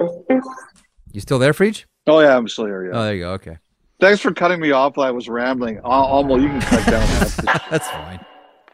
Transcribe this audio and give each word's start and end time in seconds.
You 0.00 1.20
still 1.20 1.38
there, 1.38 1.52
Freach? 1.52 1.84
Oh 2.06 2.20
yeah, 2.20 2.36
I'm 2.36 2.48
still 2.48 2.66
here. 2.66 2.86
Yeah. 2.86 2.98
Oh, 2.98 3.02
there 3.04 3.14
you 3.14 3.22
go. 3.24 3.32
Okay. 3.32 3.58
Thanks 4.00 4.20
for 4.20 4.32
cutting 4.32 4.60
me 4.60 4.70
off 4.70 4.96
while 4.96 5.08
I 5.08 5.10
was 5.10 5.28
rambling. 5.28 5.78
Uh, 5.78 5.88
um, 5.88 6.30
Almost, 6.30 6.42
you 6.42 6.48
can 6.48 6.60
cut 6.60 6.86
down 6.86 7.00
that. 7.00 7.66
That's 7.70 7.88
fine. 7.88 8.24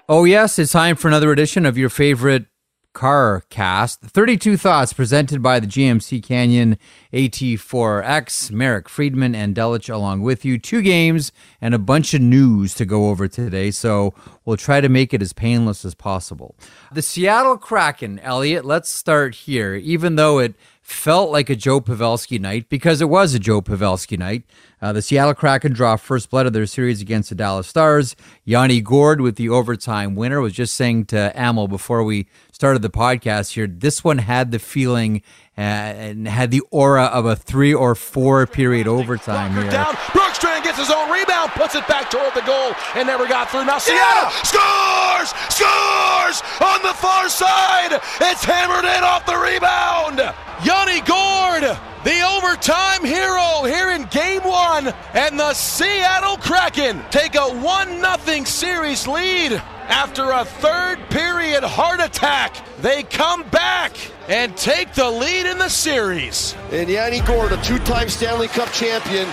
Oh, 0.07 0.25
yes, 0.25 0.59
it's 0.59 0.73
time 0.73 0.97
for 0.97 1.09
another 1.09 1.33
edition 1.33 1.65
of 1.65 1.79
your 1.79 1.89
favorite 1.89 2.45
car 2.93 3.43
cast. 3.49 4.03
32 4.03 4.59
Thoughts 4.59 4.93
presented 4.93 5.43
by 5.43 5.61
the 5.61 5.67
GMC 5.67 6.23
Canyon 6.23 6.79
AT4X. 7.13 8.51
Marek 8.51 8.89
Friedman 8.89 9.35
and 9.35 9.55
Delic 9.55 9.93
along 9.93 10.21
with 10.21 10.45
you. 10.45 10.59
Two 10.59 10.83
games 10.83 11.33
and 11.61 11.75
a 11.75 11.79
bunch 11.79 12.13
of 12.13 12.21
news 12.21 12.75
to 12.75 12.85
go 12.85 13.09
over 13.09 13.27
today, 13.27 13.71
so 13.71 14.15
we'll 14.45 14.57
try 14.57 14.81
to 14.81 14.89
make 14.89 15.15
it 15.15 15.23
as 15.23 15.33
painless 15.33 15.85
as 15.85 15.95
possible. 15.95 16.55
The 16.93 17.03
Seattle 17.03 17.57
Kraken, 17.57 18.19
Elliotte, 18.21 18.65
let's 18.65 18.91
start 18.91 19.35
here. 19.35 19.75
Even 19.75 20.17
though 20.17 20.39
it 20.39 20.55
felt 20.85 21.31
like 21.31 21.49
a 21.49 21.57
Joe 21.57 21.81
Pavelski 21.81 22.39
night 22.39 22.69
because 22.69 23.01
it 23.01 23.09
was 23.09 23.33
a 23.33 23.39
Joe 23.39 23.63
Pavelski 23.63 24.19
night. 24.19 24.45
Uh, 24.85 24.93
the 24.93 25.01
Seattle 25.01 25.33
Kraken 25.33 25.73
draw 25.73 25.97
first 25.97 26.29
blood 26.29 26.45
of 26.45 26.53
their 26.53 26.67
series 26.67 27.01
against 27.01 27.31
the 27.31 27.35
Dallas 27.35 27.67
Stars. 27.67 28.15
Yanni 28.45 28.83
Gourde 28.83 29.23
with 29.23 29.37
the 29.37 29.49
overtime 29.49 30.15
winner 30.15 30.43
was 30.43 30.53
just 30.53 30.75
saying 30.75 31.07
to 31.07 31.33
Amil 31.35 31.71
before 31.71 32.05
we 32.05 32.27
started 32.53 32.83
the 32.83 32.91
podcast 32.91 33.55
here, 33.55 33.67
this 33.67 34.05
one 34.05 34.19
had 34.19 34.51
the 34.51 34.59
feeling 34.59 35.23
uh, 35.57 35.63
and 35.63 36.29
had 36.29 36.51
the 36.51 36.61
aura 36.71 37.05
of 37.05 37.25
a 37.25 37.35
three 37.35 37.73
or 37.73 37.95
four 37.95 38.47
period 38.47 38.87
overtime 38.87 39.55
here. 39.55 39.71
Down. 39.71 39.95
Bjorkstrand 40.13 40.65
gets 40.65 40.77
his 40.77 40.91
own 40.91 41.11
rebound, 41.11 41.53
puts 41.53 41.75
it 41.75 41.89
back 41.89 42.11
toward 42.11 42.35
the 42.35 42.43
goal, 42.43 42.75
and 42.95 43.07
never 43.07 43.27
got 43.27 43.51
through. 43.51 43.65
Now 43.65 43.79
Seattle 43.79 44.29
yeah! 44.29 44.43
scores! 44.43 45.33
Scores! 45.49 46.43
On 46.61 46.83
the 46.83 46.93
far 46.93 47.31
side! 47.31 48.03
It's 48.21 48.45
hammered 48.45 48.85
in 48.85 49.03
off 49.03 49.25
the 49.25 49.39
rebound! 49.39 50.21
Yanni 50.63 51.01
Gourde, 51.01 51.77
the 52.05 52.21
overtime 52.23 53.05
hero 53.05 53.65
here 53.65 53.91
in 53.91 54.05
game 54.05 54.43
one, 54.43 54.74
and 54.75 55.39
the 55.39 55.55
Seattle 55.55 56.37
Kraken 56.37 57.01
take 57.11 57.37
a 57.37 57.49
1 57.49 58.03
0 58.27 58.45
series 58.45 59.07
lead. 59.07 59.53
After 59.87 60.33
a 60.33 60.45
third 60.45 60.99
period 61.11 61.63
heart 61.63 62.01
attack, 62.01 62.57
they 62.81 63.05
come 63.05 63.43
back 63.51 63.93
and 64.29 64.57
take 64.57 64.95
the 64.95 65.09
lead 65.09 65.47
in 65.47 65.59
the 65.59 65.69
series. 65.69 66.57
And 66.73 66.89
Yanni 66.89 67.21
Gourde, 67.21 67.53
a 67.53 67.63
two 67.63 67.79
time 67.81 68.09
Stanley 68.09 68.49
Cup 68.49 68.73
champion, 68.73 69.29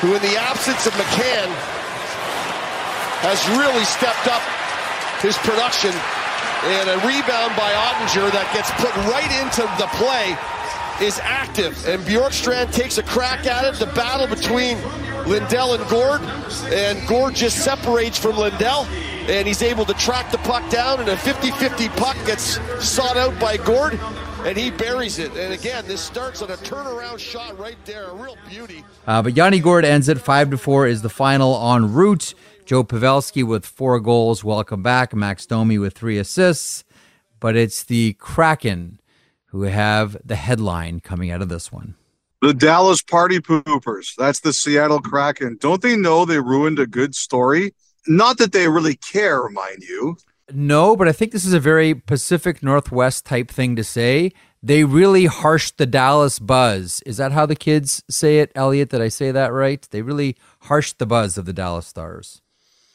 who, 0.00 0.16
in 0.16 0.22
the 0.22 0.34
absence 0.34 0.86
of 0.86 0.92
McCann, 0.94 1.46
has 3.22 3.38
really 3.54 3.84
stepped 3.84 4.26
up 4.26 4.42
his 5.22 5.36
production. 5.38 5.92
And 6.64 6.90
a 6.90 6.98
rebound 7.06 7.54
by 7.54 7.70
Oettinger 7.70 8.30
that 8.34 8.50
gets 8.50 8.70
put 8.82 8.90
right 9.06 9.30
into 9.38 9.62
the 9.78 9.86
play 9.98 10.34
is 11.00 11.18
active. 11.22 11.86
And 11.86 12.02
Bjorkstrand 12.02 12.72
takes 12.72 12.98
a 12.98 13.02
crack 13.02 13.46
at 13.46 13.64
it. 13.64 13.78
The 13.78 13.92
battle 13.94 14.26
between 14.26 14.76
Lindell 15.26 15.74
and 15.74 15.88
Gourde. 15.88 16.22
And 16.72 17.06
Gourde 17.08 17.34
just 17.34 17.64
separates 17.64 18.18
from 18.18 18.36
Lindell 18.36 18.86
and 19.28 19.46
he's 19.46 19.62
able 19.62 19.84
to 19.84 19.94
track 19.94 20.30
the 20.32 20.38
puck 20.38 20.68
down, 20.70 21.00
and 21.00 21.08
a 21.08 21.16
50-50 21.16 21.96
puck 21.96 22.16
gets 22.26 22.58
sought 22.84 23.16
out 23.16 23.38
by 23.38 23.56
Gourde, 23.56 23.98
and 24.44 24.56
he 24.56 24.70
buries 24.70 25.18
it. 25.18 25.30
And 25.36 25.52
again, 25.52 25.86
this 25.86 26.00
starts 26.00 26.42
on 26.42 26.50
a 26.50 26.56
turnaround 26.56 27.18
shot 27.18 27.56
right 27.58 27.76
there, 27.84 28.06
a 28.06 28.14
real 28.14 28.36
beauty. 28.48 28.84
Uh, 29.06 29.22
but 29.22 29.36
Yanni 29.36 29.60
Gourde 29.60 29.84
ends 29.84 30.08
it 30.08 30.18
five 30.20 30.50
to 30.50 30.58
four 30.58 30.86
is 30.86 31.02
the 31.02 31.08
final 31.08 31.54
en 31.72 31.92
route. 31.92 32.34
Joe 32.64 32.82
Pavelski 32.84 33.44
with 33.44 33.64
four 33.66 34.00
goals. 34.00 34.42
Welcome 34.42 34.82
back. 34.82 35.14
Max 35.14 35.46
Domi 35.46 35.78
with 35.78 35.94
three 35.94 36.18
assists. 36.18 36.84
But 37.38 37.56
it's 37.56 37.82
the 37.82 38.14
Kraken 38.14 39.00
who 39.52 39.62
have 39.62 40.16
the 40.24 40.34
headline 40.34 40.98
coming 41.00 41.30
out 41.30 41.42
of 41.42 41.50
this 41.50 41.70
one. 41.70 41.94
The 42.40 42.54
Dallas 42.54 43.02
Party 43.02 43.38
Poopers. 43.38 44.14
That's 44.16 44.40
the 44.40 44.52
Seattle 44.52 45.00
Kraken. 45.00 45.58
Don't 45.60 45.82
they 45.82 45.94
know 45.94 46.24
they 46.24 46.40
ruined 46.40 46.78
a 46.78 46.86
good 46.86 47.14
story? 47.14 47.74
Not 48.08 48.38
that 48.38 48.52
they 48.52 48.66
really 48.66 48.96
care, 48.96 49.48
mind 49.50 49.82
you. 49.82 50.16
No, 50.50 50.96
but 50.96 51.06
I 51.06 51.12
think 51.12 51.32
this 51.32 51.44
is 51.44 51.52
a 51.52 51.60
very 51.60 51.94
Pacific 51.94 52.62
Northwest 52.62 53.26
type 53.26 53.50
thing 53.50 53.76
to 53.76 53.84
say. 53.84 54.32
They 54.62 54.84
really 54.84 55.26
harshed 55.26 55.76
the 55.76 55.86
Dallas 55.86 56.38
buzz. 56.38 57.02
Is 57.04 57.18
that 57.18 57.32
how 57.32 57.44
the 57.44 57.54
kids 57.54 58.02
say 58.08 58.38
it, 58.38 58.50
Elliotte? 58.54 58.88
Did 58.88 59.02
I 59.02 59.08
say 59.08 59.30
that 59.32 59.52
right? 59.52 59.86
They 59.90 60.00
really 60.00 60.36
harshed 60.62 60.98
the 60.98 61.06
buzz 61.06 61.36
of 61.36 61.44
the 61.44 61.52
Dallas 61.52 61.86
Stars. 61.86 62.40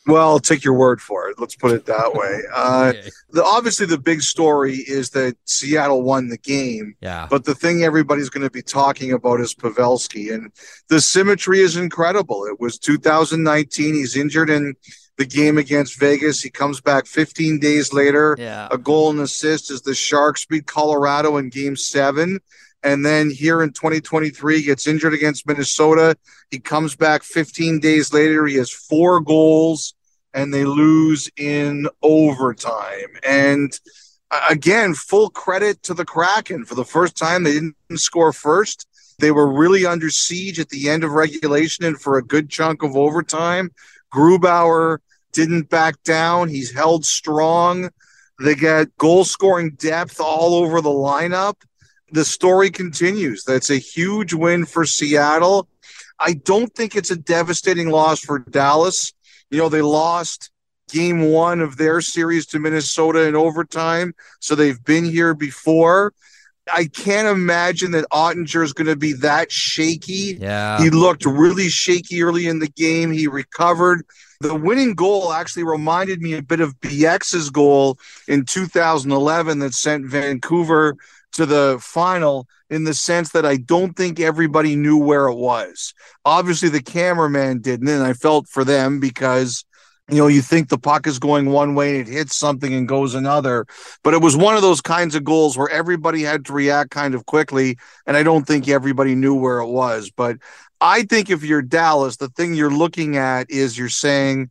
Well, 0.07 0.29
I'll 0.29 0.39
take 0.39 0.63
your 0.63 0.73
word 0.73 1.01
for 1.01 1.27
it. 1.29 1.37
Let's 1.37 1.55
put 1.55 1.73
it 1.73 1.85
that 1.85 2.13
way. 2.13 2.41
Uh, 2.57 2.93
okay. 2.95 3.09
the, 3.29 3.43
obviously, 3.43 3.85
the 3.85 3.97
big 3.97 4.21
story 4.21 4.75
is 4.75 5.11
that 5.11 5.35
Seattle 5.45 6.01
won 6.01 6.27
the 6.27 6.37
game. 6.37 6.95
Yeah. 7.01 7.27
But 7.29 7.45
the 7.45 7.53
thing 7.53 7.83
everybody's 7.83 8.29
going 8.29 8.45
to 8.45 8.51
be 8.51 8.61
talking 8.61 9.11
about 9.11 9.41
is 9.41 9.53
Pavelski, 9.53 10.33
and 10.33 10.51
the 10.87 10.99
symmetry 10.99 11.59
is 11.59 11.75
incredible. 11.75 12.45
It 12.45 12.59
was 12.59 12.79
2019. 12.79 13.93
He's 13.93 14.15
injured 14.15 14.49
in 14.49 14.75
the 15.17 15.25
game 15.25 15.57
against 15.57 15.99
Vegas. 15.99 16.41
He 16.41 16.49
comes 16.49 16.79
back 16.81 17.05
15 17.05 17.59
days 17.59 17.93
later. 17.93 18.35
Yeah. 18.39 18.67
A 18.71 18.77
goal 18.77 19.09
and 19.09 19.19
assist 19.19 19.69
as 19.69 19.81
the 19.81 19.95
Sharks 19.95 20.45
beat 20.45 20.65
Colorado 20.65 21.37
in 21.37 21.49
Game 21.49 21.75
Seven. 21.75 22.39
And 22.83 23.05
then 23.05 23.29
here 23.29 23.63
in 23.63 23.73
2023, 23.73 24.63
gets 24.63 24.87
injured 24.87 25.13
against 25.13 25.47
Minnesota. 25.47 26.15
He 26.51 26.59
comes 26.59 26.95
back 26.95 27.23
15 27.23 27.79
days 27.79 28.13
later. 28.13 28.45
He 28.45 28.55
has 28.55 28.71
four 28.71 29.19
goals 29.19 29.95
and 30.33 30.53
they 30.53 30.65
lose 30.65 31.29
in 31.37 31.87
overtime. 32.01 33.07
And 33.27 33.77
again, 34.49 34.93
full 34.93 35.29
credit 35.29 35.83
to 35.83 35.93
the 35.93 36.05
Kraken. 36.05 36.65
For 36.65 36.75
the 36.75 36.85
first 36.85 37.17
time, 37.17 37.43
they 37.43 37.53
didn't 37.53 37.75
score 37.95 38.33
first. 38.33 38.87
They 39.19 39.31
were 39.31 39.51
really 39.51 39.85
under 39.85 40.09
siege 40.09 40.59
at 40.59 40.69
the 40.69 40.89
end 40.89 41.03
of 41.03 41.11
regulation 41.11 41.85
and 41.85 41.99
for 41.99 42.17
a 42.17 42.23
good 42.23 42.49
chunk 42.49 42.83
of 42.83 42.95
overtime. 42.95 43.71
Grubauer 44.13 44.99
didn't 45.33 45.69
back 45.69 46.01
down. 46.03 46.49
He's 46.49 46.73
held 46.73 47.05
strong. 47.05 47.89
They 48.39 48.55
got 48.55 48.95
goal 48.97 49.25
scoring 49.25 49.71
depth 49.71 50.19
all 50.19 50.53
over 50.53 50.81
the 50.81 50.89
lineup. 50.89 51.55
The 52.11 52.23
story 52.23 52.69
continues. 52.69 53.43
That's 53.43 53.69
a 53.69 53.77
huge 53.77 54.33
win 54.33 54.65
for 54.65 54.85
Seattle. 54.85 55.67
I 56.19 56.33
don't 56.33 56.73
think 56.73 56.95
it's 56.95 57.11
a 57.11 57.17
devastating 57.17 57.89
loss 57.89 58.19
for 58.19 58.39
Dallas. 58.39 59.13
You 59.49 59.59
know, 59.59 59.69
they 59.69 59.81
lost 59.81 60.51
game 60.89 61.31
one 61.31 61.59
of 61.59 61.77
their 61.77 62.01
series 62.01 62.45
to 62.47 62.59
Minnesota 62.59 63.27
in 63.27 63.35
overtime. 63.35 64.13
So 64.39 64.55
they've 64.55 64.81
been 64.83 65.05
here 65.05 65.33
before. 65.33 66.13
I 66.73 66.85
can't 66.85 67.27
imagine 67.27 67.91
that 67.91 68.09
Oettinger 68.11 68.63
is 68.63 68.73
going 68.73 68.87
to 68.87 68.95
be 68.95 69.13
that 69.13 69.51
shaky. 69.51 70.37
Yeah. 70.39 70.81
He 70.81 70.89
looked 70.89 71.25
really 71.25 71.69
shaky 71.69 72.21
early 72.23 72.47
in 72.47 72.59
the 72.59 72.67
game. 72.67 73.11
He 73.11 73.27
recovered. 73.27 74.05
The 74.41 74.55
winning 74.55 74.93
goal 74.93 75.33
actually 75.33 75.63
reminded 75.63 76.21
me 76.21 76.33
a 76.33 76.43
bit 76.43 76.59
of 76.59 76.79
Bieksa's 76.79 77.49
goal 77.49 77.97
in 78.27 78.45
2011 78.45 79.59
that 79.59 79.73
sent 79.73 80.05
Vancouver 80.05 80.95
to 81.33 81.45
the 81.45 81.77
final 81.81 82.47
in 82.69 82.83
the 82.83 82.93
sense 82.93 83.31
that 83.31 83.45
I 83.45 83.57
don't 83.57 83.95
think 83.95 84.19
everybody 84.19 84.75
knew 84.75 84.97
where 84.97 85.27
it 85.27 85.35
was. 85.35 85.93
Obviously, 86.25 86.69
the 86.69 86.81
cameraman 86.81 87.61
didn't, 87.61 87.87
and 87.87 88.03
I 88.03 88.13
felt 88.13 88.47
for 88.47 88.63
them 88.63 88.99
because 88.99 89.65
you 90.09 90.17
know, 90.17 90.27
you 90.27 90.41
think 90.41 90.69
the 90.69 90.77
puck 90.77 91.05
is 91.05 91.19
going 91.19 91.49
one 91.49 91.75
way 91.75 91.99
and 91.99 92.07
it 92.07 92.11
hits 92.11 92.35
something 92.35 92.73
and 92.73 92.87
goes 92.87 93.13
another. 93.13 93.65
But 94.03 94.13
it 94.13 94.21
was 94.21 94.37
one 94.37 94.55
of 94.55 94.61
those 94.61 94.79
kinds 94.79 95.15
of 95.15 95.25
goals 95.25 95.57
where 95.57 95.69
everybody 95.69 96.21
had 96.21 96.45
to 96.45 96.53
react 96.53 96.91
kind 96.91 97.13
of 97.13 97.25
quickly. 97.25 97.77
And 98.05 98.15
I 98.15 98.23
don't 98.23 98.47
think 98.47 98.69
everybody 98.69 99.15
knew 99.15 99.35
where 99.35 99.59
it 99.59 99.67
was. 99.67 100.09
But 100.09 100.37
I 100.79 101.03
think 101.03 101.29
if 101.29 101.43
you're 101.43 101.61
Dallas, 101.61 102.17
the 102.17 102.29
thing 102.29 102.53
you're 102.53 102.71
looking 102.71 103.17
at 103.17 103.51
is 103.51 103.77
you're 103.77 103.89
saying, 103.89 104.49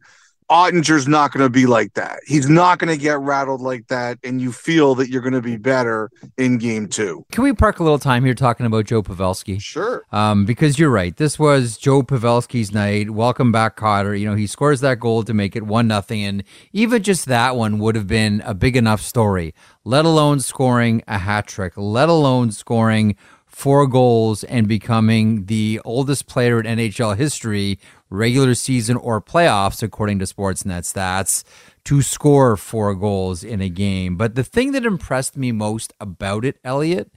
Oettinger's 0.50 1.08
not 1.08 1.32
going 1.32 1.42
to 1.44 1.50
be 1.50 1.66
like 1.66 1.94
that. 1.94 2.20
He's 2.24 2.48
not 2.48 2.78
going 2.78 2.88
to 2.88 2.96
get 2.96 3.18
rattled 3.18 3.60
like 3.60 3.88
that, 3.88 4.18
and 4.22 4.40
you 4.40 4.52
feel 4.52 4.94
that 4.94 5.08
you're 5.08 5.20
going 5.20 5.32
to 5.32 5.42
be 5.42 5.56
better 5.56 6.08
in 6.38 6.58
game 6.58 6.88
two. 6.88 7.26
Can 7.32 7.42
we 7.42 7.52
park 7.52 7.80
a 7.80 7.82
little 7.82 7.98
time 7.98 8.24
here 8.24 8.34
talking 8.34 8.64
about 8.64 8.84
Joe 8.84 9.02
Pavelski? 9.02 9.60
Sure. 9.60 10.04
Um, 10.12 10.44
because 10.44 10.78
you're 10.78 10.90
right. 10.90 11.16
This 11.16 11.36
was 11.36 11.76
Joe 11.76 12.02
Pavelski's 12.02 12.72
night. 12.72 13.10
Welcome 13.10 13.50
back, 13.50 13.74
Cotter. 13.74 14.14
You 14.14 14.30
know, 14.30 14.36
he 14.36 14.46
scores 14.46 14.80
that 14.82 15.00
goal 15.00 15.24
to 15.24 15.34
make 15.34 15.56
it 15.56 15.64
one 15.64 15.88
nothing, 15.88 16.22
and 16.22 16.44
even 16.72 17.02
just 17.02 17.26
that 17.26 17.56
one 17.56 17.80
would 17.80 17.96
have 17.96 18.06
been 18.06 18.40
a 18.44 18.54
big 18.54 18.76
enough 18.76 19.00
story. 19.00 19.52
Let 19.82 20.04
alone 20.04 20.38
scoring 20.38 21.02
a 21.08 21.18
hat 21.18 21.48
trick. 21.48 21.72
Let 21.76 22.08
alone 22.08 22.52
scoring 22.52 23.16
four 23.56 23.86
goals 23.86 24.44
and 24.44 24.68
becoming 24.68 25.46
the 25.46 25.80
oldest 25.82 26.26
player 26.26 26.60
in 26.60 26.66
NHL 26.66 27.16
history 27.16 27.78
regular 28.10 28.54
season 28.54 28.96
or 28.96 29.20
playoffs, 29.20 29.82
according 29.82 30.18
to 30.20 30.24
Sportsnet 30.24 30.82
stats, 30.82 31.44
to 31.84 32.02
score 32.02 32.56
four 32.56 32.94
goals 32.94 33.44
in 33.44 33.60
a 33.60 33.68
game. 33.68 34.16
But 34.16 34.34
the 34.34 34.44
thing 34.44 34.72
that 34.72 34.84
impressed 34.84 35.36
me 35.36 35.52
most 35.52 35.92
about 36.00 36.44
it, 36.44 36.58
Elliotte, 36.64 37.10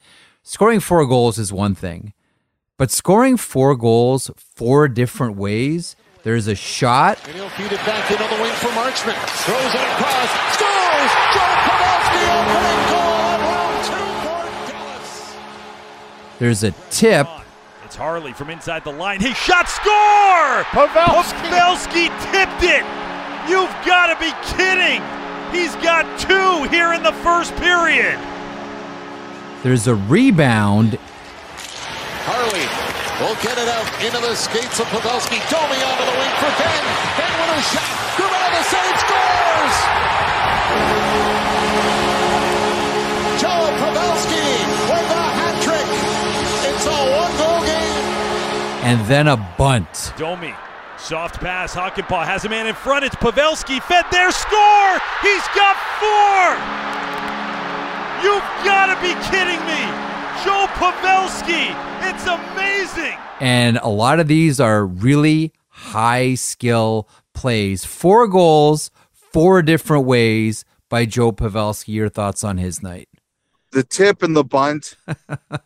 scoring 0.43 0.79
four 0.79 1.05
goals 1.05 1.37
is 1.37 1.51
one 1.53 1.75
thing, 1.75 2.13
but 2.77 2.91
scoring 2.91 3.37
four 3.37 3.75
goals 3.75 4.31
four 4.37 4.87
different 4.87 5.35
ways. 5.37 5.95
There's 6.23 6.47
a 6.47 6.55
shot. 6.55 7.17
And 7.27 7.35
he'll 7.35 7.49
feed 7.49 7.71
it 7.71 7.85
back 7.85 8.11
in 8.11 8.21
on 8.21 8.29
the 8.29 8.41
wing 8.41 8.51
for 8.53 8.67
Marchment. 8.69 9.17
Throws 9.45 9.73
it 9.73 9.81
across. 9.81 10.29
Scores! 10.53 11.11
Joe 11.33 11.55
Pavelski 11.65 12.23
opening 12.39 12.89
goal. 12.91 13.09
There's 16.39 16.63
a 16.63 16.71
tip. 16.89 17.27
It's 17.89 17.95
Harley 17.95 18.33
from 18.33 18.51
inside 18.51 18.83
the 18.83 18.91
line. 18.91 19.19
He 19.19 19.33
shot 19.33 19.67
score! 19.67 20.61
Pavelski. 20.77 21.33
Pavelski 21.49 22.05
tipped 22.29 22.61
it. 22.61 22.85
You've 23.49 23.73
got 23.83 24.13
to 24.13 24.15
be 24.21 24.29
kidding. 24.53 25.01
He's 25.51 25.73
got 25.81 26.05
two 26.19 26.69
here 26.69 26.93
in 26.93 27.01
the 27.01 27.13
first 27.23 27.55
period. 27.55 28.19
There's 29.63 29.87
a 29.87 29.95
rebound. 29.95 30.99
Harley 32.29 32.69
will 33.25 33.33
get 33.41 33.57
it 33.57 33.67
out 33.67 34.05
into 34.05 34.21
the 34.21 34.35
skates 34.35 34.79
of 34.79 34.85
Pavelski. 34.93 35.41
Domi 35.49 35.81
onto 35.81 36.05
the 36.05 36.17
wing 36.19 36.33
for 36.37 36.53
Benn. 36.61 36.85
Benn 37.17 37.33
with 37.41 37.57
a 37.57 37.61
shot. 37.73 38.08
And 48.89 49.05
then 49.05 49.27
a 49.27 49.37
bunt. 49.55 50.13
Domi, 50.17 50.55
soft 50.97 51.39
pass. 51.39 51.75
Hakanpää 51.75 52.25
has 52.25 52.45
a 52.45 52.49
man 52.49 52.65
in 52.65 52.73
front. 52.73 53.05
It's 53.05 53.15
Pavelski. 53.15 53.79
Fed 53.83 54.05
there. 54.11 54.31
Score! 54.31 54.93
He's 55.21 55.45
got 55.53 55.75
four! 56.01 56.57
You've 58.23 58.49
got 58.65 58.87
to 58.87 58.95
be 58.99 59.13
kidding 59.29 59.61
me! 59.67 59.81
Joe 60.43 60.65
Pavelski! 60.79 61.75
It's 62.01 62.25
amazing! 62.25 63.17
And 63.39 63.77
a 63.83 63.89
lot 63.89 64.19
of 64.19 64.27
these 64.27 64.59
are 64.59 64.85
really 64.87 65.53
high 65.67 66.33
skill 66.35 67.07
plays. 67.35 67.85
Four 67.85 68.27
goals, 68.27 68.89
four 69.11 69.61
different 69.61 70.05
ways 70.05 70.65
by 70.89 71.05
Joe 71.05 71.31
Pavelski. 71.31 71.93
Your 71.93 72.09
thoughts 72.09 72.43
on 72.43 72.57
his 72.57 72.81
night? 72.81 73.08
The 73.71 73.83
tip 73.83 74.23
and 74.23 74.35
the 74.35 74.43
bunt, 74.43 74.95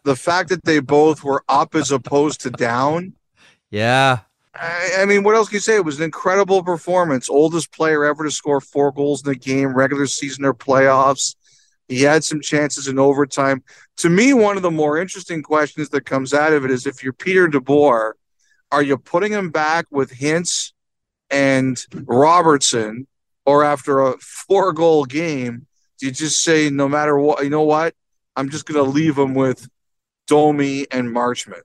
the 0.03 0.15
fact 0.15 0.49
that 0.49 0.65
they 0.65 0.79
both 0.79 1.23
were 1.23 1.43
up 1.47 1.73
as 1.73 1.91
opposed 1.91 2.41
to 2.41 2.49
down. 2.49 3.13
Yeah. 3.71 4.19
I, 4.53 4.91
I 4.99 5.05
mean, 5.05 5.23
what 5.23 5.35
else 5.35 5.47
can 5.47 5.55
you 5.55 5.61
say? 5.61 5.75
It 5.75 5.85
was 5.85 5.97
an 5.97 6.03
incredible 6.03 6.63
performance. 6.63 7.29
Oldest 7.29 7.71
player 7.71 8.05
ever 8.05 8.23
to 8.23 8.31
score 8.31 8.61
four 8.61 8.91
goals 8.91 9.25
in 9.25 9.31
a 9.31 9.35
game, 9.35 9.73
regular 9.73 10.05
season 10.05 10.45
or 10.45 10.53
playoffs. 10.53 11.35
He 11.87 12.01
had 12.01 12.23
some 12.23 12.41
chances 12.41 12.87
in 12.87 12.99
overtime. 12.99 13.63
To 13.97 14.09
me, 14.09 14.33
one 14.33 14.57
of 14.57 14.63
the 14.63 14.71
more 14.71 14.97
interesting 14.97 15.41
questions 15.41 15.89
that 15.89 16.05
comes 16.05 16.33
out 16.33 16.53
of 16.53 16.65
it 16.65 16.71
is 16.71 16.85
if 16.85 17.03
you're 17.03 17.13
Peter 17.13 17.47
DeBoer, 17.47 18.13
are 18.71 18.83
you 18.83 18.97
putting 18.97 19.31
him 19.31 19.49
back 19.49 19.85
with 19.91 20.11
Hintz 20.11 20.71
and 21.29 21.83
Robertson, 22.05 23.07
or 23.45 23.63
after 23.63 24.01
a 24.01 24.17
four 24.19 24.71
goal 24.71 25.05
game, 25.05 25.67
you 26.03 26.11
just 26.11 26.41
say, 26.41 26.69
no 26.69 26.89
matter 26.89 27.17
what, 27.17 27.43
you 27.43 27.49
know 27.49 27.63
what? 27.63 27.95
I'm 28.35 28.49
just 28.49 28.65
going 28.65 28.83
to 28.83 28.89
leave 28.89 29.17
him 29.17 29.33
with 29.33 29.69
Domi 30.27 30.85
and 30.91 31.07
Marchment. 31.07 31.61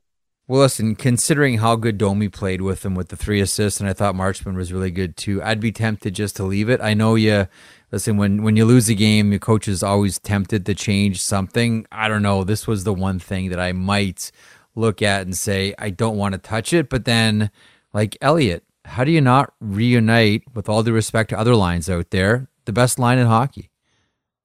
Well, 0.46 0.60
listen, 0.60 0.94
considering 0.94 1.58
how 1.58 1.76
good 1.76 1.98
Domi 1.98 2.28
played 2.30 2.62
with 2.62 2.84
him 2.84 2.94
with 2.94 3.08
the 3.08 3.16
three 3.16 3.40
assists, 3.40 3.80
and 3.80 3.88
I 3.88 3.92
thought 3.92 4.14
Marchment 4.14 4.56
was 4.56 4.72
really 4.72 4.90
good 4.90 5.16
too, 5.16 5.42
I'd 5.42 5.60
be 5.60 5.72
tempted 5.72 6.14
just 6.14 6.36
to 6.36 6.44
leave 6.44 6.70
it. 6.70 6.80
I 6.80 6.94
know 6.94 7.16
you 7.16 7.48
listen 7.92 8.16
when 8.16 8.42
when 8.42 8.56
you 8.56 8.64
lose 8.64 8.88
a 8.88 8.94
game, 8.94 9.30
your 9.30 9.40
coach 9.40 9.68
is 9.68 9.82
always 9.82 10.18
tempted 10.18 10.64
to 10.64 10.74
change 10.74 11.22
something. 11.22 11.86
I 11.92 12.08
don't 12.08 12.22
know. 12.22 12.44
This 12.44 12.66
was 12.66 12.84
the 12.84 12.94
one 12.94 13.18
thing 13.18 13.50
that 13.50 13.60
I 13.60 13.72
might 13.72 14.32
look 14.74 15.02
at 15.02 15.22
and 15.22 15.36
say 15.36 15.74
I 15.78 15.90
don't 15.90 16.16
want 16.16 16.32
to 16.32 16.38
touch 16.38 16.72
it. 16.72 16.88
But 16.88 17.04
then, 17.04 17.50
like 17.92 18.16
Elliotte, 18.22 18.64
how 18.86 19.04
do 19.04 19.10
you 19.10 19.20
not 19.20 19.52
reunite 19.60 20.44
with 20.54 20.66
all 20.66 20.82
due 20.82 20.94
respect 20.94 21.28
to 21.28 21.38
other 21.38 21.56
lines 21.56 21.90
out 21.90 22.10
there? 22.10 22.48
The 22.64 22.72
best 22.72 22.98
line 22.98 23.18
in 23.18 23.26
hockey. 23.26 23.68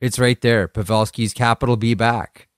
It's 0.04 0.20
right 0.20 0.40
there. 0.42 0.68
Pavelski's 0.68 1.34
capital 1.34 1.78
B 1.78 1.94
back. 1.94 2.50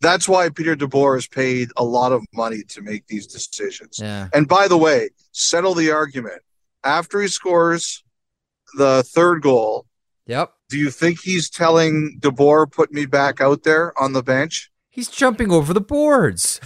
That's 0.00 0.26
why 0.26 0.48
Peter 0.48 0.74
DeBoer 0.74 1.16
has 1.16 1.26
paid 1.26 1.68
a 1.76 1.84
lot 1.84 2.12
of 2.12 2.24
money 2.32 2.62
to 2.68 2.80
make 2.80 3.06
these 3.08 3.26
decisions. 3.26 3.98
Yeah. 4.00 4.28
And 4.32 4.48
by 4.48 4.68
the 4.68 4.78
way, 4.78 5.10
settle 5.32 5.74
the 5.74 5.90
argument. 5.90 6.40
After 6.84 7.20
he 7.20 7.28
scores 7.28 8.02
the 8.78 9.02
third 9.06 9.42
goal, 9.42 9.84
Yep. 10.28 10.50
do 10.70 10.78
you 10.78 10.90
think 10.90 11.20
he's 11.20 11.50
telling 11.50 12.18
DeBoer 12.20 12.72
put 12.72 12.90
me 12.90 13.04
back 13.04 13.42
out 13.42 13.64
there 13.64 13.92
on 14.00 14.14
the 14.14 14.22
bench? 14.22 14.70
He's 14.98 15.08
jumping 15.08 15.52
over 15.52 15.72
the 15.72 15.80
boards. 15.80 16.60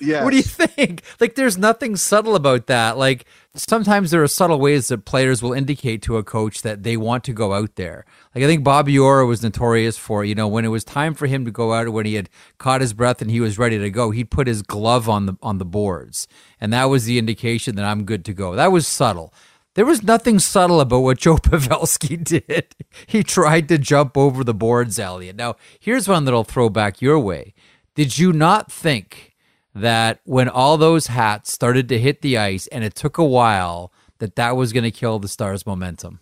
Yes. 0.00 0.22
What 0.24 0.30
do 0.30 0.38
you 0.38 0.42
think? 0.42 1.02
Like, 1.20 1.34
there's 1.34 1.58
nothing 1.58 1.94
subtle 1.96 2.34
about 2.34 2.68
that. 2.68 2.96
Like, 2.96 3.26
sometimes 3.54 4.10
there 4.10 4.22
are 4.22 4.28
subtle 4.28 4.58
ways 4.58 4.88
that 4.88 5.04
players 5.04 5.42
will 5.42 5.52
indicate 5.52 6.00
to 6.02 6.16
a 6.16 6.24
coach 6.24 6.62
that 6.62 6.84
they 6.84 6.96
want 6.96 7.22
to 7.24 7.34
go 7.34 7.52
out 7.52 7.74
there. 7.74 8.06
Like, 8.34 8.44
I 8.44 8.46
think 8.46 8.64
Bobby 8.64 8.98
Orr 8.98 9.26
was 9.26 9.42
notorious 9.42 9.98
for, 9.98 10.24
you 10.24 10.34
know, 10.34 10.48
when 10.48 10.64
it 10.64 10.68
was 10.68 10.84
time 10.84 11.12
for 11.12 11.26
him 11.26 11.44
to 11.44 11.50
go 11.50 11.74
out, 11.74 11.90
when 11.90 12.06
he 12.06 12.14
had 12.14 12.30
caught 12.56 12.80
his 12.80 12.94
breath 12.94 13.20
and 13.20 13.30
he 13.30 13.40
was 13.40 13.58
ready 13.58 13.78
to 13.78 13.90
go, 13.90 14.10
he'd 14.10 14.30
put 14.30 14.46
his 14.46 14.62
glove 14.62 15.06
on 15.06 15.26
the 15.26 15.36
on 15.42 15.58
the 15.58 15.66
boards, 15.66 16.26
and 16.58 16.72
that 16.72 16.86
was 16.86 17.04
the 17.04 17.18
indication 17.18 17.76
that 17.76 17.84
I'm 17.84 18.04
good 18.04 18.24
to 18.24 18.32
go. 18.32 18.54
That 18.54 18.72
was 18.72 18.86
subtle. 18.86 19.34
There 19.76 19.84
was 19.86 20.02
nothing 20.02 20.38
subtle 20.38 20.80
about 20.80 21.00
what 21.00 21.18
Joe 21.18 21.36
Pavelski 21.36 22.22
did. 22.22 22.74
He 23.06 23.22
tried 23.22 23.68
to 23.68 23.78
jump 23.78 24.16
over 24.16 24.42
the 24.42 24.54
boards, 24.54 24.98
Elliotte. 24.98 25.36
Now, 25.36 25.56
here's 25.78 26.08
one 26.08 26.24
that'll 26.24 26.44
throw 26.44 26.68
back 26.70 27.00
your 27.02 27.18
way. 27.18 27.52
Did 27.94 28.18
you 28.18 28.32
not 28.32 28.72
think 28.72 29.34
that 29.74 30.20
when 30.24 30.48
all 30.48 30.78
those 30.78 31.08
hats 31.08 31.52
started 31.52 31.88
to 31.90 31.98
hit 31.98 32.22
the 32.22 32.38
ice 32.38 32.66
and 32.68 32.84
it 32.84 32.94
took 32.94 33.18
a 33.18 33.24
while, 33.24 33.92
that 34.18 34.36
that 34.36 34.56
was 34.56 34.72
going 34.72 34.84
to 34.84 34.90
kill 34.90 35.18
the 35.18 35.28
Stars' 35.28 35.66
momentum? 35.66 36.20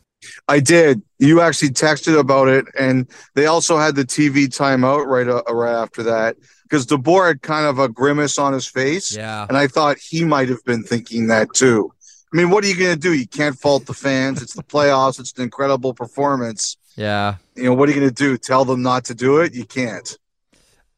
I 0.48 0.58
did. 0.58 1.02
You 1.20 1.40
actually 1.40 1.68
texted 1.70 2.18
about 2.18 2.48
it, 2.48 2.64
and 2.78 3.06
they 3.34 3.46
also 3.46 3.76
had 3.78 3.94
the 3.94 4.04
TV 4.04 4.46
timeout 4.46 5.06
right 5.06 5.28
uh, 5.28 5.42
right 5.54 5.74
after 5.74 6.02
that 6.04 6.36
because 6.64 6.86
DeBoer 6.86 7.28
had 7.28 7.42
kind 7.42 7.66
of 7.66 7.78
a 7.78 7.88
grimace 7.88 8.38
on 8.38 8.52
his 8.52 8.66
face, 8.66 9.14
Yeah. 9.14 9.46
and 9.48 9.56
I 9.56 9.66
thought 9.68 9.98
he 9.98 10.24
might 10.24 10.48
have 10.48 10.64
been 10.64 10.82
thinking 10.82 11.26
that 11.28 11.48
too. 11.54 11.92
I 12.34 12.36
mean, 12.36 12.50
what 12.50 12.64
are 12.64 12.66
you 12.66 12.76
going 12.76 12.92
to 12.92 12.98
do? 12.98 13.12
You 13.14 13.28
can't 13.28 13.56
fault 13.56 13.86
the 13.86 13.94
fans. 13.94 14.42
It's 14.42 14.54
the 14.54 14.64
playoffs. 14.64 15.20
It's 15.20 15.32
an 15.34 15.44
incredible 15.44 15.94
performance. 15.94 16.76
Yeah. 16.96 17.36
You 17.54 17.64
know, 17.64 17.75
what 17.75 17.88
are 17.88 17.92
you 17.92 18.00
going 18.00 18.08
to 18.08 18.14
do? 18.14 18.36
Tell 18.36 18.64
them 18.64 18.82
not 18.82 19.04
to 19.04 19.14
do 19.14 19.38
it? 19.38 19.54
You 19.54 19.64
can't. 19.64 20.19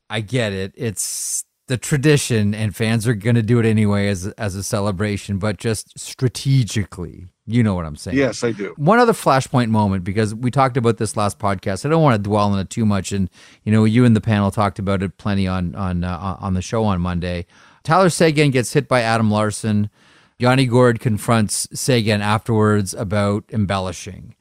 I 0.08 0.20
get 0.20 0.54
it. 0.54 0.72
It's 0.76 1.44
the 1.66 1.76
tradition, 1.76 2.54
and 2.54 2.74
fans 2.74 3.06
are 3.06 3.14
going 3.14 3.34
to 3.34 3.42
do 3.42 3.58
it 3.58 3.66
anyway 3.66 4.08
as 4.08 4.26
as 4.38 4.54
a 4.54 4.62
celebration, 4.62 5.38
but 5.38 5.58
just 5.58 5.98
strategically, 5.98 7.26
you 7.44 7.62
know 7.62 7.74
what 7.74 7.84
I'm 7.84 7.96
saying? 7.96 8.16
Yes, 8.16 8.44
I 8.44 8.52
do. 8.52 8.72
One 8.76 9.00
other 9.00 9.12
flashpoint 9.12 9.68
moment 9.68 10.04
because 10.04 10.32
we 10.32 10.52
talked 10.52 10.76
about 10.76 10.98
this 10.98 11.16
last 11.16 11.40
podcast. 11.40 11.84
I 11.84 11.88
don't 11.88 12.04
want 12.04 12.22
to 12.22 12.28
dwell 12.28 12.52
on 12.52 12.58
it 12.60 12.70
too 12.70 12.86
much, 12.86 13.10
and 13.10 13.28
you 13.64 13.72
know, 13.72 13.84
you 13.84 14.04
and 14.04 14.14
the 14.14 14.20
panel 14.20 14.52
talked 14.52 14.78
about 14.78 15.02
it 15.02 15.18
plenty 15.18 15.48
on 15.48 15.74
on 15.74 16.04
uh, 16.04 16.36
on 16.38 16.54
the 16.54 16.62
show 16.62 16.84
on 16.84 17.00
Monday. 17.00 17.46
Tyler 17.82 18.10
Seguin 18.10 18.52
gets 18.52 18.72
hit 18.72 18.87
by 18.87 19.02
Adam 19.02 19.30
Larsson. 19.30 19.90
Yanni 20.38 20.66
Gourde 20.66 21.00
confronts 21.00 21.66
Seguin 21.73 22.21
afterwards 22.21 22.93
about 22.93 23.45
embellishing. 23.50 24.35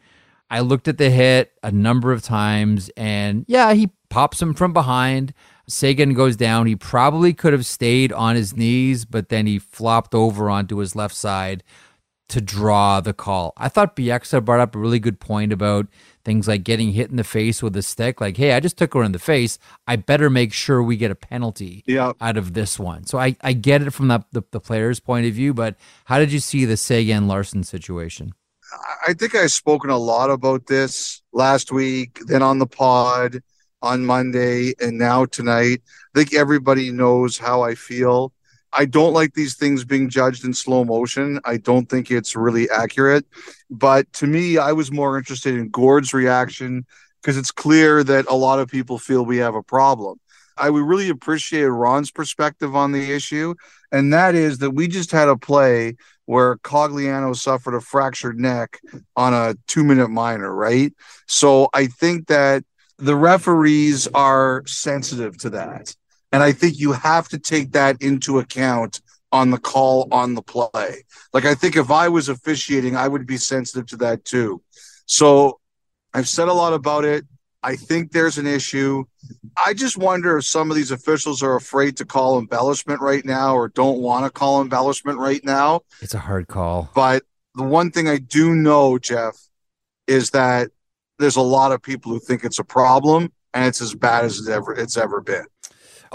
I 0.49 0.59
looked 0.59 0.87
at 0.87 0.97
the 0.97 1.09
hit 1.09 1.53
a 1.63 1.71
number 1.71 2.11
of 2.11 2.21
times, 2.21 2.89
and 2.97 3.45
yeah, 3.47 3.73
he 3.73 3.91
pops 4.09 4.41
him 4.41 4.53
from 4.53 4.73
behind. 4.73 5.33
Seguin 5.67 6.13
goes 6.13 6.35
down. 6.35 6.67
He 6.67 6.75
probably 6.75 7.33
could 7.33 7.53
have 7.53 7.65
stayed 7.65 8.11
on 8.11 8.35
his 8.35 8.55
knees, 8.55 9.05
but 9.05 9.29
then 9.29 9.47
he 9.47 9.57
flopped 9.57 10.13
over 10.13 10.49
onto 10.49 10.77
his 10.77 10.95
left 10.95 11.15
side 11.15 11.63
to 12.27 12.41
draw 12.41 12.99
the 12.99 13.13
call. 13.13 13.53
I 13.55 13.69
thought 13.69 13.95
Bieksa 13.95 14.43
brought 14.43 14.59
up 14.59 14.75
a 14.75 14.79
really 14.79 14.99
good 14.99 15.19
point 15.19 15.53
about 15.53 15.87
things 16.25 16.47
like 16.47 16.63
getting 16.63 16.91
hit 16.91 17.09
in 17.11 17.15
the 17.15 17.23
face 17.23 17.63
with 17.63 17.75
a 17.77 17.81
stick. 17.81 18.19
Like, 18.19 18.35
hey, 18.35 18.53
I 18.53 18.59
just 18.59 18.77
took 18.77 18.93
her 18.95 19.03
in 19.03 19.11
the 19.13 19.19
face. 19.19 19.57
I 19.87 19.95
better 19.95 20.29
make 20.29 20.51
sure 20.51 20.83
we 20.83 20.97
get 20.97 21.11
a 21.11 21.15
penalty 21.15 21.83
Yeah. 21.87 22.13
out 22.19 22.35
of 22.35 22.53
this 22.53 22.77
one. 22.77 23.05
So 23.05 23.17
I, 23.19 23.37
I 23.41 23.53
get 23.53 23.81
it 23.83 23.91
from 23.91 24.09
the, 24.09 24.25
the, 24.31 24.43
the 24.51 24.59
player's 24.59 24.99
point 24.99 25.27
of 25.27 25.33
view, 25.33 25.53
but 25.53 25.75
how 26.05 26.19
did 26.19 26.31
you 26.33 26.39
see 26.39 26.65
the 26.65 26.75
Seguin 26.75 27.27
Larsson 27.27 27.63
situation? 27.63 28.33
I 29.07 29.13
think 29.13 29.35
I've 29.35 29.51
spoken 29.51 29.91
a 29.91 29.97
lot 29.97 30.29
about 30.31 30.65
this 30.65 31.21
last 31.31 31.71
week, 31.71 32.19
then 32.27 32.41
on 32.41 32.57
the 32.59 32.65
pod 32.65 33.41
on 33.81 34.03
Monday, 34.05 34.73
and 34.81 34.97
now 34.97 35.25
tonight. 35.25 35.81
I 36.15 36.19
think 36.19 36.33
everybody 36.33 36.91
knows 36.91 37.37
how 37.37 37.61
I 37.61 37.75
feel. 37.75 38.33
I 38.75 38.85
don't 38.85 39.13
like 39.13 39.33
these 39.33 39.55
things 39.55 39.85
being 39.85 40.09
judged 40.09 40.43
in 40.43 40.53
slow 40.53 40.83
motion. 40.83 41.39
I 41.45 41.57
don't 41.57 41.87
think 41.89 42.11
it's 42.11 42.35
really 42.35 42.69
accurate. 42.69 43.25
But 43.69 44.11
to 44.13 44.27
me, 44.27 44.57
I 44.57 44.73
was 44.73 44.91
more 44.91 45.17
interested 45.17 45.55
in 45.55 45.69
Gourde's 45.69 46.13
reaction 46.13 46.85
because 47.21 47.37
it's 47.37 47.51
clear 47.51 48.03
that 48.03 48.25
a 48.27 48.35
lot 48.35 48.59
of 48.59 48.69
people 48.69 48.99
feel 48.99 49.25
we 49.25 49.37
have 49.37 49.55
a 49.55 49.63
problem. 49.63 50.19
I 50.57 50.69
would 50.69 50.85
really 50.85 51.09
appreciate 51.09 51.65
Ron's 51.65 52.11
perspective 52.11 52.75
on 52.75 52.91
the 52.91 53.11
issue, 53.11 53.55
and 53.91 54.13
that 54.13 54.35
is 54.35 54.59
that 54.59 54.71
we 54.71 54.87
just 54.87 55.11
had 55.11 55.27
a 55.27 55.35
play 55.35 55.95
where 56.25 56.57
Cogliano 56.57 57.35
suffered 57.35 57.75
a 57.75 57.81
fractured 57.81 58.39
neck 58.39 58.79
on 59.15 59.33
a 59.33 59.55
two 59.67 59.83
minute 59.83 60.09
minor, 60.09 60.53
right? 60.53 60.93
So 61.27 61.69
I 61.73 61.87
think 61.87 62.27
that 62.27 62.63
the 62.97 63.15
referees 63.15 64.07
are 64.13 64.63
sensitive 64.65 65.37
to 65.39 65.49
that. 65.51 65.95
And 66.35 66.43
I 66.43 66.51
think 66.51 66.77
you 66.77 66.91
have 66.91 67.29
to 67.29 67.39
take 67.39 67.71
that 67.71 68.01
into 68.01 68.39
account 68.39 68.99
on 69.31 69.51
the 69.51 69.57
call 69.57 70.09
on 70.11 70.33
the 70.33 70.41
play. 70.41 71.05
Like, 71.31 71.45
I 71.45 71.55
think 71.55 71.77
if 71.77 71.89
I 71.89 72.09
was 72.09 72.27
officiating, 72.27 72.97
I 72.97 73.07
would 73.07 73.25
be 73.25 73.37
sensitive 73.37 73.87
to 73.87 73.97
that 73.99 74.25
too. 74.25 74.61
So 75.05 75.61
I've 76.13 76.27
said 76.27 76.49
a 76.49 76.53
lot 76.53 76.73
about 76.73 77.05
it. 77.05 77.23
I 77.63 77.77
think 77.77 78.11
there's 78.11 78.37
an 78.37 78.47
issue. 78.47 79.05
I 79.65 79.73
just 79.73 79.97
wonder 79.97 80.37
if 80.37 80.45
some 80.45 80.69
of 80.69 80.75
these 80.75 80.91
officials 80.91 81.41
are 81.41 81.55
afraid 81.55 81.95
to 81.97 82.05
call 82.05 82.37
embellishment 82.37 82.99
right 82.99 83.23
now 83.23 83.55
or 83.55 83.69
don't 83.69 84.01
want 84.01 84.25
to 84.25 84.29
call 84.29 84.61
embellishment 84.61 85.17
right 85.17 85.43
now. 85.45 85.83
It's 86.01 86.15
a 86.15 86.19
hard 86.19 86.49
call. 86.49 86.91
But 86.93 87.23
the 87.55 87.63
one 87.63 87.91
thing 87.91 88.09
I 88.09 88.17
do 88.17 88.53
know, 88.53 88.99
Jeff, 88.99 89.37
is 90.05 90.31
that 90.31 90.69
there's 91.17 91.37
a 91.37 91.41
lot 91.41 91.71
of 91.71 91.81
people 91.81 92.11
who 92.11 92.19
think 92.19 92.43
it's 92.43 92.59
a 92.59 92.65
problem 92.65 93.31
and 93.53 93.65
it's 93.65 93.81
as 93.81 93.95
bad 93.95 94.25
as 94.25 94.37
it's 94.37 94.49
ever 94.49 94.73
it's 94.73 94.97
ever 94.97 95.21
been. 95.21 95.45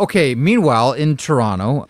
Okay, 0.01 0.35
meanwhile 0.35 0.95
in 0.95 1.19
Toronto, 1.19 1.87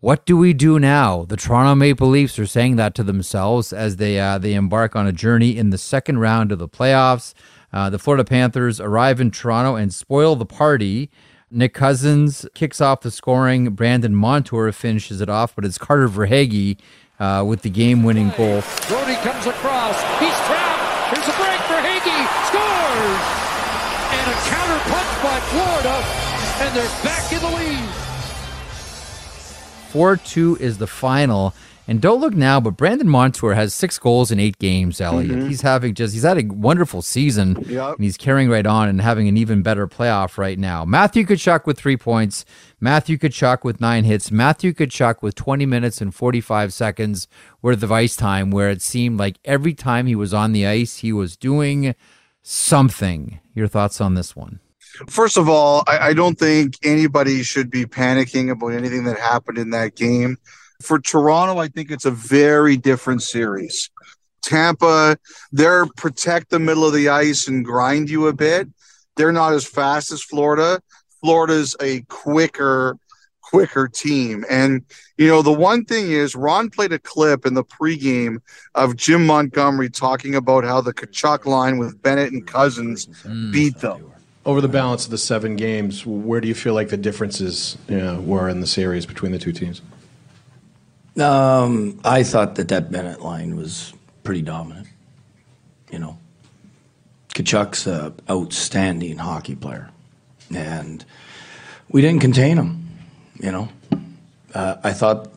what 0.00 0.26
do 0.26 0.36
we 0.36 0.52
do 0.52 0.78
now? 0.78 1.24
The 1.24 1.38
Toronto 1.38 1.74
Maple 1.74 2.08
Leafs 2.08 2.38
are 2.38 2.44
saying 2.44 2.76
that 2.76 2.94
to 2.96 3.02
themselves 3.02 3.72
as 3.72 3.96
they 3.96 4.20
uh, 4.20 4.36
they 4.36 4.52
embark 4.52 4.94
on 4.94 5.06
a 5.06 5.12
journey 5.12 5.56
in 5.56 5.70
the 5.70 5.78
second 5.78 6.18
round 6.18 6.52
of 6.52 6.58
the 6.58 6.68
playoffs. 6.68 7.32
Uh, 7.72 7.88
the 7.88 7.98
Florida 7.98 8.22
Panthers 8.22 8.80
arrive 8.80 9.18
in 9.18 9.30
Toronto 9.30 9.76
and 9.76 9.94
spoil 9.94 10.36
the 10.36 10.44
party. 10.44 11.10
Nick 11.50 11.72
Cousins 11.72 12.44
kicks 12.54 12.82
off 12.82 13.00
the 13.00 13.10
scoring. 13.10 13.70
Brandon 13.70 14.14
Montour 14.14 14.70
finishes 14.72 15.22
it 15.22 15.30
off, 15.30 15.56
but 15.56 15.64
it's 15.64 15.78
Carter 15.78 16.08
Verhaeghe 16.08 16.78
uh, 17.18 17.44
with 17.46 17.62
the 17.62 17.70
game-winning 17.70 18.28
goal. 18.36 18.62
Brodie 18.88 19.14
comes 19.24 19.46
across. 19.46 19.96
He's 20.20 20.36
trapped. 20.44 21.16
Here's 21.16 21.28
a 21.28 21.36
break. 21.40 21.60
Verhaeghe 21.64 22.28
scores, 22.44 23.24
and 24.12 24.26
a 24.28 24.36
counter 24.52 24.80
punch 24.90 25.22
by 25.24 25.40
Florida, 25.48 26.23
and 26.60 26.76
they're 26.76 27.02
back 27.02 27.32
in 27.32 27.40
the 27.40 27.50
lead. 27.50 27.88
4-2 29.92 30.60
is 30.60 30.78
the 30.78 30.86
final. 30.86 31.54
And 31.86 32.00
don't 32.00 32.20
look 32.20 32.32
now, 32.32 32.60
but 32.60 32.78
Brandon 32.78 33.08
Montour 33.08 33.52
has 33.52 33.74
six 33.74 33.98
goals 33.98 34.30
in 34.30 34.40
eight 34.40 34.58
games, 34.58 35.00
Elliotte. 35.02 35.30
Mm-hmm. 35.32 35.48
He's 35.48 35.60
having 35.60 35.92
just, 35.94 36.14
he's 36.14 36.22
had 36.22 36.38
a 36.38 36.44
wonderful 36.46 37.02
season. 37.02 37.62
Yep. 37.68 37.96
And 37.96 38.04
he's 38.04 38.16
carrying 38.16 38.48
right 38.48 38.64
on 38.64 38.88
and 38.88 39.02
having 39.02 39.28
an 39.28 39.36
even 39.36 39.62
better 39.62 39.86
playoff 39.86 40.38
right 40.38 40.58
now. 40.58 40.86
Matthew 40.86 41.26
Tkachuk 41.26 41.66
with 41.66 41.78
three 41.78 41.98
points. 41.98 42.46
Matthew 42.80 43.18
Tkachuk 43.18 43.64
with 43.64 43.82
nine 43.82 44.04
hits. 44.04 44.30
Matthew 44.30 44.72
Tkachuk 44.72 45.20
with 45.20 45.34
20 45.34 45.66
minutes 45.66 46.00
and 46.00 46.14
45 46.14 46.72
seconds 46.72 47.28
worth 47.60 47.82
of 47.82 47.92
ice 47.92 48.16
time, 48.16 48.50
where 48.50 48.70
it 48.70 48.80
seemed 48.80 49.18
like 49.18 49.38
every 49.44 49.74
time 49.74 50.06
he 50.06 50.16
was 50.16 50.32
on 50.32 50.52
the 50.52 50.66
ice, 50.66 50.98
he 50.98 51.12
was 51.12 51.36
doing 51.36 51.94
something. 52.42 53.40
Your 53.54 53.68
thoughts 53.68 54.00
on 54.00 54.14
this 54.14 54.34
one? 54.34 54.60
First 55.08 55.36
of 55.36 55.48
all, 55.48 55.82
I, 55.86 56.08
I 56.10 56.14
don't 56.14 56.38
think 56.38 56.78
anybody 56.82 57.42
should 57.42 57.70
be 57.70 57.84
panicking 57.84 58.50
about 58.50 58.68
anything 58.68 59.04
that 59.04 59.18
happened 59.18 59.58
in 59.58 59.70
that 59.70 59.96
game. 59.96 60.36
For 60.82 60.98
Toronto, 60.98 61.58
I 61.58 61.68
think 61.68 61.90
it's 61.90 62.04
a 62.04 62.10
very 62.10 62.76
different 62.76 63.22
series. 63.22 63.90
Tampa, 64.42 65.16
they're 65.52 65.86
protect 65.86 66.50
the 66.50 66.58
middle 66.58 66.84
of 66.84 66.92
the 66.92 67.08
ice 67.08 67.48
and 67.48 67.64
grind 67.64 68.10
you 68.10 68.26
a 68.26 68.32
bit. 68.32 68.68
They're 69.16 69.32
not 69.32 69.54
as 69.54 69.64
fast 69.66 70.12
as 70.12 70.22
Florida. 70.22 70.80
Florida's 71.20 71.74
a 71.80 72.02
quicker, 72.02 72.98
quicker 73.40 73.88
team. 73.88 74.44
And, 74.50 74.84
you 75.16 75.28
know, 75.28 75.40
the 75.40 75.52
one 75.52 75.84
thing 75.84 76.10
is, 76.10 76.34
Ron 76.34 76.68
played 76.68 76.92
a 76.92 76.98
clip 76.98 77.46
in 77.46 77.54
the 77.54 77.64
pregame 77.64 78.38
of 78.74 78.96
Jim 78.96 79.26
Montgomery 79.26 79.88
talking 79.88 80.34
about 80.34 80.64
how 80.64 80.82
the 80.82 80.92
Tkachuk 80.92 81.46
line 81.46 81.78
with 81.78 82.02
Bennett 82.02 82.32
and 82.32 82.46
Cousins 82.46 83.06
mm. 83.22 83.52
beat 83.52 83.78
them. 83.78 84.12
Over 84.46 84.60
the 84.60 84.68
balance 84.68 85.06
of 85.06 85.10
the 85.10 85.18
seven 85.18 85.56
games, 85.56 86.04
where 86.04 86.40
do 86.40 86.48
you 86.48 86.54
feel 86.54 86.74
like 86.74 86.90
the 86.90 86.98
differences 86.98 87.78
you 87.88 87.96
know, 87.96 88.20
were 88.20 88.48
in 88.50 88.60
the 88.60 88.66
series 88.66 89.06
between 89.06 89.32
the 89.32 89.38
two 89.38 89.52
teams? 89.52 89.80
Um, 91.18 91.98
I 92.04 92.24
thought 92.24 92.56
that 92.56 92.68
that 92.68 92.90
Bennett 92.90 93.22
line 93.22 93.56
was 93.56 93.94
pretty 94.22 94.42
dominant. 94.42 94.88
You 95.90 95.98
know, 95.98 96.18
Tkachuk's 97.30 97.86
a 97.86 98.12
outstanding 98.28 99.16
hockey 99.16 99.54
player, 99.54 99.88
and 100.54 101.02
we 101.88 102.02
didn't 102.02 102.20
contain 102.20 102.58
him. 102.58 102.88
You 103.40 103.52
know, 103.52 103.68
uh, 104.54 104.76
I 104.84 104.92
thought 104.92 105.32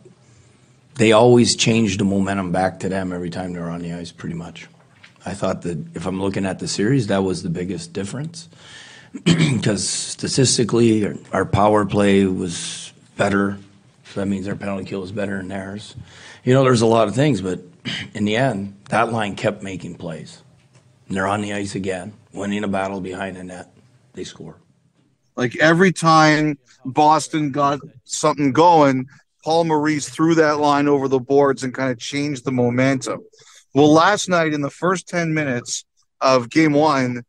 they 0.96 1.14
always 1.14 1.56
changed 1.56 2.00
the 2.02 2.06
momentum 2.06 2.52
back 2.52 2.80
to 2.82 2.90
them 2.90 3.14
every 3.14 3.30
time 3.30 3.54
they 3.54 3.60
were 3.60 3.70
on 3.70 3.82
the 3.82 3.94
ice. 3.94 4.12
Pretty 4.12 4.36
much, 4.36 4.68
I 5.26 5.34
thought 5.34 5.62
that 5.62 5.96
if 5.96 6.06
I'm 6.08 6.20
looking 6.20 6.46
at 6.46 6.60
the 6.60 6.68
series, 6.68 7.08
that 7.08 7.24
was 7.24 7.44
the 7.44 7.50
biggest 7.50 7.94
difference 7.94 8.50
because 9.26 9.88
statistically, 9.88 11.18
our 11.32 11.46
power 11.46 11.86
play 11.86 12.26
was 12.26 12.92
better 13.18 13.58
so 14.18 14.22
that 14.22 14.28
means 14.28 14.48
our 14.48 14.56
penalty 14.56 14.86
kill 14.86 15.04
is 15.04 15.12
better 15.12 15.38
than 15.38 15.50
theirs. 15.50 15.96
You 16.44 16.54
know, 16.54 16.64
there's 16.64 16.82
a 16.82 16.88
lot 16.88 17.08
of 17.08 17.16
things, 17.16 17.42
but 17.42 17.60
in 18.14 18.26
the 18.26 18.36
end, 18.36 18.76
that 18.90 19.12
line 19.12 19.36
kept 19.36 19.62
making 19.62 19.96
plays. 19.96 20.42
And 21.08 21.16
they're 21.16 21.28
on 21.28 21.42
the 21.42 21.54
ice 21.54 21.76
again, 21.76 22.14
winning 22.34 22.64
a 22.64 22.68
battle 22.68 23.02
behind 23.02 23.36
the 23.36 23.44
net. 23.44 23.72
They 24.14 24.24
score. 24.24 24.56
Like 25.36 25.56
every 25.58 25.92
time 25.92 26.58
Boston 26.84 27.52
got 27.52 27.80
something 28.06 28.54
going, 28.54 29.08
Paul 29.44 29.66
Maurice 29.66 30.10
threw 30.10 30.36
that 30.36 30.58
line 30.60 30.88
over 30.88 31.08
the 31.08 31.20
boards 31.20 31.64
and 31.64 31.74
kind 31.74 31.92
of 31.92 32.00
changed 32.00 32.44
the 32.44 32.52
momentum. 32.52 33.20
Well, 33.76 33.94
last 33.94 34.30
night 34.30 34.54
in 34.54 34.62
the 34.62 34.72
first 34.72 35.08
10 35.08 35.34
minutes 35.34 35.86
of 36.22 36.50
game 36.50 36.74
one, 36.74 37.24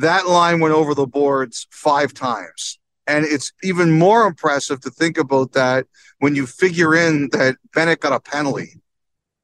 that 0.00 0.26
line 0.26 0.60
went 0.60 0.74
over 0.74 0.94
the 0.94 1.06
boards 1.06 1.66
five 1.70 2.12
times. 2.12 2.78
And 3.06 3.24
it's 3.24 3.52
even 3.62 3.92
more 3.92 4.26
impressive 4.26 4.80
to 4.80 4.90
think 4.90 5.16
about 5.16 5.52
that 5.52 5.86
when 6.18 6.34
you 6.34 6.46
figure 6.46 6.94
in 6.94 7.28
that 7.32 7.56
Bennett 7.72 8.00
got 8.00 8.12
a 8.12 8.20
penalty. 8.20 8.74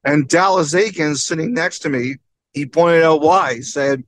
And 0.03 0.27
Dallas 0.27 0.73
Eakins 0.73 1.19
sitting 1.19 1.53
next 1.53 1.79
to 1.79 1.89
me, 1.89 2.17
he 2.51 2.65
pointed 2.65 3.03
out 3.03 3.21
why. 3.21 3.55
He 3.55 3.61
said, 3.61 4.03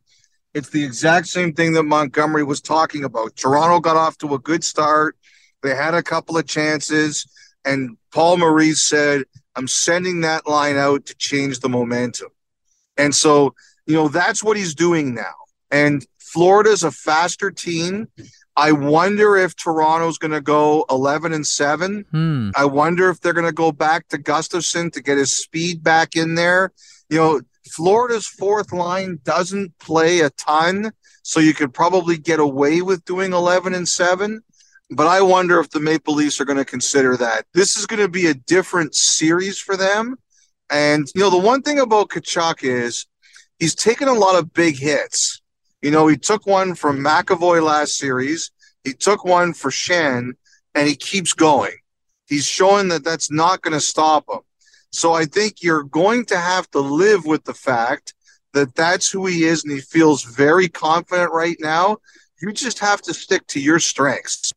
it's 0.53 0.69
the 0.69 0.83
exact 0.83 1.27
same 1.27 1.53
thing 1.53 1.73
that 1.73 1.83
Montgomery 1.83 2.43
was 2.43 2.61
talking 2.61 3.03
about. 3.03 3.35
Toronto 3.35 3.79
got 3.79 3.97
off 3.97 4.17
to 4.19 4.33
a 4.33 4.39
good 4.39 4.63
start. 4.63 5.17
They 5.63 5.73
had 5.73 5.93
a 5.93 6.03
couple 6.03 6.37
of 6.37 6.47
chances. 6.47 7.25
And 7.63 7.97
Paul 8.13 8.37
Maurice 8.37 8.83
said, 8.83 9.23
I'm 9.55 9.67
sending 9.67 10.21
that 10.21 10.47
line 10.47 10.77
out 10.77 11.05
to 11.07 11.15
change 11.15 11.59
the 11.59 11.69
momentum. 11.69 12.29
And 12.97 13.15
so, 13.15 13.55
you 13.85 13.95
know, 13.95 14.07
that's 14.07 14.43
what 14.43 14.57
he's 14.57 14.75
doing 14.75 15.13
now. 15.13 15.33
And 15.71 16.05
Florida's 16.35 16.83
a 16.83 16.91
faster 16.91 17.49
team. 17.49 18.09
I 18.57 18.73
wonder 18.73 19.37
if 19.37 19.55
Toronto's 19.55 20.17
going 20.17 20.33
to 20.33 20.41
go 20.41 20.85
11 20.89 21.31
and 21.31 21.47
7. 21.47 22.03
Hmm. 22.11 22.49
I 22.57 22.65
wonder 22.65 23.09
if 23.09 23.21
they're 23.21 23.31
going 23.31 23.45
to 23.45 23.53
go 23.53 23.71
back 23.71 24.09
to 24.09 24.17
Gustafsson 24.17 24.91
to 24.91 25.01
get 25.01 25.17
his 25.17 25.33
speed 25.33 25.81
back 25.81 26.17
in 26.17 26.35
there. 26.35 26.73
You 27.09 27.17
know, 27.19 27.41
Florida's 27.71 28.27
fourth 28.27 28.73
line 28.73 29.19
doesn't 29.23 29.79
play 29.79 30.19
a 30.19 30.29
ton, 30.31 30.91
so 31.23 31.39
you 31.39 31.53
could 31.53 31.73
probably 31.73 32.17
get 32.17 32.41
away 32.41 32.81
with 32.81 33.05
doing 33.05 33.31
11 33.31 33.73
and 33.73 33.87
7. 33.87 34.41
But 34.91 35.07
I 35.07 35.21
wonder 35.21 35.61
if 35.61 35.69
the 35.69 35.79
Maple 35.79 36.15
Leafs 36.15 36.41
are 36.41 36.45
going 36.45 36.57
to 36.57 36.65
consider 36.65 37.15
that. 37.15 37.45
This 37.53 37.77
is 37.77 37.85
going 37.85 38.01
to 38.01 38.09
be 38.09 38.27
a 38.27 38.33
different 38.33 38.93
series 38.93 39.57
for 39.57 39.77
them. 39.77 40.17
And, 40.69 41.07
you 41.15 41.21
know, 41.21 41.29
the 41.29 41.37
one 41.37 41.61
thing 41.61 41.79
about 41.79 42.09
Tkachuk 42.09 42.61
is 42.61 43.05
he's 43.57 43.73
taken 43.73 44.09
a 44.09 44.13
lot 44.13 44.35
of 44.35 44.51
big 44.51 44.77
hits. 44.77 45.41
You 45.85 45.91
know, 45.91 46.07
he 46.07 46.17
took 46.17 46.47
one 46.47 46.73
from 46.73 46.97
McAvoy 46.97 47.61
last 47.61 47.95
series. 47.95 48.49
He 48.83 48.93
took 48.93 49.23
one 49.23 49.53
for 49.53 49.69
Schenn, 49.69 50.31
and 50.73 50.87
he 50.87 50.95
keeps 50.95 51.33
going. 51.33 51.75
He's 52.25 52.47
showing 52.47 52.87
that 52.87 53.03
that's 53.03 53.29
not 53.29 53.61
going 53.61 53.75
to 53.75 53.79
stop 53.79 54.25
him. 54.27 54.39
So 54.89 55.13
I 55.13 55.25
think 55.25 55.61
you're 55.61 55.83
going 55.83 56.25
to 56.25 56.37
have 56.37 56.67
to 56.71 56.79
live 56.79 57.27
with 57.27 57.43
the 57.43 57.53
fact 57.53 58.15
that 58.53 58.73
that's 58.73 59.11
who 59.11 59.27
he 59.27 59.43
is, 59.43 59.63
and 59.63 59.73
he 59.73 59.79
feels 59.79 60.23
very 60.23 60.67
confident 60.67 61.31
right 61.31 61.57
now. 61.59 61.97
You 62.41 62.51
just 62.51 62.79
have 62.79 63.03
to 63.03 63.13
stick 63.13 63.45
to 63.49 63.59
your 63.59 63.77
strengths. 63.77 64.53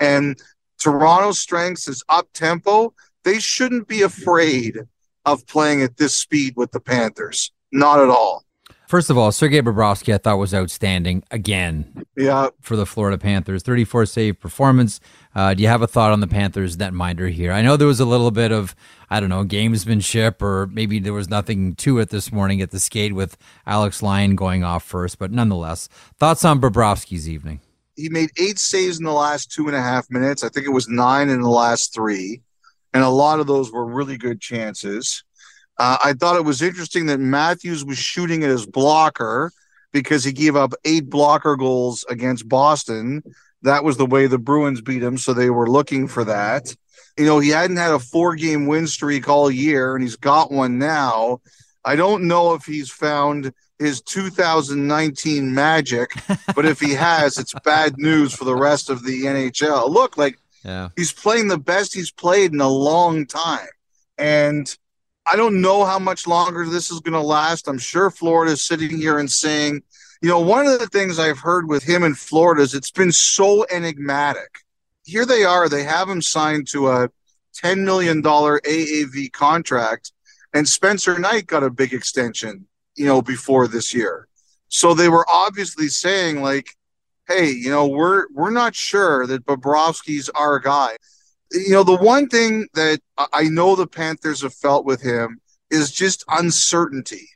And 0.00 0.36
Toronto's 0.80 1.38
strengths 1.38 1.86
is 1.86 2.02
up 2.08 2.26
tempo. 2.34 2.94
They 3.22 3.38
shouldn't 3.38 3.86
be 3.86 4.02
afraid 4.02 4.80
of 5.24 5.46
playing 5.46 5.82
at 5.82 5.98
this 5.98 6.16
speed 6.16 6.54
with 6.56 6.72
the 6.72 6.80
Panthers. 6.80 7.52
Not 7.70 8.00
at 8.00 8.08
all. 8.08 8.44
First 8.86 9.08
of 9.08 9.16
all, 9.16 9.32
Sergei 9.32 9.62
Bobrovsky 9.62 10.14
I 10.14 10.18
thought 10.18 10.36
was 10.36 10.52
outstanding 10.52 11.24
again. 11.30 12.04
Yeah. 12.16 12.50
For 12.60 12.76
the 12.76 12.86
Florida 12.86 13.16
Panthers, 13.16 13.62
34 13.62 14.06
save 14.06 14.38
performance. 14.40 15.00
Uh, 15.34 15.54
do 15.54 15.62
you 15.62 15.68
have 15.68 15.82
a 15.82 15.86
thought 15.86 16.12
on 16.12 16.20
the 16.20 16.26
Panthers 16.26 16.76
netminder 16.76 17.30
here? 17.30 17.50
I 17.50 17.62
know 17.62 17.76
there 17.76 17.88
was 17.88 18.00
a 18.00 18.04
little 18.04 18.30
bit 18.30 18.52
of 18.52 18.76
I 19.10 19.20
don't 19.20 19.30
know 19.30 19.44
gamesmanship, 19.44 20.42
or 20.42 20.66
maybe 20.66 20.98
there 20.98 21.12
was 21.12 21.28
nothing 21.28 21.74
to 21.76 21.98
it 21.98 22.10
this 22.10 22.32
morning 22.32 22.60
at 22.60 22.70
the 22.72 22.80
skate 22.80 23.14
with 23.14 23.36
Alex 23.66 24.02
Lyon 24.02 24.36
going 24.36 24.64
off 24.64 24.84
first, 24.84 25.18
but 25.18 25.30
nonetheless, 25.30 25.88
thoughts 26.18 26.44
on 26.44 26.60
Bobrovsky's 26.60 27.28
evening? 27.28 27.60
He 27.96 28.08
made 28.08 28.30
eight 28.38 28.58
saves 28.58 28.98
in 28.98 29.04
the 29.04 29.12
last 29.12 29.52
two 29.52 29.68
and 29.68 29.76
a 29.76 29.80
half 29.80 30.10
minutes. 30.10 30.42
I 30.42 30.48
think 30.48 30.66
it 30.66 30.70
was 30.70 30.88
nine 30.88 31.28
in 31.28 31.40
the 31.40 31.48
last 31.48 31.94
three, 31.94 32.42
and 32.92 33.04
a 33.04 33.08
lot 33.08 33.40
of 33.40 33.46
those 33.46 33.70
were 33.70 33.86
really 33.86 34.18
good 34.18 34.40
chances. 34.40 35.22
Uh, 35.78 35.98
I 36.04 36.12
thought 36.12 36.36
it 36.36 36.44
was 36.44 36.62
interesting 36.62 37.06
that 37.06 37.18
Matthews 37.20 37.84
was 37.84 37.98
shooting 37.98 38.44
at 38.44 38.50
his 38.50 38.66
blocker 38.66 39.50
because 39.92 40.24
he 40.24 40.32
gave 40.32 40.56
up 40.56 40.72
eight 40.84 41.08
blocker 41.10 41.56
goals 41.56 42.04
against 42.08 42.48
Boston. 42.48 43.22
That 43.62 43.82
was 43.84 43.96
the 43.96 44.06
way 44.06 44.26
the 44.26 44.38
Bruins 44.38 44.80
beat 44.80 45.02
him, 45.02 45.16
so 45.18 45.32
they 45.32 45.50
were 45.50 45.68
looking 45.68 46.06
for 46.08 46.24
that. 46.24 46.74
You 47.16 47.24
know, 47.26 47.38
he 47.38 47.48
hadn't 47.50 47.76
had 47.76 47.92
a 47.92 47.98
four 47.98 48.34
game 48.34 48.66
win 48.66 48.86
streak 48.86 49.28
all 49.28 49.50
year, 49.50 49.94
and 49.94 50.02
he's 50.02 50.16
got 50.16 50.50
one 50.52 50.78
now. 50.78 51.40
I 51.84 51.96
don't 51.96 52.24
know 52.24 52.54
if 52.54 52.64
he's 52.64 52.90
found 52.90 53.52
his 53.78 54.00
2019 54.02 55.54
magic, 55.54 56.10
but 56.54 56.64
if 56.64 56.80
he 56.80 56.92
has, 56.94 57.38
it's 57.38 57.52
bad 57.64 57.94
news 57.98 58.32
for 58.34 58.44
the 58.44 58.54
rest 58.54 58.90
of 58.90 59.04
the 59.04 59.24
NHL. 59.24 59.90
Look, 59.90 60.16
like 60.16 60.38
Yeah. 60.64 60.88
he's 60.96 61.12
playing 61.12 61.48
the 61.48 61.58
best 61.58 61.94
he's 61.94 62.10
played 62.10 62.52
in 62.52 62.60
a 62.60 62.68
long 62.68 63.26
time. 63.26 63.66
And 64.16 64.74
I 65.26 65.36
don't 65.36 65.60
know 65.60 65.84
how 65.84 65.98
much 65.98 66.26
longer 66.26 66.66
this 66.66 66.90
is 66.90 67.00
going 67.00 67.14
to 67.14 67.20
last. 67.20 67.68
I'm 67.68 67.78
sure 67.78 68.10
Florida 68.10 68.52
is 68.52 68.64
sitting 68.64 68.96
here 68.96 69.18
and 69.18 69.30
saying, 69.30 69.82
you 70.20 70.28
know, 70.28 70.40
one 70.40 70.66
of 70.66 70.78
the 70.78 70.86
things 70.86 71.18
I've 71.18 71.38
heard 71.38 71.68
with 71.68 71.82
him 71.82 72.02
in 72.02 72.14
Florida 72.14 72.62
is 72.62 72.74
it's 72.74 72.90
been 72.90 73.12
so 73.12 73.64
enigmatic. 73.70 74.60
Here 75.04 75.26
they 75.26 75.44
are, 75.44 75.68
they 75.68 75.82
have 75.84 76.08
him 76.08 76.22
signed 76.22 76.66
to 76.68 76.88
a 76.88 77.08
$10 77.62 77.84
million 77.84 78.22
AAV 78.22 79.32
contract, 79.32 80.12
and 80.52 80.68
Spencer 80.68 81.18
Knight 81.18 81.46
got 81.46 81.62
a 81.62 81.70
big 81.70 81.92
extension, 81.92 82.66
you 82.96 83.06
know, 83.06 83.22
before 83.22 83.68
this 83.68 83.94
year. 83.94 84.28
So 84.68 84.94
they 84.94 85.08
were 85.08 85.26
obviously 85.30 85.88
saying, 85.88 86.42
like, 86.42 86.68
hey, 87.28 87.50
you 87.50 87.70
know, 87.70 87.86
we're 87.86 88.26
we're 88.32 88.50
not 88.50 88.74
sure 88.74 89.26
that 89.26 89.46
Bobrovsky's 89.46 90.28
our 90.30 90.58
guy. 90.58 90.96
You 91.54 91.70
know, 91.70 91.84
the 91.84 91.96
one 91.96 92.28
thing 92.28 92.66
that 92.74 93.00
I- 93.32 93.44
know 93.44 93.76
the 93.76 93.86
Panthers 93.86 94.42
have 94.42 94.54
felt 94.54 94.84
with 94.84 95.00
him 95.00 95.40
is 95.70 95.92
just 95.92 96.24
uncertainty. 96.28 97.28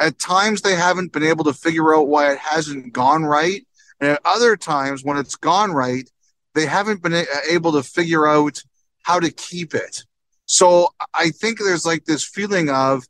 At 0.00 0.18
times 0.18 0.62
they 0.62 0.74
haven't 0.74 1.12
been 1.12 1.22
able 1.22 1.44
to 1.44 1.52
figure 1.52 1.94
out 1.94 2.08
why 2.08 2.32
it 2.32 2.38
hasn't 2.38 2.92
gone 2.92 3.24
right, 3.24 3.64
and 4.00 4.10
at 4.10 4.20
other 4.24 4.56
times 4.56 5.04
when 5.04 5.16
it's 5.16 5.36
gone 5.36 5.70
right, 5.70 6.10
they 6.54 6.66
haven't 6.66 7.02
been 7.02 7.24
able 7.48 7.72
to 7.72 7.84
figure 7.84 8.26
out 8.26 8.60
how 9.04 9.20
to 9.20 9.30
keep 9.30 9.74
it. 9.74 10.04
So 10.44 10.88
I 11.14 11.30
think 11.30 11.58
there's 11.58 11.86
like 11.86 12.04
this 12.04 12.24
feeling 12.24 12.68
of 12.68 13.04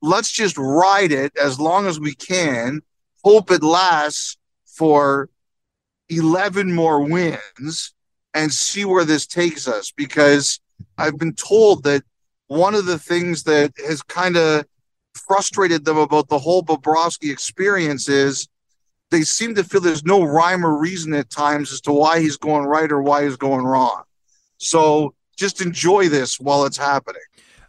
let's 0.00 0.32
just 0.32 0.56
ride 0.56 1.12
it 1.12 1.36
as 1.36 1.60
long 1.60 1.86
as 1.86 2.00
we 2.00 2.14
can, 2.14 2.80
hope 3.22 3.50
it 3.50 3.62
lasts 3.62 4.36
for 4.64 5.28
11 6.08 6.72
more 6.72 7.02
wins 7.02 7.92
and 8.34 8.52
see 8.52 8.84
where 8.84 9.04
this 9.04 9.26
takes 9.26 9.68
us 9.68 9.90
because 9.90 10.60
I've 10.98 11.18
been 11.18 11.34
told 11.34 11.84
that 11.84 12.02
one 12.48 12.74
of 12.74 12.86
the 12.86 12.98
things 12.98 13.44
that 13.44 13.72
has 13.86 14.02
kind 14.02 14.36
of 14.36 14.64
frustrated 15.14 15.84
them 15.84 15.98
about 15.98 16.28
the 16.28 16.38
whole 16.38 16.62
Bobrovsky 16.62 17.30
experience 17.30 18.08
is 18.08 18.48
they 19.10 19.22
seem 19.22 19.54
to 19.54 19.64
feel 19.64 19.80
there's 19.80 20.04
no 20.04 20.22
rhyme 20.22 20.64
or 20.64 20.78
reason 20.78 21.12
at 21.14 21.30
times 21.30 21.72
as 21.72 21.80
to 21.82 21.92
why 21.92 22.20
he's 22.20 22.36
going 22.36 22.64
right 22.64 22.90
or 22.90 23.02
why 23.02 23.24
he's 23.24 23.36
going 23.36 23.64
wrong. 23.64 24.02
So 24.58 25.14
just 25.36 25.60
enjoy 25.60 26.08
this 26.08 26.40
while 26.40 26.64
it's 26.64 26.76
happening. 26.76 27.22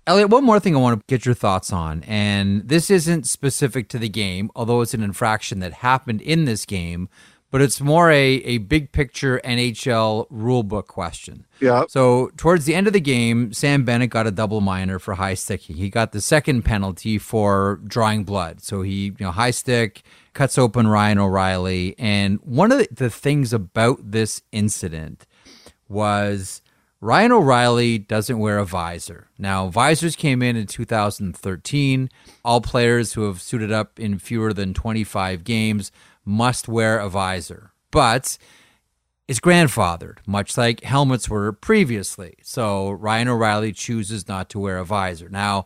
Elliotte, 0.06 0.30
one 0.30 0.44
more 0.44 0.60
thing 0.60 0.76
I 0.76 0.80
want 0.80 1.00
to 1.00 1.06
get 1.08 1.26
your 1.26 1.36
thoughts 1.36 1.72
on, 1.72 2.04
and 2.04 2.68
this 2.68 2.90
isn't 2.90 3.26
specific 3.26 3.88
to 3.90 3.98
the 3.98 4.10
game, 4.10 4.52
although 4.54 4.82
it's 4.82 4.94
an 4.94 5.02
infraction 5.02 5.60
that 5.60 5.72
happened 5.74 6.22
in 6.22 6.44
this 6.44 6.66
game, 6.66 7.08
but 7.54 7.62
it's 7.62 7.80
more 7.80 8.10
a, 8.10 8.18
a 8.18 8.58
big 8.58 8.92
picture 8.92 9.40
NHL 9.46 10.28
rulebook 10.32 10.88
question. 10.88 11.46
Yeah. 11.60 11.84
So 11.88 12.32
towards 12.36 12.66
the 12.66 12.74
end 12.74 12.88
of 12.88 12.94
the 12.94 13.00
game, 13.00 13.54
Sam 13.54 13.86
Bennett 13.86 14.10
got 14.10 14.26
a 14.26 14.32
double 14.32 14.60
minor 14.60 14.98
for 14.98 15.14
high 15.14 15.36
sticking. 15.36 15.76
He 15.76 15.92
got 15.92 16.14
the 16.14 16.20
second 16.20 16.64
penalty 16.64 17.20
for 17.20 17.80
drawing 17.86 18.24
blood. 18.24 18.64
So 18.64 18.82
he, 18.82 19.06
you 19.06 19.16
know, 19.20 19.30
high 19.30 19.52
stick 19.52 20.02
cuts 20.34 20.58
open 20.58 20.88
Ryan 20.88 21.20
O'Reilly. 21.20 21.94
And 22.00 22.40
one 22.42 22.72
of 22.72 22.80
the, 22.80 22.88
the 22.90 23.12
things 23.12 23.54
about 23.54 24.00
this 24.02 24.42
incident 24.52 25.28
was 25.88 26.64
Ryan 27.02 27.34
O'Reilly 27.34 28.00
doesn't 28.00 28.40
wear 28.40 28.58
a 28.58 28.66
visor. 28.66 29.28
Now, 29.38 29.68
visors 29.68 30.16
came 30.16 30.42
in 30.42 30.56
in 30.56 30.66
2013. 30.66 32.10
All 32.44 32.62
players 32.62 33.14
who 33.14 33.28
have 33.28 33.44
suited 33.44 33.72
up 33.72 34.00
in 34.00 34.18
fewer 34.18 34.54
than 34.54 34.74
25 34.74 35.44
games 35.44 35.92
must 36.26 36.68
wear 36.68 37.00
a 37.00 37.10
visor. 37.10 37.72
But 37.92 38.38
is 39.28 39.40
grandfathered, 39.40 40.18
much 40.28 40.58
like 40.58 40.84
helmets 40.84 41.30
were 41.30 41.52
previously. 41.54 42.36
So 42.44 42.92
Ryan 42.92 43.30
O'Reilly 43.30 43.72
chooses 43.72 44.28
not 44.28 44.50
to 44.50 44.60
wear 44.60 44.78
a 44.78 44.86
visor. 44.86 45.30
Now, 45.30 45.66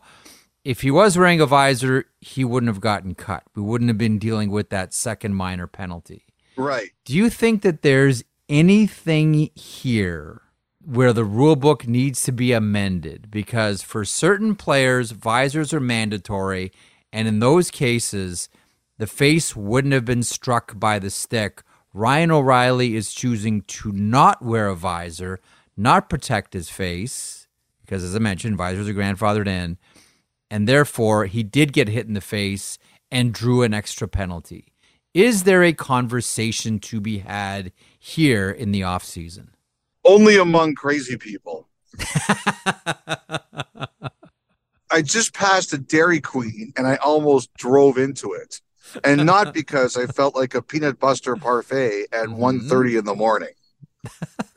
if 0.64 0.82
he 0.82 0.90
was 0.90 1.16
wearing 1.16 1.40
a 1.40 1.46
visor, 1.46 2.04
he 2.20 2.44
wouldn't 2.44 2.68
have 2.68 2.80
gotten 2.80 3.14
cut. 3.14 3.44
We 3.54 3.62
wouldn't 3.62 3.88
have 3.88 3.98
been 3.98 4.18
dealing 4.18 4.50
with 4.50 4.70
that 4.70 4.92
second 4.94 5.34
minor 5.34 5.66
penalty. 5.66 6.24
Right. 6.56 6.90
Do 7.04 7.14
you 7.14 7.30
think 7.30 7.62
that 7.62 7.82
there's 7.82 8.24
anything 8.48 9.50
here 9.54 10.42
where 10.84 11.12
the 11.12 11.24
rule 11.24 11.56
book 11.56 11.86
needs 11.86 12.22
to 12.24 12.32
be 12.32 12.52
amended? 12.52 13.30
Because 13.30 13.82
for 13.82 14.04
certain 14.04 14.54
players, 14.54 15.12
visors 15.12 15.72
are 15.72 15.80
mandatory. 15.80 16.72
And 17.12 17.26
in 17.26 17.38
those 17.38 17.70
cases, 17.70 18.48
the 18.98 19.06
face 19.06 19.56
wouldn't 19.56 19.94
have 19.94 20.04
been 20.04 20.22
struck 20.22 20.78
by 20.78 20.98
the 20.98 21.10
stick. 21.10 21.62
Ryan 21.94 22.30
O'Reilly 22.30 22.96
is 22.96 23.14
choosing 23.14 23.62
to 23.62 23.92
not 23.92 24.42
wear 24.42 24.68
a 24.68 24.74
visor, 24.74 25.40
not 25.76 26.10
protect 26.10 26.52
his 26.52 26.68
face, 26.68 27.46
because 27.80 28.04
as 28.04 28.14
I 28.14 28.18
mentioned, 28.18 28.56
visors 28.56 28.88
are 28.88 28.94
grandfathered 28.94 29.46
in, 29.46 29.78
and 30.50 30.68
therefore 30.68 31.26
he 31.26 31.42
did 31.42 31.72
get 31.72 31.88
hit 31.88 32.06
in 32.06 32.14
the 32.14 32.20
face 32.20 32.78
and 33.10 33.32
drew 33.32 33.62
an 33.62 33.72
extra 33.72 34.06
penalty. 34.06 34.72
Is 35.14 35.44
there 35.44 35.64
a 35.64 35.72
conversation 35.72 36.78
to 36.80 37.00
be 37.00 37.18
had 37.18 37.72
here 37.98 38.50
in 38.50 38.72
the 38.72 38.82
offseason? 38.82 39.48
Only 40.04 40.36
among 40.36 40.74
crazy 40.74 41.16
people. 41.16 41.68
I 44.90 45.02
just 45.02 45.34
passed 45.34 45.72
a 45.72 45.78
Dairy 45.78 46.20
Queen 46.20 46.72
and 46.76 46.86
I 46.86 46.96
almost 46.96 47.52
drove 47.54 47.98
into 47.98 48.32
it. 48.32 48.60
And 49.04 49.24
not 49.26 49.54
because 49.60 49.96
I 49.96 50.06
felt 50.06 50.34
like 50.34 50.54
a 50.54 50.62
peanut 50.62 50.98
butter 50.98 51.36
parfait 51.36 52.06
at 52.12 52.26
mm-hmm. 52.26 52.70
1.30 52.70 52.98
in 52.98 53.04
the 53.04 53.14
morning. 53.14 53.50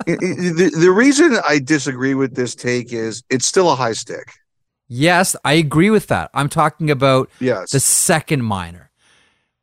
The, 0.05 0.71
the 0.79 0.91
reason 0.91 1.37
I 1.47 1.59
disagree 1.59 2.15
with 2.15 2.35
this 2.35 2.55
take 2.55 2.91
is 2.93 3.23
it's 3.29 3.45
still 3.45 3.71
a 3.71 3.75
high 3.75 3.93
stick. 3.93 4.33
Yes, 4.87 5.35
I 5.45 5.53
agree 5.53 5.89
with 5.89 6.07
that. 6.07 6.29
I'm 6.33 6.49
talking 6.49 6.91
about 6.91 7.29
Yes. 7.39 7.71
the 7.71 7.79
second 7.79 8.43
minor, 8.43 8.91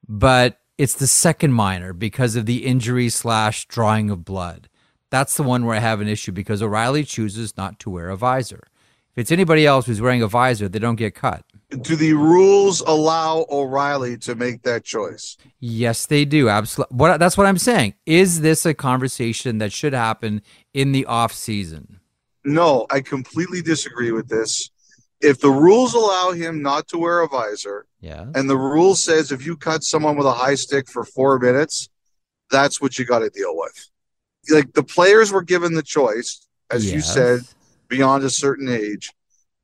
but 0.09 0.59
it's 0.78 0.94
the 0.94 1.07
second 1.07 1.52
minor 1.52 1.92
because 1.92 2.37
of 2.37 2.46
the 2.46 2.64
injury 2.64 3.09
slash 3.09 3.66
drawing 3.66 4.11
of 4.11 4.24
blood. 4.24 4.68
That's 5.11 5.37
the 5.37 5.42
one 5.42 5.64
where 5.64 5.76
I 5.76 5.81
have 5.81 6.00
an 6.00 6.09
issue 6.09 6.33
because 6.33 6.62
O'Reilly 6.62 7.04
chooses 7.04 7.57
not 7.57 7.78
to 7.81 7.90
wear 7.90 8.09
a 8.11 8.16
visor. 8.16 8.68
If 9.12 9.22
it's 9.22 9.33
anybody 9.33 9.66
else 9.66 9.87
who's 9.87 10.00
wearing 10.00 10.22
a 10.22 10.28
visor, 10.28 10.68
they 10.68 10.78
don't 10.78 10.96
get 10.96 11.14
cut. 11.14 11.44
Do 11.70 11.96
the 11.96 12.14
rules 12.14 12.81
allow 12.81 13.44
O'Reilly 13.50 14.16
to 14.18 14.35
make 14.35 14.62
that 14.62 14.85
choice? 14.85 15.37
Yes, 15.61 16.07
they 16.07 16.24
do. 16.24 16.48
Absolutely. 16.48 16.96
What 16.96 17.18
that's 17.20 17.37
what 17.37 17.46
I'm 17.46 17.59
saying. 17.59 17.94
Is 18.07 18.40
this 18.40 18.64
a 18.64 18.72
conversation 18.72 19.59
that 19.59 19.70
should 19.72 19.92
happen 19.92 20.40
in 20.72 20.92
the 20.92 21.04
off 21.04 21.33
season? 21.35 22.00
No, 22.44 22.87
I 22.90 23.00
completely 23.02 23.61
disagree 23.61 24.12
with 24.12 24.28
this. 24.28 24.70
If 25.20 25.40
the 25.40 25.50
rules 25.50 25.92
allow 25.92 26.31
him 26.31 26.62
not 26.62 26.88
to 26.88 26.98
wear 26.98 27.20
a 27.20 27.28
visor, 27.28 27.87
Yeah. 28.00 28.26
and 28.35 28.48
the 28.48 28.57
rule 28.57 28.94
says 28.94 29.31
if 29.31 29.44
you 29.44 29.57
cut 29.57 29.83
someone 29.85 30.16
with 30.16 30.26
a 30.26 30.33
high 30.33 30.54
stick 30.54 30.88
for 30.88 31.04
four 31.04 31.38
minutes, 31.38 31.90
that's 32.50 32.81
what 32.81 32.98
you 32.98 33.04
got 33.04 33.18
to 33.18 33.28
deal 33.28 33.54
with. 33.54 33.90
Like 34.48 34.72
the 34.72 34.85
players 34.85 35.33
were 35.33 35.42
given 35.42 35.74
the 35.74 35.83
choice, 35.83 36.46
as 36.70 36.90
you 36.90 37.02
said, 37.02 37.40
beyond 37.88 38.24
a 38.24 38.31
certain 38.31 38.68
age. 38.70 39.11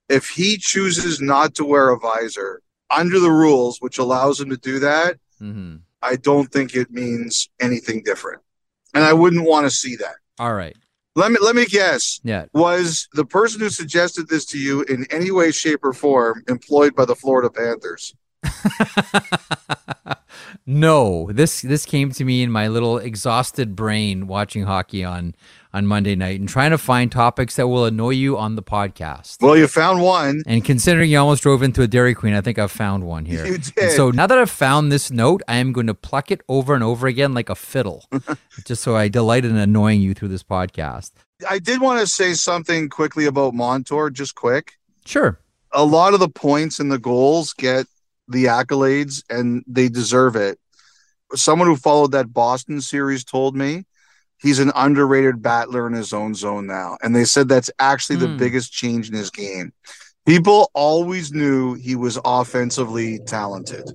If 0.08 0.28
he 0.28 0.58
chooses 0.58 1.20
not 1.20 1.54
to 1.56 1.64
wear 1.64 1.90
a 1.90 1.98
visor 1.98 2.60
under 2.90 3.18
the 3.18 3.30
rules, 3.30 3.78
which 3.80 3.98
allows 3.98 4.40
him 4.40 4.50
to 4.50 4.56
do 4.56 4.78
that, 4.80 5.18
hmm 5.38 5.76
I 6.02 6.16
don't 6.16 6.52
think 6.52 6.74
it 6.74 6.90
means 6.90 7.48
anything 7.60 8.02
different. 8.04 8.42
And 8.92 9.02
I 9.02 9.14
wouldn't 9.14 9.46
want 9.46 9.64
to 9.66 9.70
see 9.70 9.96
that. 9.96 10.16
All 10.38 10.52
right. 10.52 10.76
Let 11.16 11.32
me 11.32 11.38
let 11.40 11.56
me 11.56 11.64
guess. 11.64 12.20
Yeah. 12.22 12.44
Was 12.52 13.08
the 13.14 13.24
person 13.24 13.60
who 13.60 13.70
suggested 13.70 14.28
this 14.28 14.44
to 14.46 14.58
you 14.58 14.82
in 14.82 15.06
any 15.10 15.30
way, 15.30 15.50
shape, 15.50 15.80
or 15.82 15.92
form 15.94 16.42
employed 16.48 16.94
by 16.94 17.06
the 17.06 17.14
Florida 17.16 17.48
Panthers? 17.48 18.14
no, 20.66 21.30
this 21.33 21.62
this 21.62 21.85
came 21.87 22.11
to 22.12 22.24
me 22.24 22.42
in 22.42 22.50
my 22.50 22.68
little 22.68 22.98
exhausted 22.98 23.76
brain 23.76 24.26
watching 24.26 24.64
hockey 24.64 25.04
on 25.04 25.35
on 25.72 25.87
Monday 25.87 26.14
night 26.14 26.38
and 26.38 26.48
trying 26.48 26.70
to 26.70 26.78
find 26.78 27.11
topics 27.11 27.57
that 27.57 27.66
will 27.66 27.85
annoy 27.85 28.11
you 28.11 28.38
on 28.38 28.54
the 28.54 28.62
podcast. 28.62 29.42
Well, 29.42 29.57
you 29.57 29.66
found 29.66 30.00
one. 30.00 30.42
And 30.46 30.64
considering 30.64 31.11
you 31.11 31.18
almost 31.18 31.42
drove 31.42 31.64
into 31.64 31.83
a 31.83 31.88
Dairy 31.88 32.14
Queen, 32.14 32.33
I 32.33 32.40
think 32.40 32.61
I've 32.61 32.70
found 32.70 33.04
one 33.04 33.24
here. 33.24 33.44
You 33.46 33.54
And 33.54 33.74
did. 33.74 33.96
so 33.96 34.11
now 34.12 34.28
that 34.28 34.38
I've 34.38 34.50
found 34.50 34.92
this 34.92 35.11
note, 35.11 35.42
I 35.48 35.57
am 35.57 35.72
going 35.72 35.88
to 35.88 35.94
pluck 35.94 36.30
it 36.30 36.42
over 36.48 36.74
and 36.74 36.85
over 36.85 37.09
again 37.09 37.35
like 37.35 37.48
a 37.48 37.57
fiddle, 37.57 38.04
just 38.64 38.83
so 38.85 38.94
I 38.96 39.09
delight 39.09 39.44
in 39.44 39.57
annoying 39.57 40.00
you 40.00 40.14
through 40.14 40.28
this 40.28 40.44
podcast. 40.44 41.11
I 41.50 41.59
did 41.59 41.80
want 41.80 42.00
to 42.00 42.07
say 42.07 42.35
something 42.35 42.88
quickly 42.88 43.26
about 43.26 43.52
Montour, 43.54 44.11
just 44.11 44.37
quick. 44.37 44.74
Sure. 45.04 45.40
A 45.72 45.85
lot 45.85 46.14
of 46.14 46.20
the 46.20 46.28
points 46.28 46.78
and 46.78 46.90
the 46.90 47.00
goals 47.00 47.52
get 47.52 47.87
the 48.28 48.44
accolades, 48.46 49.22
and 49.28 49.64
they 49.66 49.88
deserve 49.88 50.37
it. 50.37 50.58
Someone 51.34 51.68
who 51.68 51.76
followed 51.76 52.12
that 52.12 52.32
Boston 52.32 52.80
series 52.80 53.24
told 53.24 53.56
me 53.56 53.84
he's 54.38 54.58
an 54.58 54.72
underrated 54.74 55.42
battler 55.42 55.87
in 55.87 55.92
his 55.92 56.12
own 56.12 56.34
zone 56.34 56.66
now. 56.66 56.96
And 57.02 57.14
they 57.14 57.24
said 57.24 57.48
that's 57.48 57.70
actually 57.78 58.16
the 58.16 58.28
Hmm. 58.28 58.37
biggest 58.37 58.72
change 58.72 59.08
in 59.08 59.14
his 59.14 59.30
game. 59.30 59.72
People 60.26 60.70
always 60.74 61.32
knew 61.32 61.74
he 61.74 61.96
was 61.96 62.18
offensively 62.24 63.18
talented. 63.20 63.90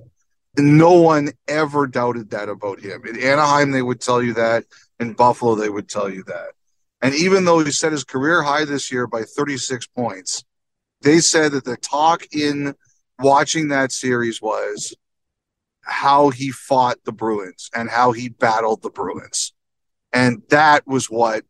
No 0.58 0.92
one 0.92 1.32
ever 1.48 1.86
doubted 1.86 2.30
that 2.30 2.48
about 2.48 2.80
him. 2.80 3.02
In 3.06 3.20
Anaheim, 3.20 3.70
they 3.70 3.82
would 3.82 4.00
tell 4.00 4.22
you 4.22 4.34
that. 4.34 4.64
In 4.98 5.12
Buffalo, 5.14 5.54
they 5.54 5.70
would 5.70 5.88
tell 5.88 6.10
you 6.10 6.22
that. 6.24 6.50
And 7.00 7.14
even 7.14 7.44
though 7.44 7.60
he 7.64 7.70
set 7.70 7.92
his 7.92 8.04
career 8.04 8.42
high 8.42 8.64
this 8.64 8.92
year 8.92 9.06
by 9.06 9.22
36 9.22 9.86
points, 9.86 10.44
they 11.00 11.20
said 11.20 11.52
that 11.52 11.64
the 11.64 11.76
talk 11.78 12.26
in 12.32 12.74
watching 13.20 13.68
that 13.68 13.92
series 13.92 14.40
was 14.40 14.94
how 15.82 16.30
he 16.30 16.50
fought 16.50 16.98
the 17.04 17.12
Bruins 17.12 17.70
and 17.74 17.88
how 17.88 18.12
he 18.12 18.28
battled 18.28 18.82
the 18.82 18.90
Bruins. 18.90 19.52
And 20.12 20.42
that 20.50 20.86
was 20.86 21.10
what 21.10 21.44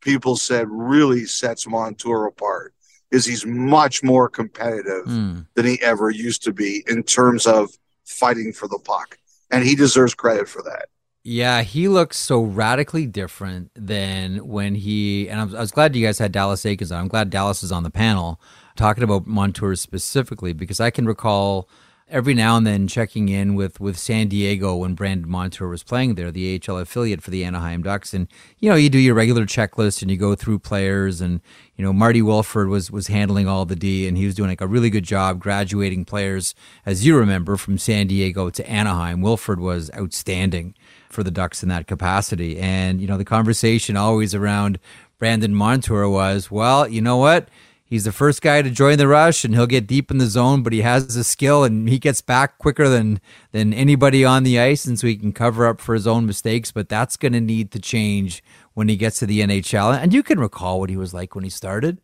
people 0.00 0.36
said 0.36 0.68
really 0.70 1.24
sets 1.24 1.66
Montour 1.66 2.26
apart 2.26 2.74
is 3.10 3.24
he's 3.24 3.46
much 3.46 4.02
more 4.02 4.28
competitive 4.28 5.06
mm. 5.06 5.46
than 5.54 5.66
he 5.66 5.80
ever 5.80 6.10
used 6.10 6.42
to 6.44 6.52
be 6.52 6.84
in 6.88 7.02
terms 7.02 7.46
of 7.46 7.70
fighting 8.04 8.52
for 8.52 8.68
the 8.68 8.78
puck. 8.78 9.18
And 9.50 9.64
he 9.64 9.74
deserves 9.74 10.14
credit 10.14 10.48
for 10.48 10.62
that. 10.62 10.86
Yeah, 11.22 11.62
he 11.62 11.88
looks 11.88 12.18
so 12.18 12.42
radically 12.42 13.06
different 13.06 13.70
than 13.74 14.46
when 14.46 14.74
he. 14.76 15.28
And 15.28 15.40
I 15.40 15.44
was, 15.44 15.54
I 15.54 15.60
was 15.60 15.72
glad 15.72 15.96
you 15.96 16.06
guys 16.06 16.18
had 16.18 16.30
Dallas 16.30 16.62
Eakins 16.62 16.92
on. 16.92 17.00
I'm 17.00 17.08
glad 17.08 17.30
Dallas 17.30 17.62
is 17.62 17.72
on 17.72 17.82
the 17.82 17.90
panel 17.90 18.40
talking 18.76 19.04
about 19.04 19.26
Montour 19.26 19.74
specifically 19.74 20.52
because 20.52 20.80
I 20.80 20.90
can 20.90 21.06
recall 21.06 21.68
every 22.08 22.34
now 22.34 22.56
and 22.56 22.64
then 22.64 22.86
checking 22.86 23.28
in 23.28 23.56
with, 23.56 23.80
with 23.80 23.98
San 23.98 24.28
Diego 24.28 24.76
when 24.76 24.94
Brandon 24.94 25.28
Montour 25.28 25.68
was 25.68 25.82
playing 25.82 26.14
there, 26.14 26.30
the 26.30 26.60
AHL 26.68 26.78
affiliate 26.78 27.20
for 27.20 27.32
the 27.32 27.44
Anaheim 27.44 27.82
Ducks. 27.82 28.14
And, 28.14 28.28
you 28.60 28.70
know, 28.70 28.76
you 28.76 28.88
do 28.88 28.98
your 28.98 29.14
regular 29.14 29.44
checklist 29.44 30.02
and 30.02 30.10
you 30.10 30.16
go 30.16 30.36
through 30.36 30.60
players 30.60 31.20
and, 31.20 31.40
you 31.74 31.84
know, 31.84 31.92
Marty 31.92 32.22
Wilford 32.22 32.68
was, 32.68 32.92
was 32.92 33.08
handling 33.08 33.48
all 33.48 33.64
the 33.64 33.74
D 33.74 34.06
and 34.06 34.16
he 34.16 34.24
was 34.24 34.36
doing 34.36 34.50
like 34.50 34.60
a 34.60 34.68
really 34.68 34.88
good 34.88 35.02
job 35.02 35.40
graduating 35.40 36.04
players, 36.04 36.54
as 36.84 37.04
you 37.04 37.16
remember, 37.16 37.56
from 37.56 37.76
San 37.76 38.06
Diego 38.06 38.50
to 38.50 38.70
Anaheim. 38.70 39.20
Wilford 39.20 39.58
was 39.58 39.90
outstanding 39.96 40.76
for 41.10 41.24
the 41.24 41.32
Ducks 41.32 41.64
in 41.64 41.68
that 41.70 41.88
capacity. 41.88 42.56
And, 42.56 43.00
you 43.00 43.08
know, 43.08 43.18
the 43.18 43.24
conversation 43.24 43.96
always 43.96 44.32
around 44.32 44.78
Brandon 45.18 45.54
Montour 45.54 46.08
was, 46.08 46.52
well, 46.52 46.86
you 46.86 47.00
know 47.00 47.16
what? 47.16 47.48
He's 47.88 48.02
the 48.02 48.12
first 48.12 48.42
guy 48.42 48.62
to 48.62 48.70
join 48.70 48.98
the 48.98 49.06
rush 49.06 49.44
and 49.44 49.54
he'll 49.54 49.68
get 49.68 49.86
deep 49.86 50.10
in 50.10 50.18
the 50.18 50.26
zone, 50.26 50.64
but 50.64 50.72
he 50.72 50.82
has 50.82 51.14
the 51.14 51.22
skill 51.22 51.62
and 51.62 51.88
he 51.88 52.00
gets 52.00 52.20
back 52.20 52.58
quicker 52.58 52.88
than 52.88 53.20
than 53.52 53.72
anybody 53.72 54.24
on 54.24 54.42
the 54.42 54.58
ice 54.58 54.86
and 54.86 54.98
so 54.98 55.06
he 55.06 55.16
can 55.16 55.32
cover 55.32 55.66
up 55.66 55.80
for 55.80 55.94
his 55.94 56.06
own 56.06 56.26
mistakes, 56.26 56.72
but 56.72 56.88
that's 56.88 57.16
going 57.16 57.32
to 57.32 57.40
need 57.40 57.70
to 57.70 57.78
change 57.78 58.42
when 58.74 58.88
he 58.88 58.96
gets 58.96 59.20
to 59.20 59.26
the 59.26 59.40
NHL. 59.40 59.96
And 59.96 60.12
you 60.12 60.24
can 60.24 60.40
recall 60.40 60.80
what 60.80 60.90
he 60.90 60.96
was 60.96 61.14
like 61.14 61.36
when 61.36 61.44
he 61.44 61.50
started 61.50 62.00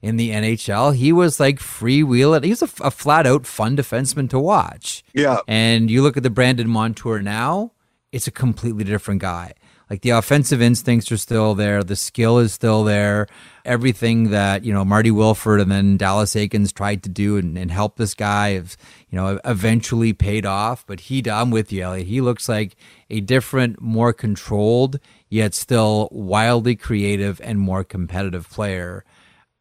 in 0.00 0.16
the 0.16 0.30
NHL. 0.30 0.94
He 0.94 1.12
was 1.12 1.38
like 1.38 1.58
freewheeling. 1.58 2.44
He 2.44 2.50
was 2.50 2.62
a, 2.62 2.70
a 2.80 2.90
flat 2.90 3.26
out 3.26 3.46
fun 3.46 3.76
defenseman 3.76 4.30
to 4.30 4.38
watch. 4.38 5.04
Yeah. 5.12 5.40
And 5.46 5.90
you 5.90 6.02
look 6.02 6.16
at 6.16 6.22
the 6.22 6.30
Brandon 6.30 6.68
Montour 6.68 7.20
now, 7.20 7.72
it's 8.10 8.26
a 8.26 8.30
completely 8.30 8.84
different 8.84 9.20
guy. 9.20 9.52
Like 9.88 10.02
the 10.02 10.10
offensive 10.10 10.60
instincts 10.60 11.12
are 11.12 11.16
still 11.16 11.54
there, 11.54 11.84
the 11.84 11.94
skill 11.94 12.38
is 12.38 12.52
still 12.52 12.82
there. 12.82 13.28
Everything 13.64 14.30
that 14.30 14.64
you 14.64 14.72
know 14.72 14.84
Marty 14.84 15.12
Wilford 15.12 15.60
and 15.60 15.70
then 15.70 15.96
Dallas 15.96 16.34
Eakins 16.34 16.72
tried 16.72 17.04
to 17.04 17.08
do 17.08 17.36
and, 17.36 17.56
and 17.56 17.70
help 17.70 17.96
this 17.96 18.14
guy 18.14 18.50
have 18.50 18.76
you 19.08 19.16
know 19.16 19.38
eventually 19.44 20.12
paid 20.12 20.44
off. 20.44 20.84
But 20.86 21.00
he, 21.00 21.22
I'm 21.30 21.50
with 21.50 21.72
you, 21.72 21.84
Elliotte. 21.84 22.06
He 22.06 22.20
looks 22.20 22.48
like 22.48 22.74
a 23.10 23.20
different, 23.20 23.80
more 23.80 24.12
controlled, 24.12 24.98
yet 25.28 25.54
still 25.54 26.08
wildly 26.10 26.74
creative 26.74 27.40
and 27.44 27.60
more 27.60 27.84
competitive 27.84 28.50
player. 28.50 29.04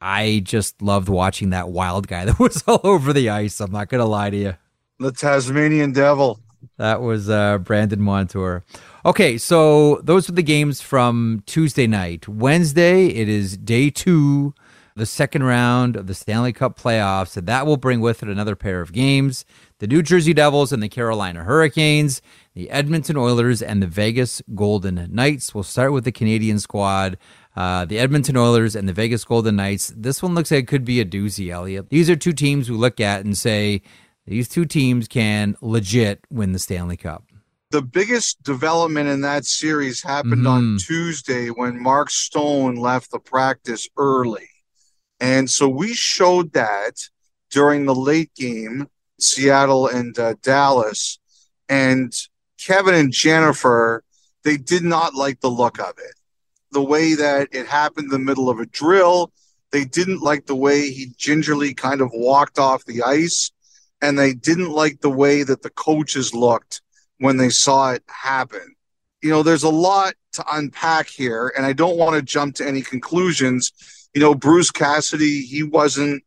I 0.01 0.41
just 0.43 0.81
loved 0.81 1.07
watching 1.07 1.51
that 1.51 1.69
wild 1.69 2.07
guy 2.07 2.25
that 2.25 2.39
was 2.39 2.63
all 2.67 2.81
over 2.83 3.13
the 3.13 3.29
ice. 3.29 3.59
I'm 3.59 3.71
not 3.71 3.89
gonna 3.89 4.05
lie 4.05 4.31
to 4.31 4.38
you. 4.38 4.53
The 4.97 5.11
Tasmanian 5.11 5.91
Devil. 5.91 6.39
That 6.77 7.01
was 7.01 7.29
uh, 7.29 7.59
Brandon 7.59 8.01
Montour. 8.01 8.63
Okay, 9.05 9.37
so 9.37 10.01
those 10.03 10.27
are 10.29 10.31
the 10.31 10.41
games 10.41 10.81
from 10.81 11.43
Tuesday 11.45 11.85
night. 11.85 12.27
Wednesday, 12.27 13.05
it 13.05 13.29
is 13.29 13.55
day 13.55 13.91
two, 13.91 14.55
the 14.95 15.05
second 15.05 15.43
round 15.43 15.95
of 15.95 16.07
the 16.07 16.15
Stanley 16.15 16.51
Cup 16.51 16.79
playoffs. 16.79 17.37
And 17.37 17.45
that 17.45 17.67
will 17.67 17.77
bring 17.77 18.01
with 18.01 18.23
it 18.23 18.29
another 18.29 18.55
pair 18.55 18.81
of 18.81 18.91
games 18.93 19.45
the 19.77 19.85
New 19.85 20.01
Jersey 20.01 20.33
Devils 20.33 20.73
and 20.73 20.81
the 20.81 20.89
Carolina 20.89 21.43
Hurricanes, 21.43 22.23
the 22.55 22.67
Edmonton 22.71 23.15
Oilers 23.15 23.61
and 23.61 23.79
the 23.79 23.85
Vegas 23.85 24.41
Golden 24.55 25.07
Knights. 25.13 25.53
We'll 25.53 25.63
start 25.63 25.93
with 25.93 26.03
the 26.03 26.11
Canadian 26.11 26.57
squad. 26.57 27.19
Uh, 27.55 27.85
the 27.85 27.99
Edmonton 27.99 28.35
Oilers 28.35 28.75
and 28.75 28.89
the 28.89 28.93
Vegas 28.93 29.23
Golden 29.23 29.57
Knights. 29.57 29.93
This 29.95 30.23
one 30.23 30.33
looks 30.33 30.49
like 30.49 30.63
it 30.63 30.67
could 30.67 30.83
be 30.83 30.99
a 30.99 31.05
doozy, 31.05 31.51
Elliotte. 31.51 31.89
These 31.89 32.09
are 32.09 32.15
two 32.15 32.33
teams 32.33 32.71
we 32.71 32.75
look 32.75 32.99
at 32.99 33.23
and 33.23 33.37
say 33.37 33.83
these 34.25 34.49
two 34.49 34.65
teams 34.65 35.07
can 35.07 35.55
legit 35.61 36.25
win 36.31 36.53
the 36.53 36.59
Stanley 36.59 36.97
Cup. 36.97 37.25
The 37.75 37.81
biggest 37.81 38.41
development 38.41 39.09
in 39.09 39.19
that 39.19 39.43
series 39.43 40.01
happened 40.01 40.45
mm-hmm. 40.45 40.75
on 40.75 40.77
Tuesday 40.77 41.47
when 41.47 41.77
Mark 41.83 42.09
Stone 42.09 42.75
left 42.75 43.11
the 43.11 43.19
practice 43.19 43.89
early. 43.97 44.47
And 45.19 45.51
so 45.51 45.67
we 45.67 45.93
showed 45.93 46.53
that 46.53 46.93
during 47.51 47.85
the 47.85 47.93
late 47.93 48.33
game, 48.33 48.88
Seattle 49.19 49.88
and 49.88 50.17
uh, 50.17 50.35
Dallas. 50.41 51.19
And 51.67 52.13
Kevin 52.57 52.95
and 52.95 53.11
Jennifer, 53.11 54.05
they 54.45 54.55
did 54.55 54.85
not 54.85 55.13
like 55.13 55.41
the 55.41 55.51
look 55.51 55.77
of 55.77 55.95
it. 55.97 56.15
The 56.71 56.81
way 56.81 57.13
that 57.15 57.49
it 57.51 57.67
happened 57.67 58.05
in 58.05 58.11
the 58.11 58.19
middle 58.19 58.49
of 58.49 58.61
a 58.61 58.67
drill, 58.67 59.33
they 59.73 59.83
didn't 59.83 60.21
like 60.21 60.45
the 60.45 60.55
way 60.55 60.91
he 60.91 61.07
gingerly 61.17 61.73
kind 61.73 61.99
of 61.99 62.09
walked 62.13 62.57
off 62.57 62.85
the 62.85 63.03
ice 63.03 63.51
and 64.01 64.17
they 64.17 64.33
didn't 64.33 64.71
like 64.71 65.01
the 65.01 65.09
way 65.09 65.43
that 65.43 65.61
the 65.61 65.69
coaches 65.69 66.33
looked 66.33 66.81
when 67.19 67.38
they 67.38 67.49
saw 67.49 67.91
it 67.91 68.04
happen. 68.08 68.75
You 69.21 69.30
know, 69.30 69.43
there's 69.43 69.63
a 69.63 69.69
lot 69.69 70.13
to 70.34 70.45
unpack 70.51 71.08
here, 71.08 71.51
and 71.56 71.65
I 71.65 71.73
don't 71.73 71.97
want 71.97 72.15
to 72.15 72.21
jump 72.21 72.56
to 72.56 72.67
any 72.67 72.82
conclusions. 72.82 73.71
You 74.13 74.21
know, 74.21 74.36
Bruce 74.36 74.71
Cassidy, 74.71 75.41
he 75.41 75.63
wasn't, 75.63 76.23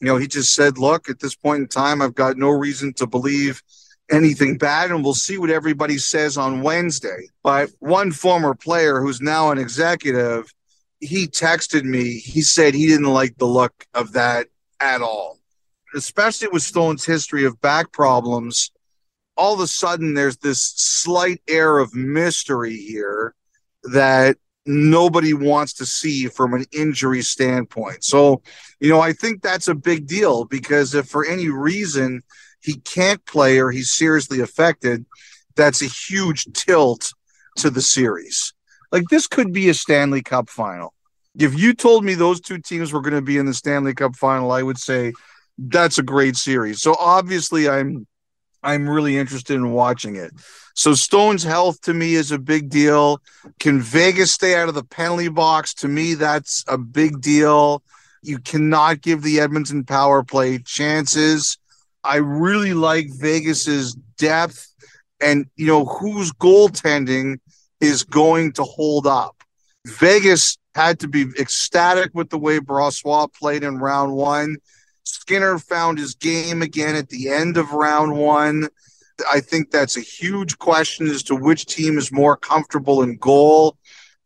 you 0.00 0.06
know, 0.06 0.16
he 0.16 0.26
just 0.26 0.54
said, 0.54 0.78
look, 0.78 1.08
at 1.08 1.20
this 1.20 1.34
point 1.34 1.62
in 1.62 1.68
time, 1.68 2.00
I've 2.00 2.14
got 2.14 2.36
no 2.36 2.48
reason 2.48 2.94
to 2.94 3.06
believe 3.06 3.62
anything 4.10 4.58
bad, 4.58 4.90
and 4.90 5.04
we'll 5.04 5.14
see 5.14 5.38
what 5.38 5.50
everybody 5.50 5.98
says 5.98 6.36
on 6.36 6.62
Wednesday. 6.62 7.28
But 7.42 7.70
one 7.80 8.12
former 8.12 8.54
player 8.54 9.00
who's 9.00 9.20
now 9.20 9.50
an 9.50 9.58
executive, 9.58 10.52
he 11.00 11.26
texted 11.26 11.84
me. 11.84 12.18
He 12.18 12.42
said 12.42 12.74
he 12.74 12.86
didn't 12.86 13.12
like 13.12 13.36
the 13.36 13.46
look 13.46 13.86
of 13.94 14.12
that 14.12 14.46
at 14.80 15.02
all 15.02 15.38
especially 15.94 16.48
with 16.48 16.62
Stone's 16.62 17.04
history 17.04 17.44
of 17.44 17.60
back 17.60 17.92
problems, 17.92 18.70
all 19.36 19.54
of 19.54 19.60
a 19.60 19.66
sudden 19.66 20.14
there's 20.14 20.36
this 20.38 20.62
slight 20.76 21.40
air 21.48 21.78
of 21.78 21.94
mystery 21.94 22.76
here 22.76 23.34
that 23.84 24.36
nobody 24.66 25.34
wants 25.34 25.72
to 25.74 25.86
see 25.86 26.28
from 26.28 26.54
an 26.54 26.64
injury 26.72 27.22
standpoint. 27.22 28.04
So, 28.04 28.42
you 28.80 28.88
know, 28.88 29.00
I 29.00 29.12
think 29.12 29.42
that's 29.42 29.68
a 29.68 29.74
big 29.74 30.06
deal 30.06 30.44
because 30.44 30.94
if 30.94 31.08
for 31.08 31.26
any 31.26 31.48
reason 31.48 32.22
he 32.60 32.74
can't 32.74 33.24
play 33.26 33.58
or 33.58 33.70
he's 33.70 33.92
seriously 33.92 34.40
affected, 34.40 35.04
that's 35.56 35.82
a 35.82 35.86
huge 35.86 36.46
tilt 36.52 37.12
to 37.56 37.70
the 37.70 37.82
series. 37.82 38.54
Like 38.92 39.04
this 39.08 39.26
could 39.26 39.52
be 39.52 39.68
a 39.68 39.74
Stanley 39.74 40.22
Cup 40.22 40.48
final. 40.48 40.94
If 41.38 41.58
you 41.58 41.74
told 41.74 42.04
me 42.04 42.14
those 42.14 42.40
two 42.40 42.58
teams 42.58 42.92
were 42.92 43.00
going 43.00 43.14
to 43.14 43.22
be 43.22 43.38
in 43.38 43.46
the 43.46 43.54
Stanley 43.54 43.94
Cup 43.94 44.14
final, 44.16 44.52
I 44.52 44.62
would 44.62 44.78
say 44.78 45.12
that's 45.58 45.98
a 45.98 46.02
great 46.02 46.36
series. 46.36 46.82
So 46.82 46.94
obviously, 47.00 47.68
I'm 47.68 48.06
I'm 48.62 48.88
really 48.88 49.18
interested 49.18 49.54
in 49.54 49.72
watching 49.72 50.16
it. 50.16 50.32
So 50.74 50.94
Stone's 50.94 51.42
health 51.42 51.80
to 51.82 51.94
me 51.94 52.14
is 52.14 52.30
a 52.30 52.38
big 52.38 52.70
deal. 52.70 53.20
Can 53.60 53.80
Vegas 53.80 54.32
stay 54.32 54.54
out 54.54 54.68
of 54.68 54.74
the 54.74 54.84
penalty 54.84 55.28
box? 55.28 55.74
To 55.74 55.88
me, 55.88 56.14
that's 56.14 56.64
a 56.68 56.78
big 56.78 57.20
deal. 57.20 57.82
You 58.22 58.38
cannot 58.38 59.02
give 59.02 59.22
the 59.22 59.40
Edmonton 59.40 59.84
power 59.84 60.22
play 60.22 60.58
chances. 60.58 61.58
I 62.04 62.16
really 62.16 62.74
like 62.74 63.08
Vegas's 63.10 63.94
depth 64.18 64.68
and 65.20 65.46
you 65.56 65.66
know 65.66 65.84
whose 65.84 66.32
goaltending 66.32 67.38
is 67.80 68.04
going 68.04 68.52
to 68.52 68.64
hold 68.64 69.06
up. 69.06 69.36
Vegas 69.86 70.58
had 70.74 71.00
to 71.00 71.08
be 71.08 71.26
ecstatic 71.38 72.10
with 72.14 72.30
the 72.30 72.38
way 72.38 72.58
Brossoit 72.58 73.34
played 73.34 73.62
in 73.62 73.78
round 73.78 74.12
one. 74.12 74.56
Skinner 75.04 75.58
found 75.58 75.98
his 75.98 76.14
game 76.14 76.62
again 76.62 76.96
at 76.96 77.08
the 77.08 77.28
end 77.28 77.56
of 77.56 77.72
round 77.72 78.16
one. 78.16 78.68
I 79.30 79.40
think 79.40 79.70
that's 79.70 79.96
a 79.96 80.00
huge 80.00 80.58
question 80.58 81.06
as 81.08 81.22
to 81.24 81.36
which 81.36 81.66
team 81.66 81.98
is 81.98 82.12
more 82.12 82.36
comfortable 82.36 83.02
in 83.02 83.16
goal. 83.16 83.76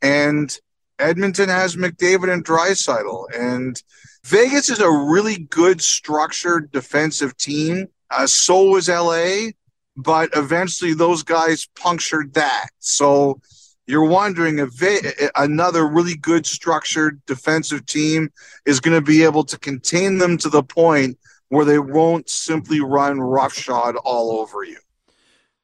And 0.03 0.57
Edmonton 0.99 1.49
has 1.49 1.77
McDavid 1.77 2.33
and 2.33 2.45
Draisaitl. 2.45 3.27
And 3.35 3.83
Vegas 4.25 4.71
is 4.71 4.81
a 4.81 4.91
really 4.91 5.39
good 5.39 5.83
structured 5.83 6.71
defensive 6.73 7.37
team. 7.37 7.89
Uh, 8.11 8.27
so 8.27 8.71
was 8.71 8.89
LA, 8.89 9.51
but 9.97 10.31
eventually 10.35 10.95
those 10.95 11.23
guys 11.23 11.69
punctured 11.77 12.35
that. 12.35 12.69
So 12.79 13.41
you're 13.87 14.05
wondering 14.05 14.59
if 14.59 14.70
Va- 14.70 15.31
another 15.37 15.87
really 15.87 16.16
good 16.16 16.46
structured 16.46 17.25
defensive 17.27 17.87
team 17.87 18.31
is 18.64 18.81
going 18.81 18.96
to 18.96 19.01
be 19.01 19.22
able 19.22 19.44
to 19.44 19.59
contain 19.59 20.18
them 20.18 20.37
to 20.38 20.49
the 20.49 20.62
point 20.62 21.18
where 21.49 21.64
they 21.64 21.79
won't 21.79 22.29
simply 22.29 22.81
run 22.81 23.20
roughshod 23.20 23.96
all 24.05 24.33
over 24.33 24.64
you. 24.64 24.79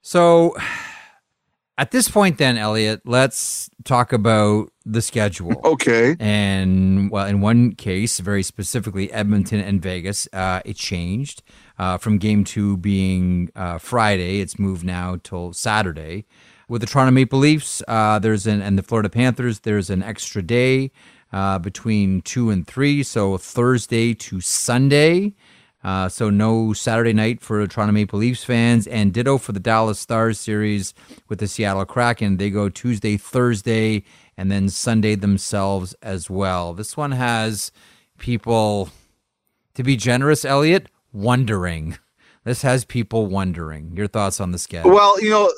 So 0.02 0.54
at 1.78 1.90
this 1.90 2.08
point, 2.08 2.38
then, 2.38 2.56
Elliotte, 2.58 3.00
let's 3.04 3.68
talk 3.85 4.12
about 4.12 4.70
the 4.85 5.02
schedule. 5.02 5.61
Okay. 5.72 6.16
And 6.20 7.11
well, 7.11 7.26
in 7.26 7.40
one 7.40 7.74
case, 7.74 8.20
very 8.20 8.42
specifically, 8.42 9.11
Edmonton 9.12 9.61
and 9.61 9.80
Vegas, 9.80 10.28
uh, 10.32 10.61
it 10.64 10.76
changed 10.76 11.42
uh, 11.78 11.98
from 11.98 12.18
game 12.18 12.44
two 12.44 12.76
being 12.76 13.50
uh, 13.56 13.78
Friday. 13.78 14.40
It's 14.40 14.58
moved 14.58 14.85
now 14.85 15.18
till 15.22 15.52
Saturday. 15.52 16.26
With 16.68 16.81
the 16.81 16.87
Toronto 16.87 17.11
Maple 17.11 17.38
Leafs, 17.38 17.83
uh, 17.88 18.18
there's 18.18 18.46
an 18.46 18.62
and 18.62 18.79
the 18.79 18.83
Florida 18.83 19.09
Panthers, 19.09 19.61
there's 19.61 19.90
an 19.90 20.03
extra 20.03 20.42
day 20.42 20.90
uh, 21.33 21.59
between 21.59 22.22
two 22.22 22.51
and 22.51 22.66
three, 22.66 23.03
so 23.03 23.37
Thursday 23.37 24.14
to 24.14 24.40
Sunday. 24.40 25.35
Uh, 25.85 26.09
so 26.09 26.31
no 26.31 26.72
Saturday 26.72 27.12
night 27.12 27.40
for 27.40 27.66
Toronto 27.66 27.92
Maple 27.92 28.18
Leafs 28.18 28.44
fans, 28.44 28.87
and 28.87 29.12
ditto 29.12 29.37
for 29.37 29.51
the 29.51 29.61
Dallas 29.61 29.98
Stars 29.98 30.38
series 30.38 30.94
with 31.29 31.40
the 31.40 31.48
Seattle 31.48 31.85
Kraken. 31.85 32.37
They 32.37 32.51
go 32.51 32.68
Tuesday, 32.68 33.16
Thursday, 33.16 34.05
and 34.37 34.51
then 34.51 34.68
Sunday 34.68 35.16
themselves 35.16 35.94
as 36.01 36.31
well. 36.31 36.72
This 36.72 36.96
one 36.96 37.12
has 37.12 37.72
people, 38.18 38.90
to 39.75 39.83
be 39.83 39.96
generous, 39.96 40.44
Elliotte, 40.44 40.88
wondering. 41.12 41.98
This 42.44 42.62
has 42.62 42.85
people 42.85 43.29
wondering. 43.29 43.92
Your 43.94 44.09
thoughts 44.09 44.40
on 44.40 44.51
the 44.51 44.59
schedule? 44.59 44.90
Well, 44.90 45.22
you 45.22 45.31
know, 45.31 45.48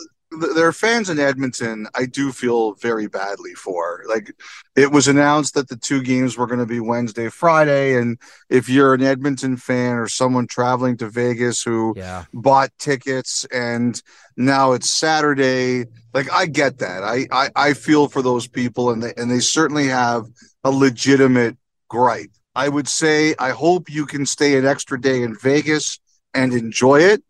there 0.54 0.66
are 0.66 0.72
fans 0.72 1.10
in 1.10 1.18
Edmonton 1.18 1.86
I 1.94 2.06
do 2.06 2.32
feel 2.32 2.74
very 2.74 3.06
badly 3.06 3.54
for. 3.54 4.04
Like 4.08 4.34
it 4.76 4.90
was 4.90 5.08
announced 5.08 5.54
that 5.54 5.68
the 5.68 5.76
two 5.76 6.02
games 6.02 6.36
were 6.36 6.46
going 6.46 6.60
to 6.60 6.66
be 6.66 6.80
Wednesday, 6.80 7.28
Friday, 7.28 7.96
and 7.96 8.18
if 8.48 8.68
you're 8.68 8.94
an 8.94 9.02
Edmonton 9.02 9.56
fan 9.56 9.94
or 9.94 10.08
someone 10.08 10.46
traveling 10.46 10.96
to 10.98 11.08
Vegas 11.08 11.62
who 11.62 11.94
yeah. 11.96 12.24
bought 12.32 12.70
tickets 12.78 13.44
and 13.52 14.00
now 14.36 14.72
it's 14.72 14.90
Saturday, 14.90 15.86
like 16.12 16.30
I 16.32 16.46
get 16.46 16.78
that. 16.78 17.02
I 17.02 17.26
I, 17.30 17.50
I 17.54 17.72
feel 17.74 18.08
for 18.08 18.22
those 18.22 18.46
people 18.46 18.90
and 18.90 19.02
they 19.02 19.14
and 19.16 19.30
they 19.30 19.40
certainly 19.40 19.88
have 19.88 20.26
a 20.64 20.70
legitimate 20.70 21.56
gripe. 21.88 22.30
I 22.54 22.68
would 22.68 22.88
say 22.88 23.34
I 23.38 23.50
hope 23.50 23.90
you 23.90 24.06
can 24.06 24.26
stay 24.26 24.56
an 24.56 24.66
extra 24.66 25.00
day 25.00 25.22
in 25.22 25.36
Vegas 25.36 25.98
and 26.34 26.52
enjoy 26.52 27.00
it 27.00 27.22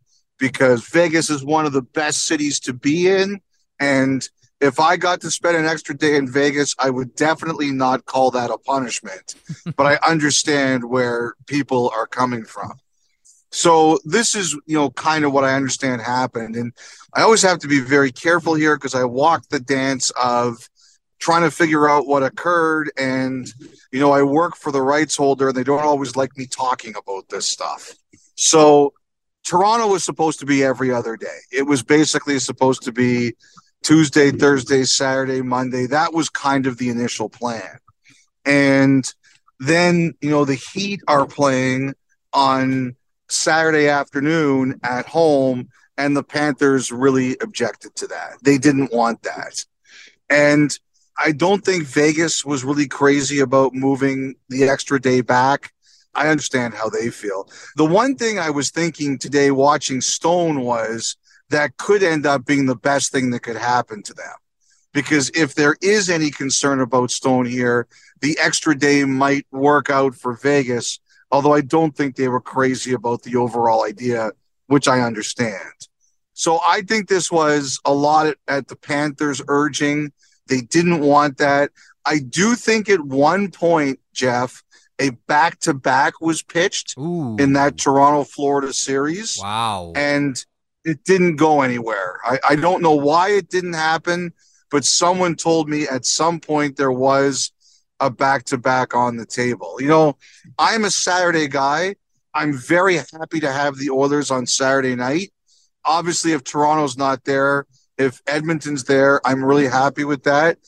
because 0.44 0.86
Vegas 0.88 1.30
is 1.30 1.42
one 1.42 1.64
of 1.64 1.72
the 1.72 1.80
best 1.80 2.26
cities 2.26 2.60
to 2.60 2.74
be 2.74 3.08
in. 3.08 3.40
And 3.80 4.28
if 4.60 4.78
I 4.78 4.98
got 4.98 5.22
to 5.22 5.30
spend 5.30 5.56
an 5.56 5.64
extra 5.64 5.96
day 5.96 6.16
in 6.16 6.30
Vegas, 6.30 6.74
I 6.78 6.90
would 6.90 7.14
definitely 7.14 7.70
not 7.70 8.04
call 8.04 8.30
that 8.32 8.50
a 8.50 8.58
punishment. 8.58 9.36
but 9.76 9.86
I 9.86 9.98
understand 10.06 10.84
where 10.84 11.32
people 11.46 11.90
are 11.96 12.06
coming 12.06 12.44
from. 12.44 12.74
So 13.52 13.98
this 14.04 14.34
is, 14.34 14.52
you 14.66 14.76
know, 14.76 14.90
kind 14.90 15.24
of 15.24 15.32
what 15.32 15.44
I 15.44 15.54
understand 15.54 16.02
happened. 16.02 16.56
And 16.56 16.74
I 17.14 17.22
always 17.22 17.40
have 17.40 17.60
to 17.60 17.68
be 17.68 17.80
very 17.80 18.12
careful 18.12 18.52
here 18.52 18.76
because 18.76 18.94
I 18.94 19.04
walk 19.04 19.48
the 19.48 19.60
dance 19.60 20.10
of 20.22 20.68
trying 21.20 21.44
to 21.44 21.50
figure 21.50 21.88
out 21.88 22.06
what 22.06 22.22
occurred. 22.22 22.92
And, 22.98 23.50
you 23.92 23.98
know, 23.98 24.12
I 24.12 24.22
work 24.22 24.56
for 24.56 24.72
the 24.72 24.82
rights 24.82 25.16
holder 25.16 25.48
and 25.48 25.56
they 25.56 25.64
don't 25.64 25.80
always 25.80 26.16
like 26.16 26.36
me 26.36 26.44
talking 26.44 26.94
about 26.96 27.30
this 27.30 27.46
stuff. 27.46 27.94
So 28.34 28.92
Toronto 29.44 29.88
was 29.88 30.02
supposed 30.02 30.40
to 30.40 30.46
be 30.46 30.64
every 30.64 30.90
other 30.90 31.16
day. 31.16 31.38
It 31.52 31.62
was 31.62 31.82
basically 31.82 32.38
supposed 32.38 32.82
to 32.82 32.92
be 32.92 33.34
Tuesday, 33.82 34.30
Thursday, 34.30 34.84
Saturday, 34.84 35.42
Monday. 35.42 35.86
That 35.86 36.14
was 36.14 36.30
kind 36.30 36.66
of 36.66 36.78
the 36.78 36.88
initial 36.88 37.28
plan. 37.28 37.78
And 38.46 39.12
then, 39.60 40.14
you 40.22 40.30
know, 40.30 40.46
the 40.46 40.54
Heat 40.54 41.02
are 41.06 41.26
playing 41.26 41.94
on 42.32 42.96
Saturday 43.28 43.88
afternoon 43.88 44.80
at 44.82 45.06
home, 45.06 45.68
and 45.98 46.16
the 46.16 46.22
Panthers 46.22 46.90
really 46.90 47.36
objected 47.42 47.94
to 47.96 48.06
that. 48.06 48.38
They 48.42 48.56
didn't 48.56 48.92
want 48.92 49.22
that. 49.22 49.64
And 50.30 50.76
I 51.18 51.32
don't 51.32 51.62
think 51.64 51.84
Vegas 51.84 52.44
was 52.44 52.64
really 52.64 52.88
crazy 52.88 53.40
about 53.40 53.74
moving 53.74 54.36
the 54.48 54.64
extra 54.64 54.98
day 54.98 55.20
back. 55.20 55.73
I 56.14 56.28
understand 56.28 56.74
how 56.74 56.88
they 56.88 57.10
feel. 57.10 57.48
The 57.76 57.84
one 57.84 58.16
thing 58.16 58.38
I 58.38 58.50
was 58.50 58.70
thinking 58.70 59.18
today 59.18 59.50
watching 59.50 60.00
Stone 60.00 60.60
was 60.60 61.16
that 61.50 61.76
could 61.76 62.02
end 62.02 62.26
up 62.26 62.44
being 62.44 62.66
the 62.66 62.76
best 62.76 63.12
thing 63.12 63.30
that 63.30 63.40
could 63.40 63.56
happen 63.56 64.02
to 64.02 64.14
them. 64.14 64.34
Because 64.92 65.30
if 65.34 65.54
there 65.54 65.76
is 65.82 66.08
any 66.08 66.30
concern 66.30 66.80
about 66.80 67.10
Stone 67.10 67.46
here, 67.46 67.86
the 68.20 68.38
extra 68.40 68.76
day 68.76 69.04
might 69.04 69.46
work 69.50 69.90
out 69.90 70.14
for 70.14 70.34
Vegas, 70.36 70.98
although 71.30 71.52
I 71.52 71.60
don't 71.60 71.96
think 71.96 72.16
they 72.16 72.28
were 72.28 72.40
crazy 72.40 72.92
about 72.92 73.22
the 73.22 73.36
overall 73.36 73.84
idea, 73.84 74.30
which 74.66 74.88
I 74.88 75.00
understand. 75.00 75.74
So 76.32 76.58
I 76.66 76.82
think 76.82 77.08
this 77.08 77.30
was 77.30 77.78
a 77.84 77.94
lot 77.94 78.34
at, 78.48 78.66
the 78.68 78.76
Panthers 78.76 79.40
urging. 79.46 80.12
They 80.48 80.62
didn't 80.62 81.00
want 81.00 81.38
that. 81.38 81.70
I 82.04 82.18
do 82.18 82.54
think 82.56 82.88
at 82.88 83.00
one 83.00 83.50
point, 83.50 84.00
Jeff, 84.12 84.63
a 85.00 85.10
back 85.10 85.58
to 85.60 85.74
back 85.74 86.20
was 86.20 86.42
pitched 86.42 86.96
Ooh. 86.98 87.36
in 87.38 87.54
that 87.54 87.76
Toronto 87.76 88.24
Florida 88.24 88.72
series. 88.72 89.38
Wow. 89.40 89.92
And 89.96 90.42
it 90.84 91.04
didn't 91.04 91.36
go 91.36 91.62
anywhere. 91.62 92.18
I, 92.24 92.38
I 92.50 92.56
don't 92.56 92.82
know 92.82 92.94
why 92.94 93.30
it 93.30 93.48
didn't 93.48 93.72
happen, 93.72 94.32
but 94.70 94.84
someone 94.84 95.34
told 95.34 95.68
me 95.68 95.88
at 95.88 96.04
some 96.04 96.40
point 96.40 96.76
there 96.76 96.92
was 96.92 97.52
a 98.00 98.10
back 98.10 98.44
to 98.44 98.58
back 98.58 98.94
on 98.94 99.16
the 99.16 99.26
table. 99.26 99.76
You 99.80 99.88
know, 99.88 100.16
I'm 100.58 100.84
a 100.84 100.90
Saturday 100.90 101.48
guy. 101.48 101.96
I'm 102.34 102.52
very 102.52 102.96
happy 102.96 103.40
to 103.40 103.52
have 103.52 103.76
the 103.76 103.90
Oilers 103.90 104.30
on 104.30 104.46
Saturday 104.46 104.96
night. 104.96 105.32
Obviously, 105.84 106.32
if 106.32 106.44
Toronto's 106.44 106.98
not 106.98 107.24
there, 107.24 107.66
if 107.96 108.20
Edmonton's 108.26 108.84
there, 108.84 109.20
I'm 109.24 109.44
really 109.44 109.68
happy 109.68 110.04
with 110.04 110.24
that. 110.24 110.58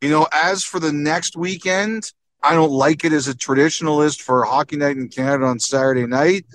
You 0.00 0.10
know, 0.10 0.28
as 0.32 0.62
for 0.62 0.78
the 0.78 0.92
next 0.92 1.36
weekend, 1.36 2.12
I 2.42 2.54
don't 2.54 2.70
like 2.70 3.04
it 3.04 3.12
as 3.12 3.28
a 3.28 3.34
traditionalist 3.34 4.22
for 4.22 4.44
Hockey 4.44 4.76
Night 4.76 4.96
in 4.96 5.08
Canada 5.08 5.46
on 5.46 5.58
Saturday 5.58 6.06
night. 6.06 6.46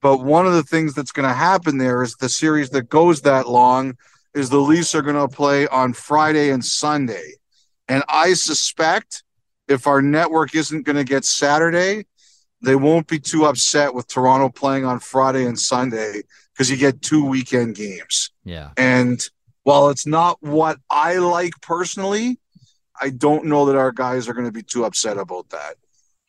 But 0.00 0.18
one 0.18 0.46
of 0.46 0.52
the 0.52 0.62
things 0.62 0.94
that's 0.94 1.12
going 1.12 1.28
to 1.28 1.34
happen 1.34 1.78
there 1.78 2.02
is 2.02 2.14
the 2.14 2.28
series 2.28 2.70
that 2.70 2.88
goes 2.88 3.22
that 3.22 3.48
long 3.48 3.96
is 4.34 4.50
the 4.50 4.58
Leafs 4.60 4.94
are 4.94 5.02
going 5.02 5.16
to 5.16 5.34
play 5.34 5.66
on 5.68 5.92
Friday 5.92 6.50
and 6.50 6.64
Sunday. 6.64 7.32
And 7.88 8.02
I 8.08 8.34
suspect 8.34 9.24
if 9.68 9.86
our 9.86 10.02
network 10.02 10.54
isn't 10.54 10.84
going 10.84 10.96
to 10.96 11.04
get 11.04 11.24
Saturday, 11.24 12.06
they 12.62 12.76
won't 12.76 13.06
be 13.06 13.18
too 13.18 13.46
upset 13.46 13.94
with 13.94 14.06
Toronto 14.08 14.48
playing 14.48 14.84
on 14.84 15.00
Friday 15.00 15.44
and 15.46 15.58
Sunday 15.58 16.22
because 16.52 16.70
you 16.70 16.76
get 16.76 17.02
two 17.02 17.24
weekend 17.24 17.74
games. 17.74 18.30
Yeah. 18.44 18.70
And 18.76 19.22
while 19.62 19.88
it's 19.88 20.06
not 20.06 20.38
what 20.40 20.78
I 20.90 21.16
like 21.16 21.52
personally, 21.60 22.38
I 23.00 23.10
don't 23.10 23.44
know 23.46 23.66
that 23.66 23.76
our 23.76 23.92
guys 23.92 24.28
are 24.28 24.34
going 24.34 24.46
to 24.46 24.52
be 24.52 24.62
too 24.62 24.84
upset 24.84 25.18
about 25.18 25.50
that. 25.50 25.76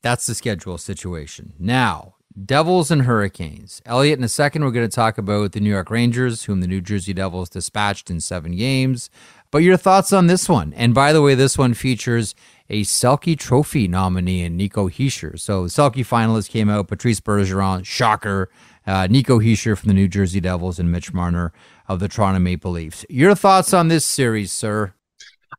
That's 0.01 0.25
the 0.25 0.35
schedule 0.35 0.77
situation. 0.77 1.53
Now, 1.59 2.15
Devils 2.45 2.91
and 2.91 3.03
Hurricanes. 3.03 3.81
Elliotte, 3.85 4.19
in 4.19 4.23
a 4.23 4.29
second, 4.29 4.63
we're 4.63 4.71
going 4.71 4.87
to 4.87 4.95
talk 4.95 5.17
about 5.17 5.53
the 5.53 5.59
New 5.59 5.71
York 5.71 5.89
Rangers, 5.89 6.43
whom 6.43 6.61
the 6.61 6.67
New 6.67 6.81
Jersey 6.81 7.13
Devils 7.13 7.49
dispatched 7.49 8.11
in 8.11 8.21
seven 8.21 8.55
games. 8.55 9.09
But 9.49 9.59
your 9.59 9.77
thoughts 9.77 10.13
on 10.13 10.27
this 10.27 10.47
one? 10.47 10.73
And 10.73 10.93
by 10.93 11.13
the 11.13 11.21
way, 11.21 11.33
this 11.33 11.57
one 11.57 11.73
features 11.73 12.35
a 12.69 12.83
Selke 12.83 13.39
Trophy 13.39 13.87
nominee 13.87 14.43
in 14.43 14.55
Nico 14.55 14.87
Hischier. 14.87 15.39
So 15.39 15.63
the 15.63 15.69
Selke 15.69 16.05
finalist 16.05 16.49
came 16.49 16.69
out 16.69 16.89
Patrice 16.89 17.21
Bergeron, 17.21 17.85
shocker. 17.85 18.49
Uh, 18.85 19.07
Nico 19.07 19.39
Hischier 19.39 19.77
from 19.77 19.87
the 19.87 19.93
New 19.93 20.07
Jersey 20.07 20.39
Devils 20.39 20.79
and 20.79 20.91
Mitch 20.91 21.11
Marner 21.13 21.51
of 21.89 21.99
the 21.99 22.07
Toronto 22.07 22.39
Maple 22.39 22.71
Leafs. 22.71 23.05
Your 23.09 23.35
thoughts 23.35 23.73
on 23.73 23.87
this 23.87 24.05
series, 24.05 24.51
sir? 24.51 24.93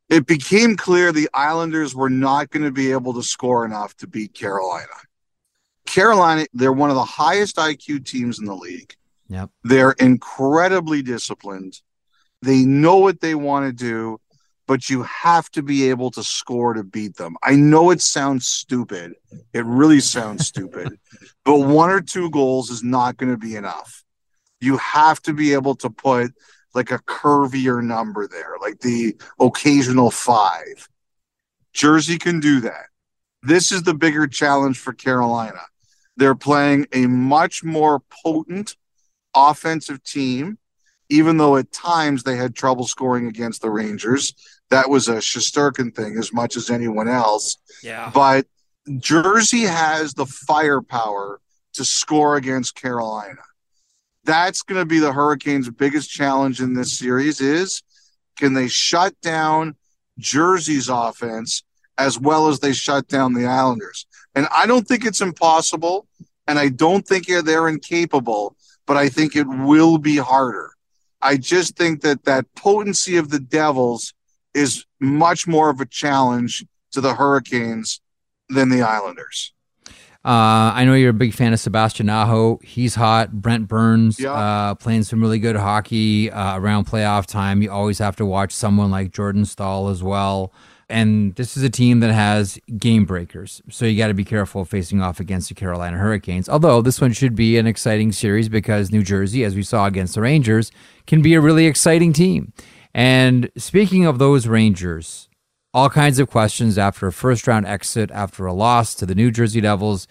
It 0.09 0.27
became 0.27 0.77
clear 0.77 1.13
the 1.13 1.29
Islanders 1.35 1.95
were 1.95 2.11
not 2.11 2.51
going 2.51 2.65
to 2.65 2.73
be 2.73 2.93
able 2.93 3.15
to 3.15 3.23
score 3.23 3.65
enough 3.65 3.95
to 3.99 4.07
beat 4.07 4.33
Carolina. 4.33 4.87
Carolina, 5.87 6.47
they're 6.53 6.73
one 6.73 6.91
of 6.91 6.97
the 6.97 7.05
highest 7.05 7.57
IQ 7.57 8.07
teams 8.07 8.39
in 8.39 8.45
the 8.45 8.55
league. 8.55 8.95
Yep. 9.29 9.51
They're 9.65 9.93
incredibly 9.93 11.03
disciplined. 11.03 11.81
They 12.43 12.65
know 12.65 12.97
what 12.97 13.21
they 13.21 13.35
want 13.35 13.67
to 13.67 13.73
do, 13.73 14.21
but 14.67 14.89
you 14.89 15.03
have 15.03 15.51
to 15.51 15.63
be 15.63 15.91
able 15.91 16.11
to 16.13 16.23
score 16.23 16.75
to 16.75 16.85
beat 16.85 17.17
them. 17.17 17.37
I 17.43 17.55
know 17.55 17.91
it 17.91 18.01
sounds 18.01 18.47
stupid. 18.47 19.15
It 19.53 19.65
really 19.65 20.01
sounds 20.01 20.47
stupid, 20.47 20.99
but 21.45 21.59
one 21.59 21.91
or 21.91 22.01
two 22.01 22.31
goals 22.31 22.71
is 22.71 22.83
not 22.83 23.17
going 23.17 23.33
to 23.33 23.39
be 23.39 23.57
enough. 23.57 24.05
You 24.61 24.77
have 24.79 25.21
to 25.23 25.33
be 25.33 25.53
able 25.53 25.75
to 25.77 25.91
put 25.91 26.33
like 26.75 26.91
a 26.91 26.99
curvier 27.01 27.83
number 27.83 28.29
there, 28.29 28.55
like 28.61 28.81
the 28.81 29.17
occasional 29.41 30.11
five. 30.11 30.89
Jersey 31.73 32.19
can 32.19 32.41
do 32.41 32.61
that. 32.61 32.87
This 33.43 33.71
is 33.73 33.83
the 33.85 33.95
bigger 33.95 34.27
challenge 34.27 34.79
for 34.79 34.93
Carolina. 34.93 35.61
They're 36.17 36.35
playing 36.35 36.87
a 36.93 37.07
much 37.07 37.63
more 37.63 38.01
potent 38.25 38.77
offensive 39.35 40.03
team. 40.03 40.59
even 41.11 41.39
though 41.39 41.57
at 41.57 41.73
times 41.73 42.23
they 42.23 42.37
had 42.37 42.55
trouble 42.55 42.87
scoring 42.87 43.27
against 43.29 43.63
the 43.63 43.71
Rangers. 43.71 44.35
That 44.71 44.91
was 44.91 45.09
a 45.09 45.17
Shesterkin 45.17 45.95
thing 45.95 46.19
as 46.19 46.33
much 46.33 46.57
as 46.57 46.71
anyone 46.71 47.09
else. 47.09 47.57
Yeah. 47.83 48.11
But 48.13 48.47
Jersey 48.99 49.63
has 49.63 50.15
the 50.15 50.27
firepower 50.27 51.41
to 51.75 51.85
score 51.85 52.37
against 52.37 52.75
Carolina. 52.75 53.41
That's 54.29 54.61
going 54.61 54.79
to 54.79 54.85
be 54.85 54.99
the 54.99 55.15
Hurricanes' 55.15 55.71
biggest 55.71 56.11
challenge 56.11 56.61
in 56.61 56.75
this 56.75 56.99
series 56.99 57.41
is 57.41 57.83
can 58.37 58.53
they 58.53 58.69
shut 58.69 59.19
down 59.23 59.75
Jersey's 60.19 60.91
offense 60.91 61.63
as 61.97 62.21
well 62.21 62.49
as 62.49 62.61
they 62.61 62.75
shut 62.75 63.09
down 63.09 63.33
the 63.33 63.47
Islanders? 63.47 64.07
And 64.35 64.47
I 64.55 64.67
don't 64.67 64.87
think 64.87 65.07
it's 65.07 65.23
impossible 65.23 66.07
and 66.47 66.59
I 66.59 66.69
don't 66.69 67.09
think 67.09 67.27
they're 67.27 67.69
incapable, 67.69 68.55
but 68.87 68.99
I 68.99 69.09
think 69.09 69.35
it 69.35 69.49
will 69.49 69.97
be 69.97 70.19
harder. 70.19 70.73
I 71.23 71.39
just 71.39 71.79
think 71.79 72.03
that 72.03 72.25
that 72.25 72.55
potency 72.55 73.17
of 73.17 73.31
the 73.31 73.41
Devils 73.41 74.13
is 74.53 74.85
much 75.01 75.47
more 75.47 75.71
of 75.71 75.81
a 75.81 75.87
challenge 75.87 76.67
to 76.93 77.01
the 77.01 77.15
Hurricanes 77.15 78.03
than 78.51 78.69
the 78.69 78.83
Islanders. 78.83 79.55
Uh, 80.25 80.73
I 80.75 80.85
know 80.85 80.95
you're 80.95 81.11
a 81.11 81.15
big 81.15 81.33
fan 81.33 81.53
of 81.53 81.61
Sebastian 81.61 82.11
Aho. 82.11 82.59
He's 82.63 82.97
hot. 82.97 83.33
Brent 83.41 83.69
Burns 83.69 84.19
Yeah. 84.19 84.33
uh, 84.33 84.75
playing 84.75 85.05
some 85.05 85.21
really 85.21 85.39
good 85.39 85.57
hockey 85.57 86.31
uh, 86.31 86.59
around 86.59 86.87
playoff 86.87 87.27
time. 87.27 87.63
You 87.63 87.71
always 87.71 87.99
have 88.01 88.17
to 88.17 88.27
watch 88.27 88.53
someone 88.53 88.91
like 88.91 89.13
Jordan 89.13 89.45
Staal 89.45 89.89
as 89.89 90.03
well. 90.03 90.53
And 90.91 91.35
this 91.37 91.57
is 91.57 91.63
a 91.63 91.71
team 91.71 92.01
that 92.01 92.13
has 92.13 92.59
game 92.79 93.05
breakers. 93.05 93.63
So 93.71 93.85
you 93.85 93.97
got 93.97 94.09
to 94.09 94.15
be 94.15 94.25
careful 94.25 94.65
facing 94.65 95.01
off 95.03 95.21
against 95.21 95.51
the 95.51 95.55
Carolina 95.55 95.99
Hurricanes. 95.99 96.49
Although 96.49 96.83
this 96.83 97.01
one 97.01 97.13
should 97.13 97.35
be 97.35 97.57
an 97.59 97.67
exciting 97.67 98.11
series 98.11 98.49
because 98.49 98.91
New 98.91 99.03
Jersey, 99.03 99.45
as 99.45 99.55
we 99.55 99.63
saw 99.63 99.87
against 99.87 100.15
the 100.15 100.23
Rangers, 100.23 100.73
can 101.07 101.21
be 101.23 101.35
a 101.35 101.41
really 101.41 101.67
exciting 101.67 102.13
team. 102.13 102.53
And 102.95 103.51
speaking 103.57 104.07
of 104.07 104.19
those 104.19 104.47
Rangers, 104.47 105.29
all 105.75 105.91
kinds 105.91 106.19
of 106.19 106.31
questions 106.31 106.79
after 106.79 107.07
a 107.07 107.13
first 107.13 107.47
round 107.47 107.67
exit, 107.67 108.11
after 108.11 108.47
a 108.47 108.53
loss 108.53 108.95
to 108.97 109.07
the 109.07 109.15
New 109.15 109.31
Jersey 109.31 109.61
Devils 109.61 110.07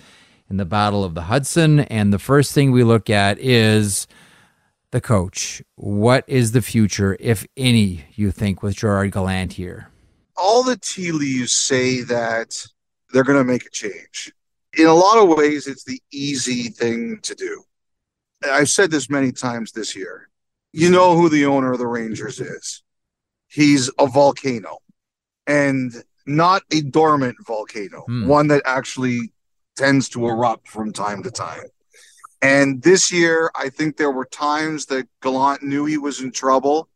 in 0.50 0.58
the 0.58 0.66
Battle 0.66 1.04
of 1.04 1.14
the 1.16 1.24
Hudson. 1.24 1.82
And 1.82 2.14
the 2.14 2.20
first 2.20 2.54
thing 2.54 2.72
we 2.72 2.84
look 2.84 3.10
at 3.10 3.40
is 3.40 4.08
the 4.92 5.02
coach. 5.02 5.62
What 5.76 6.24
is 6.28 6.52
the 6.52 6.62
future, 6.62 7.18
if 7.20 7.46
any, 7.58 8.06
you 8.16 8.32
think, 8.32 8.64
with 8.64 8.76
Gerard 8.76 9.12
Gallant 9.12 9.54
here? 9.54 9.90
all 10.38 10.64
the 10.64 10.78
tea 10.78 11.12
leaves 11.12 11.54
say 11.54 12.02
that 12.02 12.56
they're 13.12 13.24
going 13.24 13.38
to 13.38 13.44
make 13.44 13.66
a 13.66 13.72
change. 13.72 14.32
In 14.78 14.86
a 14.86 14.94
lot 14.94 15.18
of 15.18 15.36
ways, 15.36 15.68
it's 15.68 15.84
the 15.84 16.00
easy 16.12 16.70
thing 16.70 17.20
to 17.24 17.34
do. 17.34 17.64
I've 18.44 18.70
said 18.70 18.92
this 18.92 19.10
many 19.10 19.32
times 19.32 19.72
this 19.72 19.96
year. 19.96 20.30
You 20.72 20.92
know 20.92 21.16
who 21.16 21.30
the 21.30 21.46
owner 21.48 21.72
of 21.72 21.80
the 21.80 21.88
Rangers 21.88 22.40
is. 22.40 22.84
He's 23.48 23.90
a 23.98 24.06
volcano 24.06 24.78
and 25.48 26.04
not 26.26 26.62
a 26.72 26.82
dormant 26.82 27.38
volcano, 27.46 28.04
Hmm. 28.08 28.28
one 28.28 28.48
that 28.50 28.62
actually 28.66 29.32
tends 29.76 30.10
to 30.10 30.28
erupt 30.28 30.68
from 30.68 30.92
time 30.92 31.24
to 31.24 31.32
time. 31.32 31.64
And 32.42 32.82
this 32.84 33.12
year, 33.12 33.50
I 33.56 33.70
think 33.70 33.98
there 33.98 34.12
were 34.12 34.26
times 34.26 34.86
that 34.88 35.08
Gallant 35.24 35.64
knew 35.64 35.86
he 35.86 35.98
was 35.98 36.22
in 36.22 36.32
trouble. 36.32 36.90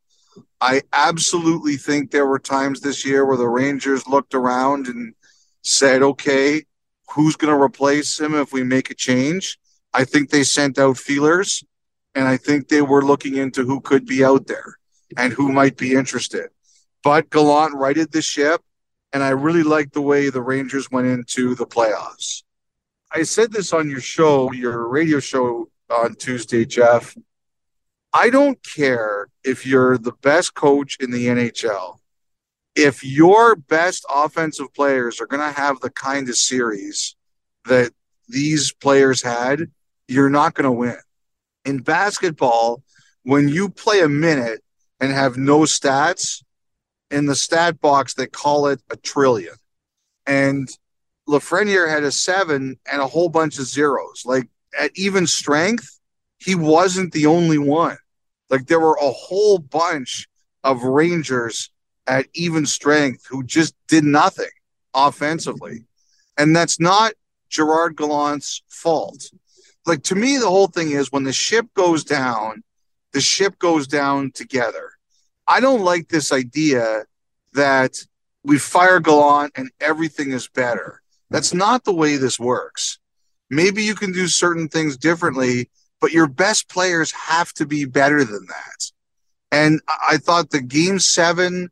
I 0.60 0.82
absolutely 0.94 1.78
think 1.78 2.12
there 2.12 2.28
were 2.28 2.40
times 2.40 2.82
this 2.82 3.04
year 3.06 3.26
where 3.26 3.38
the 3.38 3.48
Rangers 3.48 4.08
looked 4.08 4.36
around 4.36 4.88
and 4.88 5.14
said, 5.64 6.04
okay, 6.04 6.64
who's 7.12 7.36
going 7.36 7.54
to 7.56 7.60
replace 7.62 8.20
him 8.20 8.36
if 8.36 8.54
we 8.54 8.64
make 8.64 8.92
a 8.92 8.96
change? 8.96 9.58
I 9.94 10.04
think 10.06 10.30
they 10.30 10.44
sent 10.44 10.78
out 10.78 10.98
feelers 10.98 11.64
and 12.16 12.28
I 12.28 12.38
think 12.38 12.68
they 12.68 12.82
were 12.82 13.04
looking 13.04 13.36
into 13.38 13.64
who 13.64 13.82
could 13.82 14.06
be 14.06 14.24
out 14.24 14.48
there 14.48 14.78
and 15.18 15.34
who 15.34 15.52
might 15.52 15.76
be 15.78 15.94
interested. 15.94 16.50
But 17.04 17.30
Gallant 17.30 17.76
righted 17.76 18.12
the 18.12 18.22
ship, 18.22 18.62
and 19.14 19.24
I 19.24 19.30
really 19.30 19.64
like 19.64 19.92
the 19.92 20.02
way 20.02 20.30
the 20.30 20.42
Rangers 20.42 20.90
went 20.92 21.08
into 21.08 21.56
the 21.56 21.66
playoffs. 21.66 22.44
I 23.12 23.24
said 23.24 23.52
this 23.52 23.74
on 23.74 23.90
your 23.90 24.00
show, 24.00 24.52
your 24.54 24.88
radio 24.88 25.20
show 25.20 25.70
on 25.90 26.16
Tuesday, 26.16 26.66
Jeff. 26.66 27.16
I 28.14 28.30
don't 28.30 28.62
care 28.64 29.28
if 29.44 29.66
you're 29.66 29.98
the 29.98 30.14
best 30.22 30.54
coach 30.54 30.98
in 31.00 31.12
the 31.12 31.28
NHL. 31.28 31.98
If 32.76 33.04
your 33.04 33.56
best 33.56 34.06
offensive 34.10 34.74
players 34.74 35.20
are 35.20 35.28
going 35.28 35.42
to 35.42 35.60
have 35.60 35.80
the 35.80 35.90
kind 35.90 36.30
of 36.30 36.38
series 36.38 37.16
that 37.66 37.92
these 38.30 38.72
players 38.72 39.22
had, 39.22 39.70
you're 40.08 40.30
not 40.30 40.54
going 40.54 40.66
to 40.66 40.72
win. 40.72 40.98
In 41.66 41.80
basketball, 41.80 42.84
when 43.24 43.50
you 43.50 43.70
play 43.70 44.02
a 44.02 44.10
minute 44.10 44.64
and 45.00 45.12
have 45.12 45.38
no 45.38 45.62
stats, 45.62 46.44
in 47.12 47.26
the 47.26 47.36
stat 47.36 47.80
box, 47.82 48.14
they 48.14 48.28
call 48.28 48.68
it 48.68 48.82
a 48.90 48.96
trillion. 48.96 49.54
And 50.26 50.70
Lafreniere 51.28 51.90
had 51.90 52.04
a 52.04 52.12
seven 52.12 52.78
and 52.92 53.02
a 53.02 53.08
whole 53.08 53.30
bunch 53.30 53.60
of 53.60 53.66
zeros. 53.66 54.24
Like 54.26 54.48
at 54.80 54.92
even 54.96 55.28
strength, 55.28 56.00
he 56.40 56.56
wasn't 56.56 57.14
the 57.14 57.28
only 57.28 57.58
one. 57.58 57.98
Like 58.50 58.68
there 58.68 58.80
were 58.80 58.98
a 59.02 59.12
whole 59.12 59.60
bunch 59.60 60.28
of 60.64 60.84
Rangers 60.84 61.70
at 62.08 62.28
even 62.34 62.66
strength 62.66 63.26
who 63.30 63.44
just 63.44 63.76
did 63.88 64.04
nothing 64.04 64.50
offensively. 64.94 65.86
And 66.38 66.56
that's 66.56 66.80
not 66.80 67.14
Gerard 67.50 67.96
Gallant's 67.96 68.64
fault. 68.70 69.32
Like 69.86 70.04
to 70.04 70.16
me, 70.16 70.38
the 70.38 70.50
whole 70.50 70.68
thing 70.68 70.92
is 70.92 71.12
when 71.12 71.24
the 71.24 71.34
ship 71.34 71.68
goes 71.76 72.04
down, 72.04 72.64
the 73.14 73.22
ship 73.22 73.58
goes 73.60 73.88
down 73.88 74.32
together. 74.32 74.92
I 75.48 75.60
don't 75.60 75.82
like 75.82 76.08
this 76.08 76.32
idea 76.32 77.04
that 77.54 77.96
we 78.44 78.58
fire 78.58 79.00
Gallant 79.00 79.54
and 79.56 79.70
everything 79.80 80.32
is 80.32 80.48
better. 80.48 81.02
That's 81.30 81.54
not 81.54 81.84
the 81.84 81.94
way 81.94 82.18
this 82.18 82.40
works. 82.40 83.00
Maybe 83.50 83.84
you 83.84 83.96
can 83.96 84.12
do 84.12 84.28
certain 84.28 84.68
things 84.68 84.98
differently, 84.98 85.70
but 86.00 86.12
your 86.12 86.28
best 86.28 86.70
players 86.70 87.12
have 87.12 87.54
to 87.54 87.66
be 87.66 87.86
better 87.86 88.24
than 88.24 88.46
that. 88.48 88.92
And 89.52 89.82
I 90.10 90.18
thought 90.18 90.50
the 90.50 90.62
game 90.62 91.00
seven, 91.00 91.70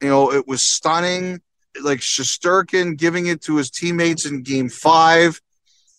you 0.00 0.08
know, 0.08 0.32
it 0.32 0.46
was 0.46 0.62
stunning. 0.62 1.40
Like 1.82 2.00
Shesterkin 2.00 2.98
giving 2.98 3.26
it 3.26 3.40
to 3.42 3.56
his 3.56 3.70
teammates 3.70 4.26
in 4.26 4.42
game 4.42 4.68
five. 4.68 5.40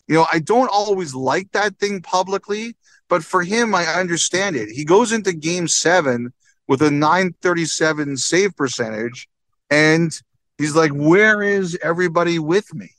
You 0.07 0.15
know, 0.15 0.27
I 0.31 0.39
don't 0.39 0.69
always 0.71 1.15
like 1.15 1.51
that 1.53 1.79
thing 1.79 2.01
publicly, 2.01 2.75
but 3.09 3.23
for 3.23 3.41
him, 3.41 3.73
I 3.73 3.85
understand 3.85 4.55
it. 4.55 4.69
He 4.69 4.85
goes 4.85 5.11
into 5.11 5.33
game 5.33 5.67
seven 5.67 6.31
with 6.73 6.81
a 6.81 6.89
937 6.89 8.17
save 8.17 8.55
percentage, 8.55 9.29
and 9.69 10.11
he's 10.57 10.75
like, 10.75 10.89
Where 10.89 11.43
is 11.43 11.77
everybody 11.83 12.39
with 12.39 12.73
me? 12.73 12.89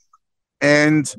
And 0.61 1.13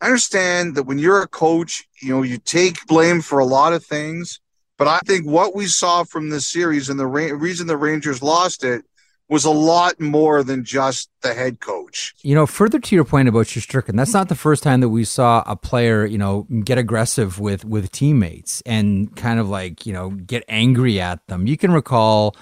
I 0.00 0.06
understand 0.06 0.74
that 0.74 0.86
when 0.86 0.98
you're 0.98 1.22
a 1.22 1.28
coach, 1.28 1.84
you 2.02 2.08
know, 2.08 2.22
you 2.22 2.38
take 2.38 2.84
blame 2.88 3.20
for 3.20 3.38
a 3.38 3.44
lot 3.44 3.74
of 3.74 3.84
things. 3.84 4.40
But 4.76 4.88
I 4.88 4.98
think 5.06 5.24
what 5.24 5.54
we 5.54 5.66
saw 5.66 6.02
from 6.02 6.30
this 6.30 6.48
series 6.48 6.88
and 6.88 6.98
the 6.98 7.06
reason 7.06 7.68
the 7.68 7.76
Rangers 7.76 8.24
lost 8.24 8.64
it 8.64 8.84
was 9.30 9.44
a 9.44 9.50
lot 9.50 9.98
more 10.00 10.42
than 10.42 10.64
just 10.64 11.08
the 11.22 11.32
head 11.32 11.60
coach. 11.60 12.14
You 12.22 12.34
know, 12.34 12.46
further 12.46 12.78
to 12.80 12.94
your 12.94 13.04
point 13.04 13.28
about 13.28 13.46
Shesterkin, 13.46 13.96
that's 13.96 14.12
not 14.12 14.28
the 14.28 14.34
first 14.34 14.62
time 14.62 14.80
that 14.80 14.88
we 14.90 15.04
saw 15.04 15.42
a 15.46 15.54
player, 15.56 16.04
you 16.04 16.18
know, 16.18 16.46
get 16.64 16.76
aggressive 16.78 17.38
with 17.38 17.64
with 17.64 17.90
teammates 17.92 18.60
and 18.66 19.14
kind 19.16 19.38
of 19.40 19.48
like, 19.48 19.86
you 19.86 19.92
know, 19.92 20.10
get 20.10 20.44
angry 20.48 21.00
at 21.00 21.26
them. 21.28 21.46
You 21.46 21.56
can 21.56 21.70
recall 21.72 22.34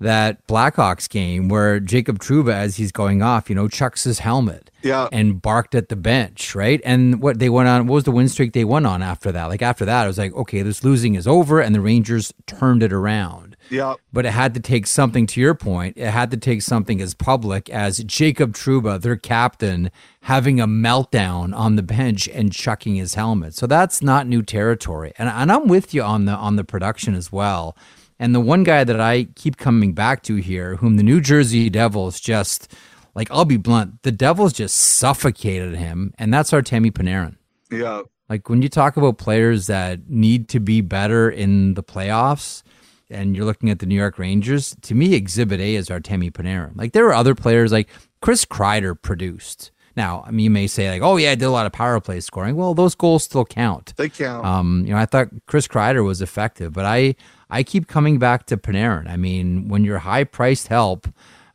that 0.00 0.46
Blackhawks 0.46 1.08
game 1.10 1.48
where 1.48 1.80
Jacob 1.80 2.20
Trouba, 2.20 2.52
as 2.52 2.76
he's 2.76 2.92
going 2.92 3.20
off, 3.20 3.48
you 3.50 3.56
know, 3.56 3.66
chucks 3.66 4.04
his 4.04 4.20
helmet 4.20 4.70
Yeah. 4.82 5.08
and 5.10 5.42
barked 5.42 5.74
at 5.74 5.88
the 5.88 5.96
bench, 5.96 6.54
right? 6.54 6.80
And 6.84 7.20
what 7.20 7.40
they 7.40 7.48
went 7.48 7.68
on, 7.68 7.88
what 7.88 7.94
was 7.96 8.04
the 8.04 8.12
win 8.12 8.28
streak 8.28 8.52
they 8.52 8.64
went 8.64 8.86
on 8.86 9.02
after 9.02 9.32
that? 9.32 9.46
Like 9.46 9.60
after 9.60 9.84
that, 9.86 10.04
it 10.04 10.06
was 10.06 10.16
like, 10.18 10.32
okay, 10.34 10.62
this 10.62 10.84
losing 10.84 11.16
is 11.16 11.26
over, 11.26 11.60
and 11.60 11.74
the 11.74 11.80
Rangers 11.80 12.32
turned 12.46 12.84
it 12.84 12.92
around 12.92 13.56
Yeah. 13.70 13.94
but 14.12 14.24
it 14.26 14.30
had 14.32 14.54
to 14.54 14.60
take 14.60 14.86
something 14.86 15.26
to 15.28 15.40
your 15.40 15.54
point 15.54 15.96
it 15.96 16.10
had 16.10 16.30
to 16.30 16.36
take 16.36 16.62
something 16.62 17.00
as 17.00 17.14
public 17.14 17.68
as 17.70 17.98
jacob 18.04 18.52
trouba 18.54 19.00
their 19.00 19.16
captain 19.16 19.90
having 20.22 20.60
a 20.60 20.66
meltdown 20.66 21.54
on 21.56 21.76
the 21.76 21.82
bench 21.82 22.28
and 22.28 22.52
chucking 22.52 22.96
his 22.96 23.14
helmet 23.14 23.54
so 23.54 23.66
that's 23.66 24.02
not 24.02 24.26
new 24.26 24.42
territory 24.42 25.12
and, 25.18 25.28
and 25.28 25.52
i'm 25.52 25.68
with 25.68 25.92
you 25.94 26.02
on 26.02 26.24
the 26.24 26.32
on 26.32 26.56
the 26.56 26.64
production 26.64 27.14
as 27.14 27.30
well 27.32 27.76
and 28.18 28.34
the 28.34 28.40
one 28.40 28.64
guy 28.64 28.84
that 28.84 29.00
i 29.00 29.24
keep 29.34 29.56
coming 29.56 29.92
back 29.92 30.22
to 30.22 30.36
here 30.36 30.76
whom 30.76 30.96
the 30.96 31.02
new 31.02 31.20
jersey 31.20 31.68
devils 31.70 32.18
just 32.20 32.72
like 33.14 33.30
i'll 33.30 33.44
be 33.44 33.56
blunt 33.56 34.02
the 34.02 34.12
devils 34.12 34.52
just 34.52 34.76
suffocated 34.76 35.74
him 35.76 36.12
and 36.18 36.32
that's 36.32 36.50
artemi 36.52 36.90
panarin 36.90 37.36
Yeah. 37.70 38.02
like 38.28 38.48
when 38.48 38.62
you 38.62 38.68
talk 38.68 38.96
about 38.96 39.18
players 39.18 39.66
that 39.68 40.08
need 40.08 40.48
to 40.50 40.60
be 40.60 40.80
better 40.80 41.28
in 41.30 41.74
the 41.74 41.82
playoffs, 41.82 42.62
and 43.10 43.36
you're 43.36 43.44
looking 43.44 43.70
at 43.70 43.78
the 43.78 43.86
New 43.86 43.94
York 43.94 44.18
Rangers, 44.18 44.76
to 44.82 44.94
me, 44.94 45.14
Exhibit 45.14 45.60
A 45.60 45.74
is 45.74 45.88
Artemi 45.88 46.30
Panarin. 46.30 46.76
Like 46.76 46.92
there 46.92 47.06
are 47.06 47.14
other 47.14 47.34
players 47.34 47.72
like 47.72 47.88
Chris 48.20 48.44
Kreider 48.44 49.00
produced. 49.00 49.70
Now, 49.96 50.22
I 50.24 50.30
mean, 50.30 50.44
you 50.44 50.50
may 50.50 50.68
say 50.68 50.90
like, 50.90 51.02
oh 51.02 51.16
yeah, 51.16 51.32
I 51.32 51.34
did 51.34 51.46
a 51.46 51.50
lot 51.50 51.66
of 51.66 51.72
power 51.72 51.98
play 52.00 52.20
scoring. 52.20 52.54
Well, 52.54 52.72
those 52.72 52.94
goals 52.94 53.24
still 53.24 53.44
count. 53.44 53.94
They 53.96 54.08
count. 54.08 54.46
Um, 54.46 54.84
you 54.86 54.92
know, 54.92 54.98
I 54.98 55.06
thought 55.06 55.28
Chris 55.46 55.66
Kreider 55.66 56.04
was 56.04 56.22
effective, 56.22 56.72
but 56.72 56.84
I 56.84 57.16
I 57.50 57.62
keep 57.62 57.88
coming 57.88 58.18
back 58.18 58.46
to 58.46 58.56
Panarin. 58.56 59.08
I 59.08 59.16
mean, 59.16 59.68
when 59.68 59.84
your 59.84 59.98
high 59.98 60.24
priced 60.24 60.68
help 60.68 61.08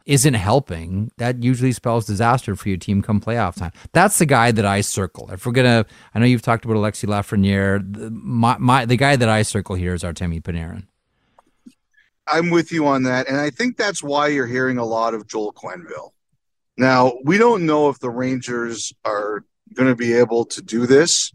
isn't 0.06 0.34
helping, 0.34 1.10
that 1.18 1.42
usually 1.42 1.72
spells 1.72 2.06
disaster 2.06 2.56
for 2.58 2.68
your 2.68 2.78
team 2.78 3.02
come 3.02 3.22
playoff 3.22 3.56
time. 3.56 3.72
That's 3.94 4.18
the 4.18 4.26
guy 4.26 4.52
that 4.52 4.66
I 4.66 4.82
circle. 4.82 5.30
If 5.32 5.46
we're 5.46 5.54
gonna, 5.54 5.86
I 6.14 6.20
know 6.20 6.26
you've 6.26 6.42
talked 6.42 6.66
about 6.66 6.76
Alexi 6.76 7.08
Lafreniere. 7.08 7.82
The, 7.94 8.10
my, 8.10 8.58
my, 8.58 8.86
the 8.86 8.98
guy 8.98 9.16
that 9.16 9.30
I 9.30 9.44
circle 9.44 9.76
here 9.76 9.94
is 9.94 10.04
Artemi 10.04 10.42
Panarin. 10.42 10.88
I'm 12.28 12.50
with 12.50 12.72
you 12.72 12.88
on 12.88 13.04
that, 13.04 13.28
and 13.28 13.38
I 13.38 13.50
think 13.50 13.78
that's 13.78 14.02
why 14.02 14.28
you're 14.28 14.48
hearing 14.48 14.78
a 14.78 14.86
lot 14.86 15.14
of 15.14 15.28
Joel 15.28 15.54
Quenneville. 15.54 16.12
Now 16.78 17.14
we 17.24 17.38
don't 17.38 17.66
know 17.66 17.90
if 17.90 18.00
the 18.00 18.10
Rangers 18.10 18.94
are 19.06 19.44
going 19.74 19.90
to 19.90 19.96
be 19.96 20.14
able 20.14 20.46
to 20.46 20.62
do 20.62 20.86
this. 20.86 21.32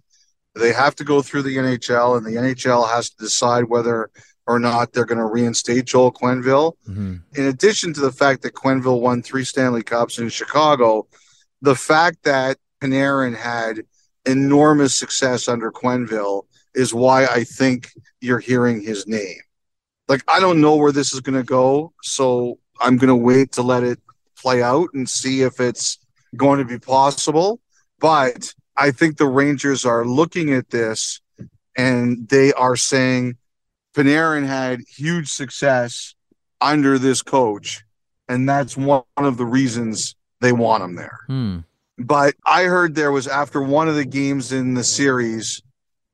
They 0.54 0.72
have 0.72 0.94
to 0.96 1.04
go 1.04 1.22
through 1.22 1.42
the 1.42 1.56
NHL, 1.56 2.16
and 2.16 2.26
the 2.26 2.40
NHL 2.40 2.88
has 2.88 3.10
to 3.10 3.16
decide 3.16 3.64
whether 3.64 4.10
or 4.46 4.58
not 4.58 4.92
they're 4.92 5.04
going 5.04 5.18
to 5.18 5.26
reinstate 5.26 5.84
Joel 5.84 6.10
Quenneville. 6.10 6.72
Mm-hmm. 6.88 7.16
In 7.36 7.46
addition 7.46 7.92
to 7.92 8.00
the 8.00 8.10
fact 8.10 8.42
that 8.42 8.54
Quenneville 8.54 9.00
won 9.00 9.22
three 9.22 9.44
Stanley 9.44 9.82
Cups 9.82 10.18
in 10.18 10.30
Chicago, 10.30 11.06
the 11.60 11.76
fact 11.76 12.24
that 12.24 12.56
Panarin 12.80 13.36
had 13.36 13.82
enormous 14.24 14.94
success 14.94 15.48
under 15.48 15.70
Quenneville 15.70 16.44
is 16.74 16.94
why 16.94 17.26
I 17.26 17.44
think 17.44 17.90
you're 18.20 18.38
hearing 18.38 18.80
his 18.80 19.06
name. 19.06 19.40
Like, 20.08 20.24
I 20.26 20.40
don't 20.40 20.60
know 20.60 20.76
where 20.76 20.92
this 20.92 21.12
is 21.12 21.20
going 21.20 21.36
to 21.38 21.44
go, 21.44 21.92
so 22.02 22.58
I'm 22.80 22.96
going 22.96 23.08
to 23.08 23.16
wait 23.16 23.52
to 23.52 23.62
let 23.62 23.82
it 23.82 24.00
play 24.36 24.62
out 24.62 24.88
and 24.94 25.08
see 25.08 25.42
if 25.42 25.60
it's 25.60 25.98
going 26.36 26.58
to 26.58 26.64
be 26.64 26.78
possible. 26.78 27.60
But 28.00 28.54
I 28.76 28.90
think 28.90 29.16
the 29.16 29.26
Rangers 29.26 29.84
are 29.84 30.04
looking 30.04 30.52
at 30.52 30.70
this 30.70 31.20
and 31.76 32.28
they 32.28 32.52
are 32.54 32.76
saying, 32.76 33.36
Panarin 33.94 34.46
had 34.46 34.80
huge 34.88 35.28
success 35.28 36.14
under 36.60 36.98
this 36.98 37.22
coach, 37.22 37.84
and 38.28 38.48
that's 38.48 38.76
one 38.76 39.04
of 39.16 39.36
the 39.36 39.46
reasons 39.46 40.14
they 40.40 40.52
want 40.52 40.82
him 40.84 40.94
there. 40.94 41.18
Hmm. 41.26 41.58
But 41.98 42.34
I 42.46 42.64
heard 42.64 42.94
there 42.94 43.12
was 43.12 43.26
after 43.26 43.60
one 43.60 43.88
of 43.88 43.96
the 43.96 44.04
games 44.04 44.52
in 44.52 44.74
the 44.74 44.84
series, 44.84 45.62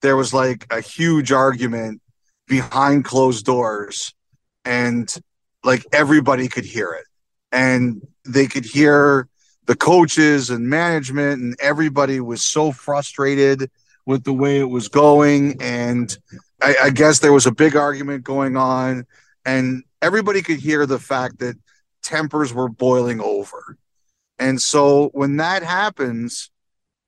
there 0.01 0.17
was 0.17 0.33
like 0.33 0.67
a 0.71 0.81
huge 0.81 1.31
argument 1.33 2.01
behind 2.47 3.05
closed 3.05 3.45
doors, 3.45 4.15
and 4.65 5.15
like 5.63 5.85
everybody 5.93 6.49
could 6.49 6.65
hear 6.65 6.93
it, 6.93 7.07
and 7.53 8.03
they 8.25 8.47
could 8.47 8.65
hear 8.65 9.29
the 9.67 9.77
coaches 9.77 10.51
and 10.51 10.69
management, 10.69 11.41
and 11.41 11.57
everybody 11.61 12.21
was 12.21 12.43
so 12.45 12.71
frustrated 12.73 13.71
with 14.07 14.25
the 14.25 14.33
way 14.33 14.59
it 14.59 14.69
was 14.69 14.89
going, 14.89 15.57
and 15.63 16.19
I, 16.61 16.77
I 16.85 16.91
guess 16.91 17.21
there 17.21 17.33
was 17.33 17.47
a 17.47 17.53
big 17.53 17.77
argument 17.77 18.25
going 18.25 18.57
on, 18.57 19.07
and 19.45 19.83
everybody 20.03 20.43
could 20.43 20.59
hear 20.59 20.85
the 20.85 20.99
fact 20.99 21.39
that 21.39 21.57
tempers 22.03 22.53
were 22.53 22.69
boiling 22.69 23.21
over. 23.21 23.79
And 24.39 24.61
so 24.61 25.09
when 25.15 25.37
that 25.39 25.63
happens, 25.63 26.51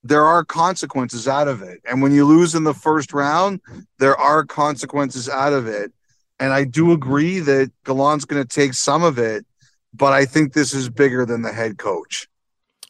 there 0.09 0.25
are 0.25 0.45
consequences 0.45 1.29
out 1.29 1.49
of 1.49 1.63
it. 1.63 1.81
And 1.89 2.03
when 2.03 2.13
you 2.13 2.25
lose 2.25 2.55
in 2.55 2.65
the 2.65 2.75
first 2.75 3.13
round, 3.13 3.61
there 3.99 4.17
are 4.17 4.45
consequences 4.45 5.29
out 5.29 5.53
of 5.53 5.67
it. 5.67 5.93
And 6.39 6.53
I 6.53 6.65
do 6.65 6.93
agree 6.93 7.41
that 7.41 7.73
Gallant's 7.85 8.25
going 8.25 8.43
to 8.43 8.49
take 8.49 8.75
some 8.75 9.03
of 9.03 9.19
it, 9.19 9.47
but 9.95 10.13
I 10.13 10.27
think 10.27 10.53
this 10.53 10.75
is 10.75 10.89
bigger 10.89 11.25
than 11.25 11.43
the 11.43 11.53
head 11.53 11.79
coach. 11.79 12.29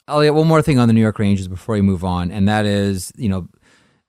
Elliotte, 0.08 0.34
one 0.34 0.46
more 0.46 0.62
thing 0.62 0.78
on 0.78 0.88
the 0.88 0.94
New 0.94 1.00
York 1.00 1.18
Rangers 1.18 1.48
before 1.48 1.74
we 1.74 1.82
move 1.82 2.04
on, 2.04 2.30
and 2.30 2.48
that 2.48 2.64
is, 2.64 3.12
you 3.16 3.28
know, 3.28 3.48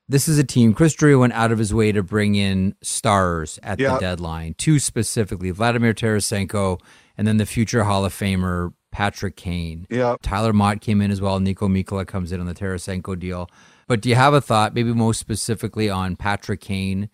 this 0.10 0.28
is 0.28 0.38
a 0.38 0.44
team. 0.44 0.74
Chris 0.74 0.94
Drury 0.94 1.16
went 1.16 1.34
out 1.34 1.52
of 1.52 1.58
his 1.58 1.74
way 1.74 1.92
to 1.92 2.02
bring 2.02 2.36
in 2.36 2.76
stars 2.82 3.60
at 3.62 3.78
the 3.78 3.98
deadline, 4.00 4.56
two 4.58 4.80
specifically 4.80 5.52
Vladimir 5.52 5.94
Tarasenko 5.94 6.80
and 7.18 7.28
then 7.28 7.38
the 7.38 7.46
future 7.46 7.84
Hall 7.84 8.06
of 8.06 8.14
Famer 8.14 8.74
Patrick 8.98 9.36
Kane. 9.36 9.86
Yeah. 9.92 10.16
Tyler 10.24 10.54
Motte 10.54 10.82
came 10.82 11.02
in 11.04 11.12
as 11.12 11.22
well. 11.22 11.40
Niko 11.40 11.70
Mikkola 11.70 12.08
comes 12.08 12.32
in 12.32 12.40
on 12.40 12.48
the 12.48 12.56
Tarasenko 12.56 13.20
deal. 13.20 13.48
But 13.86 14.02
do 14.02 14.10
you 14.10 14.16
have 14.16 14.34
a 14.34 14.42
thought, 14.42 14.74
maybe 14.74 14.92
most 14.92 15.20
specifically 15.20 15.88
on 15.88 16.16
Patrick 16.16 16.62
Kane 16.62 17.08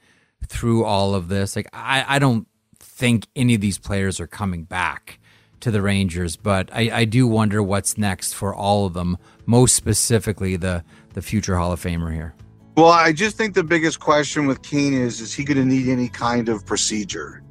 through 0.48 0.86
all 0.86 1.14
of 1.14 1.28
this? 1.28 1.58
Like, 1.58 1.68
I, 1.74 2.06
I 2.08 2.20
don't 2.20 2.48
think 2.80 3.28
any 3.36 3.56
of 3.56 3.60
these 3.60 3.78
players 3.78 4.22
are 4.22 4.28
coming 4.28 4.64
back 4.64 5.20
to 5.60 5.72
the 5.72 5.82
Rangers, 5.82 6.38
but 6.38 6.70
I, 6.72 6.90
I 7.00 7.04
do 7.04 7.28
wonder 7.28 7.62
what's 7.62 7.98
next 7.98 8.32
for 8.32 8.56
all 8.56 8.86
of 8.86 8.94
them, 8.94 9.18
most 9.46 9.76
specifically 9.76 10.56
the 10.56 10.86
the 11.16 11.22
future 11.22 11.58
Hall 11.58 11.74
of 11.74 11.84
Famer 11.84 12.14
here. 12.14 12.34
Well, 12.78 12.88
I 12.88 13.12
just 13.12 13.36
think 13.36 13.56
the 13.56 13.64
biggest 13.64 14.00
question 14.00 14.48
with 14.48 14.62
Kane 14.62 14.94
is 14.94 15.20
is 15.20 15.34
he 15.34 15.44
going 15.44 15.58
to 15.58 15.66
need 15.66 15.90
any 15.90 16.08
kind 16.08 16.48
of 16.48 16.66
procedure? 16.66 17.43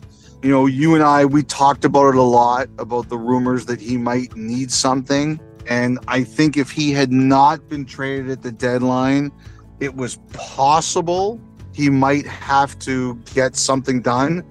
You 0.43 0.51
know, 0.51 0.67
you 0.67 0.95
and 0.95 1.05
I 1.05 1.25
we 1.25 1.45
talked 1.45 1.85
about 1.85 2.09
it 2.09 2.17
a 2.17 2.23
lot 2.23 2.69
about 2.79 3.09
the 3.09 3.17
rumors 3.17 3.67
that 3.67 3.81
he 3.81 3.97
might 3.97 4.35
need 4.37 4.73
something, 4.73 5.41
and 5.69 6.01
I 6.09 6.25
think 6.25 6.57
if 6.57 6.71
he 6.71 6.91
had 6.91 7.13
not 7.13 7.69
been 7.69 7.85
traded 7.85 8.29
at 8.29 8.43
the 8.43 8.51
deadline, 8.51 9.31
it 9.79 9.95
was 9.95 10.17
possible 10.33 11.41
he 11.73 11.91
might 11.91 12.27
have 12.27 12.79
to 12.81 13.15
get 13.35 13.55
something 13.55 14.03
done 14.03 14.43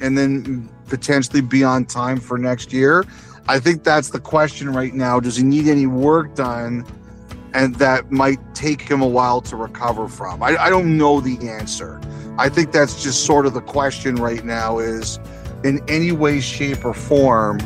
and 0.00 0.16
then 0.16 0.68
potentially 0.86 1.40
be 1.40 1.64
on 1.64 1.86
time 1.86 2.20
for 2.20 2.38
next 2.38 2.72
year. 2.72 3.04
I 3.48 3.58
think 3.58 3.82
that's 3.82 4.10
the 4.10 4.20
question 4.20 4.72
right 4.72 4.94
now. 4.94 5.18
Does 5.18 5.36
he 5.36 5.42
need 5.42 5.66
any 5.66 5.86
work 5.86 6.34
done? 6.36 6.86
And 7.54 7.76
that 7.76 8.10
might 8.10 8.38
take 8.54 8.82
him 8.82 9.02
a 9.02 9.06
while 9.06 9.40
to 9.42 9.56
recover 9.56 10.08
from. 10.08 10.42
I, 10.42 10.56
I 10.56 10.70
don't 10.70 10.96
know 10.96 11.20
the 11.20 11.48
answer. 11.48 12.00
I 12.38 12.48
think 12.48 12.72
that's 12.72 13.02
just 13.02 13.26
sort 13.26 13.46
of 13.46 13.54
the 13.54 13.60
question 13.60 14.16
right 14.16 14.44
now 14.44 14.78
is 14.78 15.18
in 15.64 15.80
any 15.88 16.12
way, 16.12 16.40
shape, 16.40 16.84
or 16.84 16.94
form, 16.94 17.60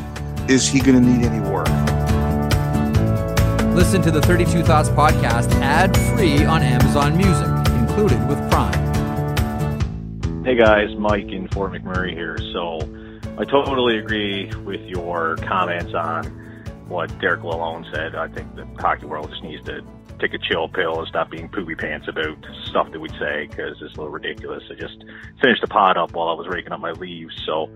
is 0.47 0.67
he 0.67 0.79
going 0.79 1.01
to 1.01 1.09
need 1.09 1.25
any 1.25 1.39
work? 1.49 1.67
Listen 3.75 4.01
to 4.01 4.11
the 4.11 4.21
32 4.21 4.63
Thoughts 4.63 4.89
podcast 4.89 5.51
ad 5.61 5.95
free 5.95 6.43
on 6.45 6.63
Amazon 6.63 7.15
Music, 7.15 7.47
included 7.79 8.27
with 8.27 8.37
Prime. 8.51 8.87
Hey 10.43 10.55
guys, 10.55 10.95
Mike 10.97 11.27
in 11.27 11.47
Fort 11.49 11.73
McMurray 11.73 12.13
here. 12.13 12.37
So 12.53 12.79
I 13.37 13.45
totally 13.45 13.97
agree 13.99 14.51
with 14.65 14.81
your 14.81 15.35
comments 15.37 15.93
on 15.93 16.46
what 16.87 17.17
Derek 17.19 17.41
Lalonde 17.41 17.89
said. 17.93 18.15
I 18.15 18.27
think 18.27 18.55
the 18.55 18.65
hockey 18.79 19.05
world 19.05 19.29
just 19.29 19.43
needs 19.43 19.65
to 19.65 19.81
take 20.19 20.33
a 20.33 20.39
chill 20.39 20.67
pill 20.67 20.99
and 20.99 21.07
stop 21.07 21.29
being 21.29 21.47
poopy 21.49 21.75
pants 21.75 22.07
about 22.07 22.37
stuff 22.65 22.91
that 22.91 22.99
we'd 22.99 23.11
say 23.19 23.47
because 23.47 23.77
it's 23.81 23.93
a 23.93 23.97
little 23.97 24.09
ridiculous. 24.09 24.63
I 24.71 24.73
just 24.73 25.03
finished 25.41 25.61
the 25.61 25.67
pod 25.67 25.97
up 25.97 26.13
while 26.13 26.29
I 26.29 26.33
was 26.33 26.47
raking 26.47 26.71
up 26.71 26.79
my 26.79 26.91
leaves. 26.91 27.35
So 27.45 27.69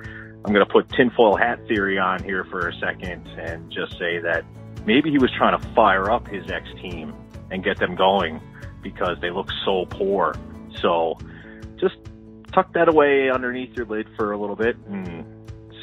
I'm 0.44 0.54
going 0.54 0.66
to 0.66 0.72
put 0.72 0.90
tinfoil 0.90 1.36
hat 1.36 1.60
theory 1.68 2.00
on 2.00 2.24
here 2.24 2.44
for 2.46 2.68
a 2.68 2.74
second 2.80 3.28
and 3.38 3.72
just 3.72 3.92
say 4.00 4.20
that 4.20 4.44
maybe 4.86 5.12
he 5.12 5.20
was 5.20 5.32
trying 5.38 5.60
to 5.60 5.68
fire 5.74 6.10
up 6.10 6.28
his 6.28 6.50
ex 6.50 6.68
team 6.82 7.14
and 7.52 7.64
get 7.64 7.78
them 7.78 7.96
going 7.96 8.42
because 8.82 9.18
they 9.22 9.30
look 9.30 9.50
so 9.66 9.86
poor. 9.86 10.36
So 10.80 11.18
just 11.80 11.96
tuck 12.52 12.74
that 12.74 12.88
away 12.88 13.30
underneath 13.30 13.76
your 13.76 13.86
lid 13.86 14.08
for 14.18 14.32
a 14.32 14.38
little 14.38 14.56
bit 14.56 14.78
and 14.88 15.26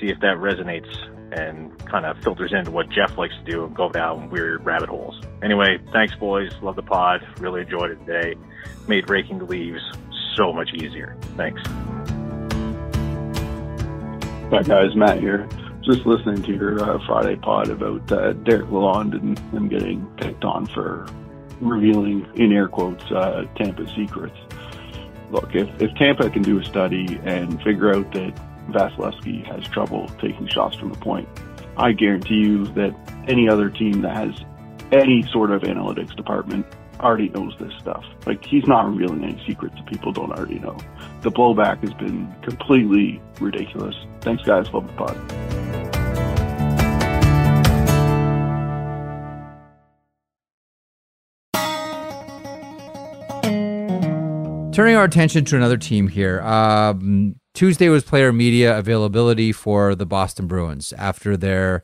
see 0.00 0.08
if 0.08 0.18
that 0.20 0.38
resonates 0.38 0.92
and 1.32 1.76
kind 1.86 2.06
of 2.06 2.18
filters 2.22 2.52
into 2.52 2.70
what 2.70 2.88
Jeff 2.90 3.16
likes 3.18 3.34
to 3.34 3.50
do 3.50 3.64
and 3.64 3.74
go 3.74 3.90
down 3.90 4.30
weird 4.30 4.64
rabbit 4.64 4.88
holes. 4.88 5.20
Anyway, 5.42 5.78
thanks, 5.92 6.14
boys. 6.16 6.52
Love 6.62 6.76
the 6.76 6.82
pod. 6.82 7.26
Really 7.38 7.62
enjoyed 7.62 7.90
it 7.90 8.06
today. 8.06 8.34
Made 8.86 9.08
raking 9.10 9.38
the 9.38 9.44
leaves 9.44 9.82
so 10.36 10.52
much 10.52 10.70
easier. 10.74 11.16
Thanks. 11.36 11.60
Hi, 14.50 14.62
guys. 14.62 14.96
Matt 14.96 15.20
here. 15.20 15.48
Just 15.82 16.06
listening 16.06 16.42
to 16.42 16.52
your 16.54 16.82
uh, 16.82 16.98
Friday 17.06 17.36
pod 17.36 17.70
about 17.70 18.10
uh, 18.12 18.32
Derek 18.32 18.66
Lalonde 18.66 19.14
and 19.14 19.38
him 19.38 19.68
getting 19.68 20.06
picked 20.16 20.44
on 20.44 20.66
for 20.66 21.06
revealing, 21.60 22.26
in 22.34 22.52
air 22.52 22.68
quotes, 22.68 23.04
uh, 23.10 23.44
Tampa 23.56 23.86
secrets. 23.94 24.36
Look, 25.30 25.54
if, 25.54 25.68
if 25.80 25.94
Tampa 25.96 26.30
can 26.30 26.42
do 26.42 26.58
a 26.58 26.64
study 26.64 27.18
and 27.24 27.62
figure 27.62 27.94
out 27.94 28.10
that 28.12 28.32
Vasilevskiy 28.68 29.44
has 29.46 29.66
trouble 29.68 30.08
taking 30.20 30.46
shots 30.46 30.76
from 30.76 30.92
the 30.92 30.98
point. 30.98 31.28
I 31.76 31.92
guarantee 31.92 32.34
you 32.34 32.66
that 32.68 32.94
any 33.28 33.48
other 33.48 33.70
team 33.70 34.02
that 34.02 34.16
has 34.16 34.44
any 34.92 35.22
sort 35.30 35.50
of 35.50 35.62
analytics 35.62 36.14
department 36.16 36.66
already 37.00 37.28
knows 37.28 37.54
this 37.58 37.72
stuff. 37.78 38.04
Like 38.26 38.44
he's 38.44 38.66
not 38.66 38.88
revealing 38.88 39.22
any 39.22 39.42
secrets 39.46 39.76
that 39.76 39.86
people 39.86 40.12
don't 40.12 40.32
already 40.32 40.58
know. 40.58 40.76
The 41.20 41.30
blowback 41.30 41.80
has 41.82 41.94
been 41.94 42.34
completely 42.42 43.22
ridiculous. 43.40 43.94
Thanks 44.20 44.42
guys, 44.42 44.72
love 44.72 44.86
the 44.86 44.92
pod. 44.94 45.16
Turning 54.74 54.94
our 54.94 55.04
attention 55.04 55.44
to 55.44 55.56
another 55.56 55.76
team 55.76 56.06
here. 56.06 56.40
Um, 56.42 57.34
Tuesday 57.58 57.88
was 57.88 58.04
player 58.04 58.32
media 58.32 58.78
availability 58.78 59.50
for 59.50 59.96
the 59.96 60.06
Boston 60.06 60.46
Bruins 60.46 60.92
after 60.92 61.36
their 61.36 61.82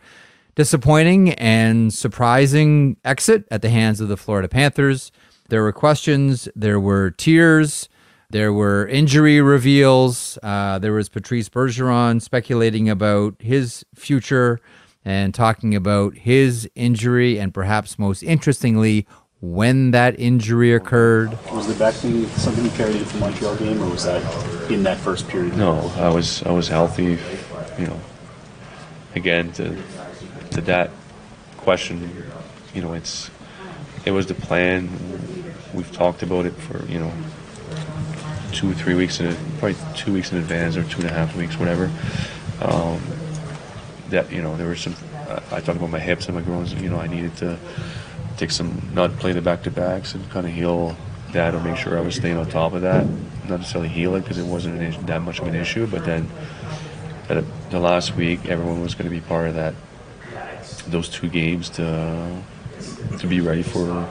disappointing 0.54 1.30
and 1.32 1.92
surprising 1.92 2.96
exit 3.04 3.44
at 3.50 3.60
the 3.60 3.70
hands 3.70 4.00
of 4.00 4.06
the 4.06 4.16
Florida 4.16 4.46
Panthers. 4.46 5.10
There 5.48 5.64
were 5.64 5.72
questions, 5.72 6.48
there 6.54 6.78
were 6.78 7.10
tears, 7.10 7.88
There 8.30 8.52
were 8.52 8.86
injury 8.88 9.40
reveals. 9.40 10.38
Uh, 10.42 10.78
there 10.78 10.92
was 10.92 11.08
Patrice 11.08 11.48
Bergeron 11.48 12.20
speculating 12.20 12.88
about 12.88 13.36
his 13.38 13.84
future 13.94 14.60
and 15.04 15.34
talking 15.34 15.74
about 15.74 16.16
his 16.16 16.68
injury, 16.74 17.38
and 17.38 17.52
perhaps 17.52 17.98
most 17.98 18.22
interestingly, 18.22 19.06
when 19.40 19.90
that 19.90 20.18
injury 20.18 20.74
occurred. 20.74 21.38
Was 21.52 21.66
the 21.66 21.74
back 21.74 21.94
thing 21.94 22.26
something 22.28 22.64
you 22.64 22.70
carried 22.70 22.96
into 22.96 23.12
the 23.12 23.18
Montreal 23.18 23.56
game, 23.56 23.82
or 23.82 23.90
was 23.90 24.04
that 24.04 24.22
in 24.70 24.82
that 24.84 24.98
first 24.98 25.28
period? 25.28 25.56
No, 25.56 25.92
I 25.96 26.08
was 26.08 26.42
I 26.44 26.50
was 26.50 26.68
healthy. 26.68 27.18
You 27.78 27.86
know, 27.86 28.00
again 29.14 29.52
to 29.52 29.76
to 30.52 30.60
that 30.62 30.90
question, 31.58 32.24
you 32.74 32.82
know, 32.82 32.92
it's 32.94 33.30
it 34.04 34.12
was 34.12 34.26
the 34.26 34.34
plan. 34.34 34.88
We've 35.72 35.90
talked 35.92 36.22
about 36.22 36.46
it 36.46 36.52
for 36.54 36.84
you 36.86 37.00
know 37.00 37.12
two 38.52 38.70
or 38.70 38.74
three 38.74 38.94
weeks 38.94 39.20
in 39.20 39.34
probably 39.58 39.76
two 39.96 40.12
weeks 40.12 40.30
in 40.32 40.38
advance 40.38 40.76
or 40.76 40.84
two 40.84 41.00
and 41.00 41.10
a 41.10 41.12
half 41.12 41.36
weeks, 41.36 41.58
whatever. 41.58 41.90
Um, 42.62 43.02
that 44.10 44.30
you 44.32 44.42
know 44.42 44.56
there 44.56 44.68
were 44.68 44.76
some. 44.76 44.94
I 45.50 45.60
talked 45.60 45.78
about 45.78 45.90
my 45.90 45.98
hips 45.98 46.26
and 46.26 46.36
my 46.36 46.42
groins. 46.42 46.72
You 46.74 46.90
know, 46.90 47.00
I 47.00 47.08
needed 47.08 47.36
to 47.38 47.58
take 48.36 48.50
some 48.50 48.90
not 48.92 49.16
play 49.16 49.32
the 49.32 49.42
back 49.42 49.62
to 49.62 49.70
backs 49.70 50.14
and 50.14 50.28
kind 50.30 50.46
of 50.46 50.52
heal 50.52 50.96
that 51.32 51.54
or 51.54 51.60
make 51.60 51.76
sure 51.76 51.98
I 51.98 52.00
was 52.00 52.14
staying 52.14 52.36
on 52.36 52.48
top 52.48 52.72
of 52.72 52.82
that. 52.82 53.06
Not 53.48 53.60
necessarily 53.60 53.88
heal 53.88 54.14
it 54.14 54.20
because 54.22 54.38
it 54.38 54.46
wasn't 54.46 54.80
issue, 54.80 55.02
that 55.02 55.20
much 55.22 55.40
of 55.40 55.46
an 55.46 55.54
issue, 55.54 55.86
but 55.86 56.04
then 56.04 56.28
at 57.28 57.44
the 57.70 57.78
last 57.78 58.16
week, 58.16 58.46
everyone 58.46 58.80
was 58.80 58.94
going 58.94 59.04
to 59.04 59.14
be 59.14 59.20
part 59.20 59.48
of 59.48 59.54
that. 59.54 59.74
Those 60.86 61.08
two 61.08 61.28
games 61.28 61.68
to 61.70 62.42
to 63.18 63.26
be 63.26 63.40
ready 63.40 63.62
for 63.62 64.08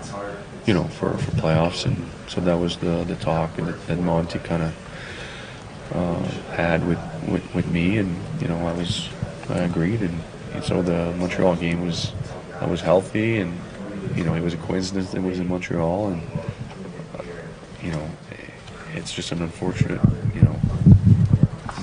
you 0.66 0.74
know 0.74 0.86
for, 0.86 1.18
for 1.18 1.32
playoffs, 1.32 1.86
and 1.86 1.98
so 2.28 2.42
that 2.42 2.56
was 2.56 2.78
the 2.78 3.04
the 3.04 3.16
talk 3.16 3.56
that, 3.58 3.88
that 3.88 4.00
Monty 4.00 4.40
kind 4.40 4.64
of 4.64 5.94
uh, 5.94 6.24
had 6.56 6.88
with, 6.88 7.00
with 7.28 7.56
with 7.56 7.72
me, 7.72 7.98
and 7.98 8.16
you 8.42 8.48
know 8.48 8.68
I 8.68 8.74
was 8.74 9.10
I 9.50 9.60
agreed, 9.60 10.02
and, 10.02 10.20
and 10.54 10.64
so 10.64 10.82
the 10.82 11.14
Montreal 11.18 11.56
game 11.56 11.86
was 11.86 12.12
I 12.60 12.66
was 12.66 12.82
healthy 12.82 13.40
and 13.40 13.60
you 14.16 14.24
know, 14.24 14.34
it 14.34 14.41
was 14.41 14.54
a 14.54 14.58
coincidence 14.58 15.12
that 15.12 15.18
it 15.18 15.24
was 15.24 15.39
in 15.39 15.47
Montreal, 15.47 16.10
and 16.10 16.22
uh, 17.18 17.24
you 17.82 17.91
know, 17.91 18.10
it's 18.93 19.14
just 19.14 19.32
an 19.32 19.41
unfortunate, 19.41 20.01
you 20.34 20.41
know, 20.41 20.60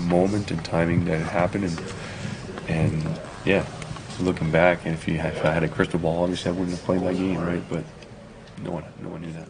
moment 0.00 0.50
and 0.50 0.64
timing 0.64 1.04
that 1.06 1.20
it 1.20 1.26
happened, 1.26 1.64
and 1.64 1.82
and 2.68 3.20
yeah, 3.44 3.66
looking 4.20 4.50
back, 4.50 4.84
and 4.84 4.94
if 4.94 5.08
you 5.08 5.14
if 5.14 5.44
I 5.44 5.52
had 5.52 5.62
a 5.62 5.68
crystal 5.68 5.98
ball, 5.98 6.22
obviously 6.22 6.50
I 6.50 6.52
wouldn't 6.52 6.70
have 6.76 6.84
played 6.84 7.02
that 7.02 7.14
game, 7.16 7.38
right? 7.38 7.62
But 7.68 7.84
no 8.62 8.70
one, 8.72 8.84
no 9.02 9.08
one 9.08 9.22
knew 9.22 9.32
that. 9.32 9.48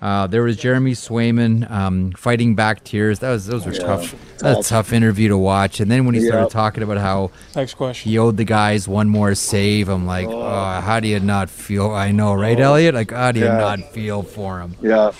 Uh, 0.00 0.26
there 0.26 0.42
was 0.42 0.56
Jeremy 0.56 0.92
Swayman 0.92 1.70
um, 1.70 2.12
fighting 2.12 2.54
back 2.54 2.84
tears. 2.84 3.18
That 3.20 3.30
was 3.30 3.46
those 3.46 3.66
were 3.66 3.72
yeah, 3.72 3.80
tough. 3.80 4.14
That's 4.38 4.66
a 4.66 4.70
tough 4.70 4.92
interview 4.92 5.28
to 5.28 5.38
watch. 5.38 5.80
And 5.80 5.90
then 5.90 6.04
when 6.04 6.14
he 6.14 6.26
started 6.26 6.50
talking 6.50 6.82
about 6.82 6.98
how 6.98 7.30
next 7.54 7.74
question 7.74 8.10
he 8.10 8.18
owed 8.18 8.36
the 8.36 8.44
guys 8.44 8.86
one 8.86 9.08
more 9.08 9.34
save, 9.34 9.88
I'm 9.88 10.06
like, 10.06 10.28
oh, 10.28 10.40
oh 10.40 10.80
how 10.80 11.00
do 11.00 11.08
you 11.08 11.20
not 11.20 11.50
feel? 11.50 11.90
I 11.90 12.12
know, 12.12 12.34
right, 12.34 12.58
oh. 12.60 12.74
Elliotte? 12.74 12.94
Like, 12.94 13.10
how 13.10 13.32
do 13.32 13.40
you 13.40 13.46
yeah. 13.46 13.58
not 13.58 13.80
feel 13.92 14.22
for 14.22 14.60
him? 14.60 14.76
Yeah. 14.80 15.12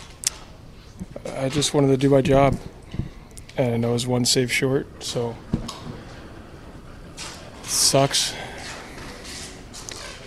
I 1.35 1.49
just 1.49 1.75
wanted 1.75 1.89
to 1.89 1.97
do 1.97 2.09
my 2.09 2.23
job, 2.23 2.57
and 3.57 3.85
I 3.85 3.91
was 3.91 4.07
one 4.07 4.25
save 4.25 4.53
short, 4.53 4.87
so 5.03 5.37
sucks. 7.65 8.33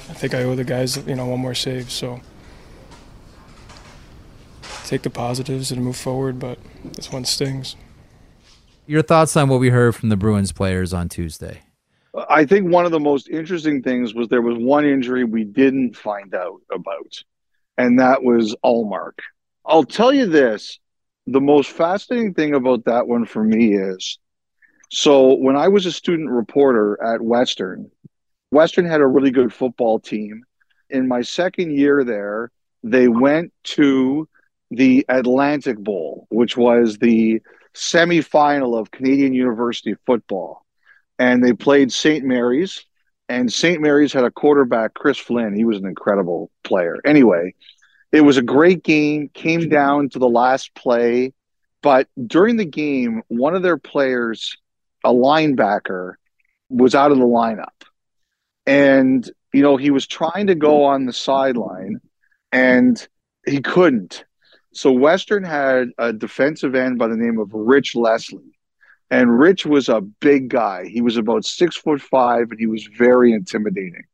I 0.09 0.13
think 0.13 0.34
I 0.34 0.43
owe 0.43 0.55
the 0.55 0.65
guys, 0.65 0.97
you 1.07 1.15
know, 1.15 1.26
one 1.26 1.39
more 1.39 1.55
save. 1.55 1.89
So 1.89 2.20
take 4.89 5.03
the 5.03 5.09
positives 5.09 5.71
and 5.71 5.83
move 5.83 5.95
forward, 5.95 6.39
but 6.39 6.57
this 6.83 7.11
one 7.11 7.23
stings. 7.23 7.75
Your 8.87 9.03
thoughts 9.03 9.37
on 9.37 9.47
what 9.47 9.59
we 9.59 9.69
heard 9.69 9.95
from 9.95 10.09
the 10.09 10.17
Bruins 10.17 10.51
players 10.51 10.93
on 10.93 11.09
Tuesday? 11.09 11.61
I 12.27 12.43
think 12.45 12.71
one 12.71 12.85
of 12.85 12.91
the 12.91 12.99
most 12.99 13.29
interesting 13.29 13.83
things 13.83 14.15
was 14.15 14.27
there 14.29 14.41
was 14.41 14.57
one 14.57 14.85
injury 14.85 15.23
we 15.23 15.43
didn't 15.43 15.95
find 15.95 16.33
out 16.33 16.59
about, 16.73 17.23
and 17.77 17.99
that 17.99 18.23
was 18.23 18.55
Ullmark. 18.65 19.19
I'll 19.63 19.83
tell 19.83 20.11
you 20.11 20.25
this 20.25 20.79
the 21.27 21.39
most 21.39 21.69
fascinating 21.69 22.33
thing 22.33 22.55
about 22.55 22.85
that 22.85 23.07
one 23.07 23.25
for 23.25 23.43
me 23.43 23.75
is 23.75 24.17
so 24.91 25.35
when 25.35 25.55
I 25.55 25.67
was 25.67 25.85
a 25.85 25.91
student 25.91 26.31
reporter 26.31 26.97
at 27.03 27.21
Western, 27.21 27.91
Western 28.49 28.85
had 28.85 29.01
a 29.01 29.07
really 29.07 29.29
good 29.29 29.53
football 29.53 29.99
team. 29.99 30.43
In 30.89 31.07
my 31.07 31.21
second 31.21 31.77
year 31.77 32.03
there, 32.03 32.49
they 32.81 33.07
went 33.07 33.53
to 33.75 34.27
the 34.72 35.05
Atlantic 35.09 35.78
Bowl, 35.78 36.28
which 36.30 36.55
was 36.55 36.97
the 36.97 37.41
semifinal 37.74 38.80
of 38.80 38.91
Canadian 38.91 39.34
University 39.34 39.95
football. 40.05 40.65
And 41.17 41.43
they 41.43 41.53
played 41.53 41.91
St. 41.91 42.24
Mary's, 42.24 42.86
and 43.28 43.51
St. 43.51 43.82
Mary's 43.82 44.13
had 44.13 44.24
a 44.24 44.32
quarterback, 44.32 44.93
Chris 44.93 45.17
Flynn. 45.17 45.55
He 45.55 45.65
was 45.65 45.78
an 45.78 45.86
incredible 45.86 46.49
player. 46.63 46.97
Anyway, 47.05 47.53
it 48.11 48.22
was 48.22 48.38
a 48.38 48.41
great 48.41 48.84
game, 48.84 49.30
came 49.34 49.70
down 49.70 50.09
to 50.09 50.20
the 50.20 50.30
last 50.30 50.74
play. 50.74 51.34
But 51.82 52.07
during 52.26 52.57
the 52.57 52.65
game, 52.65 53.22
one 53.28 53.55
of 53.55 53.61
their 53.61 53.78
players, 53.78 54.57
a 55.03 55.13
linebacker, 55.13 56.13
was 56.70 56.95
out 56.95 57.11
of 57.11 57.17
the 57.17 57.26
lineup. 57.26 57.67
And, 58.65 59.30
you 59.53 59.61
know, 59.61 59.78
he 59.78 59.91
was 59.91 60.07
trying 60.07 60.47
to 60.47 60.55
go 60.55 60.86
on 60.86 61.05
the 61.05 61.13
sideline 61.13 62.01
and 62.51 63.07
he 63.45 63.61
couldn't. 63.61 64.26
So 64.80 64.93
Western 64.93 65.43
had 65.43 65.89
a 65.97 66.13
defensive 66.13 66.73
end 66.73 66.99
by 66.99 67.07
the 67.07 67.17
name 67.17 67.38
of 67.38 67.53
Rich 67.53 67.97
Leslie. 67.97 68.57
And 69.11 69.38
Rich 69.38 69.65
was 69.65 69.89
a 69.89 69.99
big 69.99 70.47
guy. 70.47 70.88
He 70.88 71.01
was 71.01 71.17
about 71.17 71.43
six 71.43 71.75
foot 71.75 72.01
five 72.01 72.49
and 72.49 72.57
he 72.57 72.65
was 72.65 72.88
very 72.97 73.34
intimidating. 73.34 74.05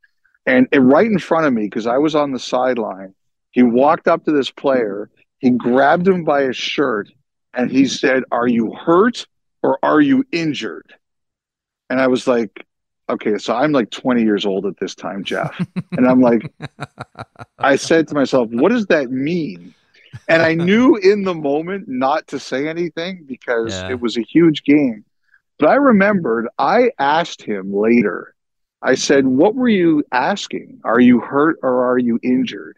And, 0.47 0.67
and 0.71 0.89
right 0.89 1.05
in 1.05 1.19
front 1.19 1.45
of 1.45 1.53
me, 1.53 1.65
because 1.65 1.85
I 1.85 1.99
was 1.99 2.15
on 2.15 2.31
the 2.31 2.39
sideline, 2.39 3.13
he 3.51 3.61
walked 3.61 4.07
up 4.07 4.25
to 4.25 4.31
this 4.31 4.49
player, 4.49 5.11
he 5.37 5.51
grabbed 5.51 6.07
him 6.07 6.23
by 6.23 6.41
his 6.41 6.57
shirt, 6.57 7.11
and 7.53 7.69
he 7.69 7.85
said, 7.85 8.23
Are 8.31 8.47
you 8.47 8.73
hurt 8.73 9.27
or 9.61 9.77
are 9.83 10.01
you 10.01 10.25
injured? 10.31 10.95
And 11.91 12.01
I 12.01 12.07
was 12.07 12.25
like, 12.25 12.65
Okay, 13.07 13.37
so 13.37 13.53
I'm 13.53 13.71
like 13.71 13.91
20 13.91 14.23
years 14.23 14.47
old 14.47 14.65
at 14.65 14.79
this 14.79 14.95
time, 14.95 15.23
Jeff. 15.23 15.55
and 15.91 16.07
I'm 16.07 16.21
like, 16.21 16.51
I 17.59 17.75
said 17.75 18.07
to 18.07 18.15
myself, 18.15 18.49
What 18.49 18.69
does 18.69 18.87
that 18.87 19.11
mean? 19.11 19.75
And 20.27 20.41
I 20.41 20.53
knew 20.69 20.95
in 20.95 21.23
the 21.23 21.33
moment 21.33 21.87
not 21.87 22.27
to 22.27 22.39
say 22.39 22.67
anything 22.67 23.23
because 23.25 23.73
yeah. 23.73 23.91
it 23.91 23.99
was 23.99 24.17
a 24.17 24.21
huge 24.21 24.63
game. 24.63 25.05
But 25.57 25.69
I 25.69 25.75
remembered 25.75 26.47
I 26.57 26.91
asked 26.99 27.41
him 27.41 27.73
later. 27.73 28.35
I 28.81 28.95
said, 28.95 29.25
"What 29.25 29.55
were 29.55 29.69
you 29.69 30.03
asking? 30.11 30.81
Are 30.83 30.99
you 30.99 31.19
hurt 31.19 31.57
or 31.63 31.91
are 31.91 31.97
you 31.97 32.19
injured?" 32.21 32.77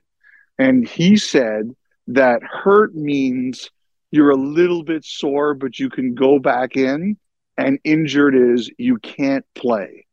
And 0.58 0.88
he 0.88 1.18
said 1.18 1.76
that 2.08 2.42
hurt 2.44 2.96
means 2.96 3.70
you're 4.12 4.32
a 4.32 4.36
little 4.36 4.84
bit 4.84 5.04
sore, 5.04 5.54
but 5.54 5.80
you 5.80 5.90
can 5.90 6.16
go 6.16 6.40
back 6.40 6.78
in, 6.78 7.18
and 7.58 7.80
injured 7.84 8.36
is 8.36 8.72
you 8.78 8.98
can't 9.00 9.46
play. 9.56 10.06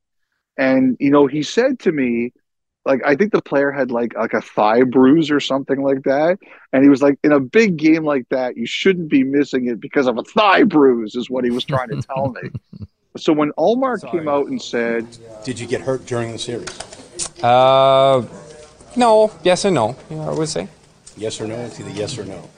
And 0.57 0.97
you 1.01 1.11
know, 1.11 1.27
he 1.27 1.43
said 1.43 1.79
to 1.81 1.93
me, 1.93 2.33
like 2.85 3.01
I 3.05 3.15
think 3.15 3.33
the 3.33 3.43
player 3.43 3.71
had 3.71 3.91
like 3.91 4.15
like 4.15 4.35
a 4.35 4.41
thigh 4.41 4.83
bruise 4.83 5.31
or 5.31 5.41
something 5.41 5.83
like 5.83 6.03
that, 6.03 6.39
and 6.73 6.83
he 6.83 6.89
was 6.89 7.03
like, 7.03 7.19
in 7.25 7.33
a 7.33 7.41
big 7.41 7.77
game 7.77 8.05
like 8.05 8.29
that, 8.29 8.57
you 8.57 8.67
shouldn't 8.67 9.09
be 9.09 9.25
missing 9.25 9.69
it 9.69 9.81
because 9.81 10.07
of 10.07 10.19
a 10.19 10.23
thigh 10.23 10.65
bruise, 10.65 11.15
is 11.15 11.31
what 11.31 11.45
he 11.45 11.51
was 11.51 11.65
trying 11.65 11.89
to 11.89 12.03
tell 12.03 12.33
me. 12.43 12.51
so 13.17 13.33
when 13.33 13.53
Ullmark 13.53 14.01
Sorry. 14.01 14.19
came 14.19 14.29
out 14.29 14.49
and 14.49 14.61
said, 14.61 15.07
"Did 15.45 15.59
you 15.59 15.67
get 15.67 15.81
hurt 15.81 16.05
during 16.07 16.33
the 16.33 16.39
series?" 16.39 16.69
Uh, 17.43 18.27
no. 18.97 19.33
Yes 19.43 19.65
and 19.65 19.75
no. 19.75 19.97
Yeah, 20.11 20.29
I 20.29 20.33
would 20.33 20.49
say. 20.49 20.69
Yes 21.17 21.41
or 21.41 21.47
no? 21.47 21.57
It's 21.57 21.79
either 21.79 21.91
yes 21.91 22.19
or 22.19 22.25
no. 22.25 22.49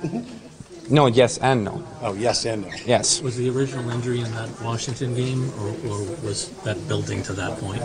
No, 0.88 1.06
yes 1.06 1.38
and 1.38 1.64
no. 1.64 1.84
Oh, 2.00 2.14
yes 2.14 2.46
and 2.46 2.62
no. 2.62 2.68
Yes. 2.86 3.20
Was 3.20 3.36
the 3.36 3.50
original 3.50 3.90
injury 3.90 4.20
in 4.20 4.30
that 4.32 4.48
Washington 4.62 5.14
game, 5.14 5.50
or, 5.60 5.68
or 5.90 5.98
was 6.22 6.50
that 6.62 6.86
building 6.88 7.22
to 7.24 7.32
that 7.34 7.58
point? 7.58 7.82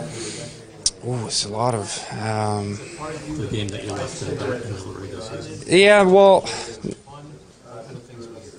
Oh, 1.04 1.26
it's 1.26 1.44
a 1.44 1.48
lot 1.48 1.74
of. 1.74 2.06
Um, 2.12 2.76
the 3.36 3.48
game 3.50 3.68
that 3.68 3.82
you 3.82 3.92
left 3.92 4.22
in 4.22 4.38
the, 4.38 4.54
in 4.54 4.72
the 4.72 5.00
regular 5.00 5.20
season. 5.20 5.64
Yeah, 5.66 6.02
well, 6.02 6.48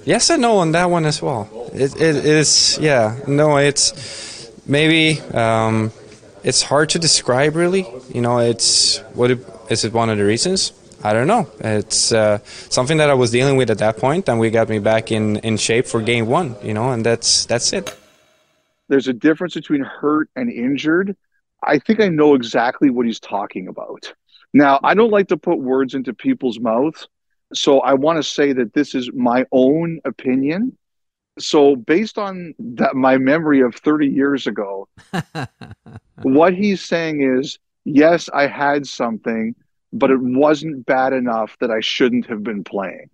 yes 0.04 0.30
and 0.30 0.42
no 0.42 0.58
on 0.58 0.74
that 0.74 0.90
one 0.90 1.06
as 1.06 1.22
well. 1.22 1.50
It, 1.74 1.96
it 1.96 2.26
is, 2.26 2.78
yeah, 2.82 3.18
no, 3.28 3.58
it's 3.58 4.52
maybe 4.66 5.22
um, 5.34 5.92
it's 6.44 6.62
hard 6.62 6.90
to 6.90 7.00
describe 7.00 7.56
really. 7.56 7.86
You 8.14 8.22
know, 8.22 8.40
it's 8.40 8.98
what 9.14 9.32
it, 9.32 9.40
is 9.70 9.86
it 9.86 9.94
one 9.94 10.10
of 10.10 10.18
the 10.18 10.26
reasons? 10.26 10.74
I 11.02 11.14
don't 11.14 11.28
know. 11.28 11.50
It's 11.60 12.12
uh, 12.12 12.40
something 12.70 12.98
that 12.98 13.10
I 13.10 13.14
was 13.14 13.32
dealing 13.32 13.56
with 13.56 13.70
at 13.70 13.78
that 13.78 13.98
point, 13.98 14.28
and 14.28 14.40
we 14.40 14.50
got 14.50 14.68
me 14.68 14.80
back 14.80 15.12
in, 15.12 15.38
in 15.38 15.58
shape 15.58 15.86
for 15.86 16.02
game 16.02 16.28
one. 16.28 16.56
You 16.62 16.74
know, 16.74 16.92
and 16.92 17.06
that's 17.06 17.46
that's 17.46 17.72
it. 17.72 17.98
There's 18.90 19.08
a 19.08 19.14
difference 19.14 19.54
between 19.54 19.82
hurt 19.82 20.30
and 20.36 20.50
injured 20.52 21.16
I 21.66 21.80
think 21.80 22.00
I 22.00 22.10
know 22.10 22.36
exactly 22.36 22.90
what 22.90 23.06
he's 23.06 23.20
talking 23.20 23.68
about. 23.68 24.14
Now, 24.54 24.80
I 24.84 24.94
don't 24.94 25.12
like 25.12 25.28
to 25.30 25.38
put 25.38 25.60
words 25.60 25.96
into 25.96 26.14
people's 26.14 26.60
mouths, 26.60 27.08
So 27.54 27.80
I 27.82 27.94
want 27.94 28.18
to 28.18 28.24
say 28.24 28.54
that 28.54 28.74
this 28.74 28.96
is 28.96 29.12
my 29.14 29.46
own 29.52 30.00
opinion. 30.06 30.78
So 31.40 31.76
based 31.76 32.18
on 32.18 32.54
that, 32.60 32.96
my 32.96 33.18
memory 33.18 33.62
of 33.62 33.76
30 33.76 34.08
years 34.08 34.46
ago, 34.46 34.88
what 36.22 36.54
he's 36.54 36.82
saying 36.82 37.22
is, 37.22 37.58
yes, 37.86 38.30
I 38.34 38.48
had 38.48 38.86
something, 38.86 39.56
but 39.92 40.12
it 40.12 40.20
wasn't 40.22 40.86
bad 40.86 41.14
enough 41.14 41.58
that 41.60 41.72
I 41.72 41.80
shouldn't 41.80 42.28
have 42.28 42.44
been 42.44 42.64
playing. 42.64 43.10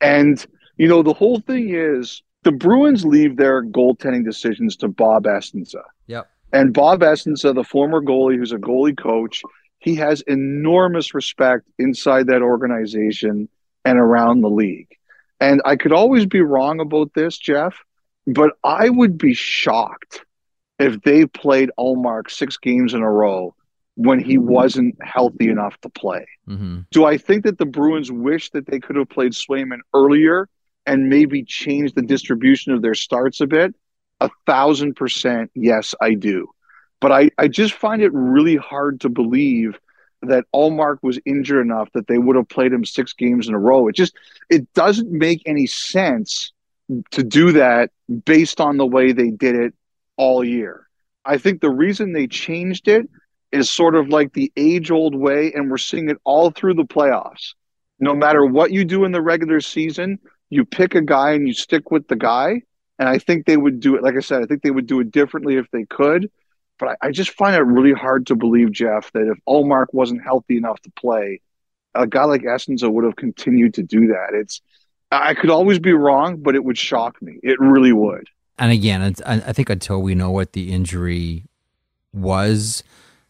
And, 0.00 0.44
you 0.76 0.88
know, 0.88 1.02
the 1.02 1.12
whole 1.12 1.40
thing 1.40 1.74
is 1.74 2.22
the 2.42 2.52
Bruins 2.52 3.04
leave 3.04 3.36
their 3.36 3.64
goaltending 3.64 4.24
decisions 4.24 4.76
to 4.76 4.88
Bob 4.88 5.24
Essensa. 5.24 5.82
Yep. 6.06 6.28
And 6.52 6.72
Bob 6.72 7.00
Essensa, 7.00 7.54
the 7.54 7.64
former 7.64 8.00
goalie 8.00 8.36
who's 8.36 8.52
a 8.52 8.58
goalie 8.58 8.98
coach, 8.98 9.42
he 9.78 9.94
has 9.96 10.20
enormous 10.22 11.14
respect 11.14 11.66
inside 11.78 12.26
that 12.26 12.42
organization 12.42 13.48
and 13.84 13.98
around 13.98 14.42
the 14.42 14.50
league. 14.50 14.88
And 15.40 15.62
I 15.64 15.76
could 15.76 15.92
always 15.92 16.26
be 16.26 16.42
wrong 16.42 16.80
about 16.80 17.14
this, 17.14 17.38
Jeff, 17.38 17.74
but 18.26 18.52
I 18.62 18.90
would 18.90 19.16
be 19.16 19.32
shocked 19.32 20.24
if 20.78 21.00
they 21.02 21.26
played 21.26 21.70
Ullmark 21.78 22.30
six 22.30 22.58
games 22.58 22.94
in 22.94 23.02
a 23.02 23.10
row 23.10 23.54
when 23.94 24.18
he 24.18 24.38
wasn't 24.38 24.96
healthy 25.02 25.48
enough 25.48 25.78
to 25.80 25.88
play. 25.88 26.26
Mm-hmm. 26.48 26.80
Do 26.90 27.04
I 27.04 27.16
think 27.16 27.44
that 27.44 27.58
the 27.58 27.66
Bruins 27.66 28.10
wish 28.10 28.50
that 28.50 28.66
they 28.66 28.80
could 28.80 28.96
have 28.96 29.08
played 29.08 29.32
Swayman 29.32 29.80
earlier 29.94 30.48
and 30.86 31.08
maybe 31.08 31.42
changed 31.44 31.94
the 31.94 32.02
distribution 32.02 32.72
of 32.72 32.82
their 32.82 32.94
starts 32.94 33.40
a 33.40 33.46
bit? 33.46 33.74
A 34.20 34.30
thousand 34.46 34.94
percent, 34.94 35.50
yes, 35.54 35.94
I 36.00 36.14
do. 36.14 36.48
But 37.00 37.12
I, 37.12 37.30
I 37.38 37.48
just 37.48 37.72
find 37.72 38.02
it 38.02 38.12
really 38.12 38.56
hard 38.56 39.00
to 39.00 39.08
believe 39.08 39.78
that 40.22 40.44
Ullmark 40.54 40.98
was 41.02 41.18
injured 41.24 41.64
enough 41.64 41.88
that 41.94 42.06
they 42.06 42.18
would 42.18 42.36
have 42.36 42.48
played 42.48 42.72
him 42.72 42.84
six 42.84 43.14
games 43.14 43.48
in 43.48 43.54
a 43.54 43.58
row. 43.58 43.88
It 43.88 43.94
just 43.94 44.14
it 44.50 44.70
doesn't 44.74 45.10
make 45.10 45.42
any 45.46 45.66
sense 45.66 46.52
to 47.12 47.22
do 47.22 47.52
that 47.52 47.90
based 48.24 48.60
on 48.60 48.76
the 48.76 48.86
way 48.86 49.12
they 49.12 49.30
did 49.30 49.54
it 49.54 49.74
all 50.16 50.44
year. 50.44 50.86
I 51.24 51.38
think 51.38 51.60
the 51.60 51.70
reason 51.70 52.12
they 52.12 52.26
changed 52.26 52.88
it 52.88 53.08
is 53.52 53.70
sort 53.70 53.94
of 53.94 54.08
like 54.08 54.32
the 54.32 54.52
age 54.56 54.90
old 54.90 55.14
way, 55.14 55.52
and 55.52 55.70
we're 55.70 55.78
seeing 55.78 56.10
it 56.10 56.18
all 56.24 56.50
through 56.50 56.74
the 56.74 56.84
playoffs. 56.84 57.54
No 57.98 58.14
matter 58.14 58.44
what 58.44 58.72
you 58.72 58.84
do 58.84 59.04
in 59.04 59.12
the 59.12 59.22
regular 59.22 59.60
season, 59.60 60.18
you 60.50 60.64
pick 60.64 60.94
a 60.94 61.02
guy 61.02 61.32
and 61.32 61.46
you 61.46 61.54
stick 61.54 61.90
with 61.90 62.08
the 62.08 62.16
guy. 62.16 62.62
And 63.00 63.08
I 63.08 63.18
think 63.18 63.46
they 63.46 63.56
would 63.56 63.80
do 63.80 63.96
it, 63.96 64.02
like 64.02 64.14
I 64.14 64.20
said, 64.20 64.42
I 64.42 64.44
think 64.44 64.62
they 64.62 64.70
would 64.70 64.86
do 64.86 65.00
it 65.00 65.10
differently 65.10 65.56
if 65.56 65.70
they 65.70 65.86
could. 65.86 66.30
But 66.78 66.90
I, 66.90 67.08
I 67.08 67.10
just 67.10 67.30
find 67.30 67.56
it 67.56 67.60
really 67.60 67.94
hard 67.94 68.26
to 68.26 68.36
believe, 68.36 68.72
Jeff, 68.72 69.10
that 69.12 69.26
if 69.26 69.38
Ullmark 69.48 69.86
wasn't 69.92 70.22
healthy 70.22 70.58
enough 70.58 70.78
to 70.82 70.90
play, 70.92 71.40
a 71.94 72.06
guy 72.06 72.24
like 72.24 72.42
Essensa 72.42 72.90
would 72.90 73.04
have 73.04 73.16
continued 73.16 73.72
to 73.74 73.82
do 73.82 74.08
that. 74.08 74.34
It's 74.34 74.60
I 75.10 75.32
could 75.32 75.48
always 75.48 75.78
be 75.78 75.94
wrong, 75.94 76.36
but 76.36 76.54
it 76.54 76.62
would 76.62 76.76
shock 76.76 77.20
me. 77.22 77.40
It 77.42 77.58
really 77.58 77.92
would. 77.92 78.28
And 78.58 78.70
again, 78.70 79.14
I 79.24 79.52
think 79.52 79.70
until 79.70 80.02
we 80.02 80.14
know 80.14 80.30
what 80.30 80.52
the 80.52 80.70
injury 80.70 81.46
was 82.12 82.84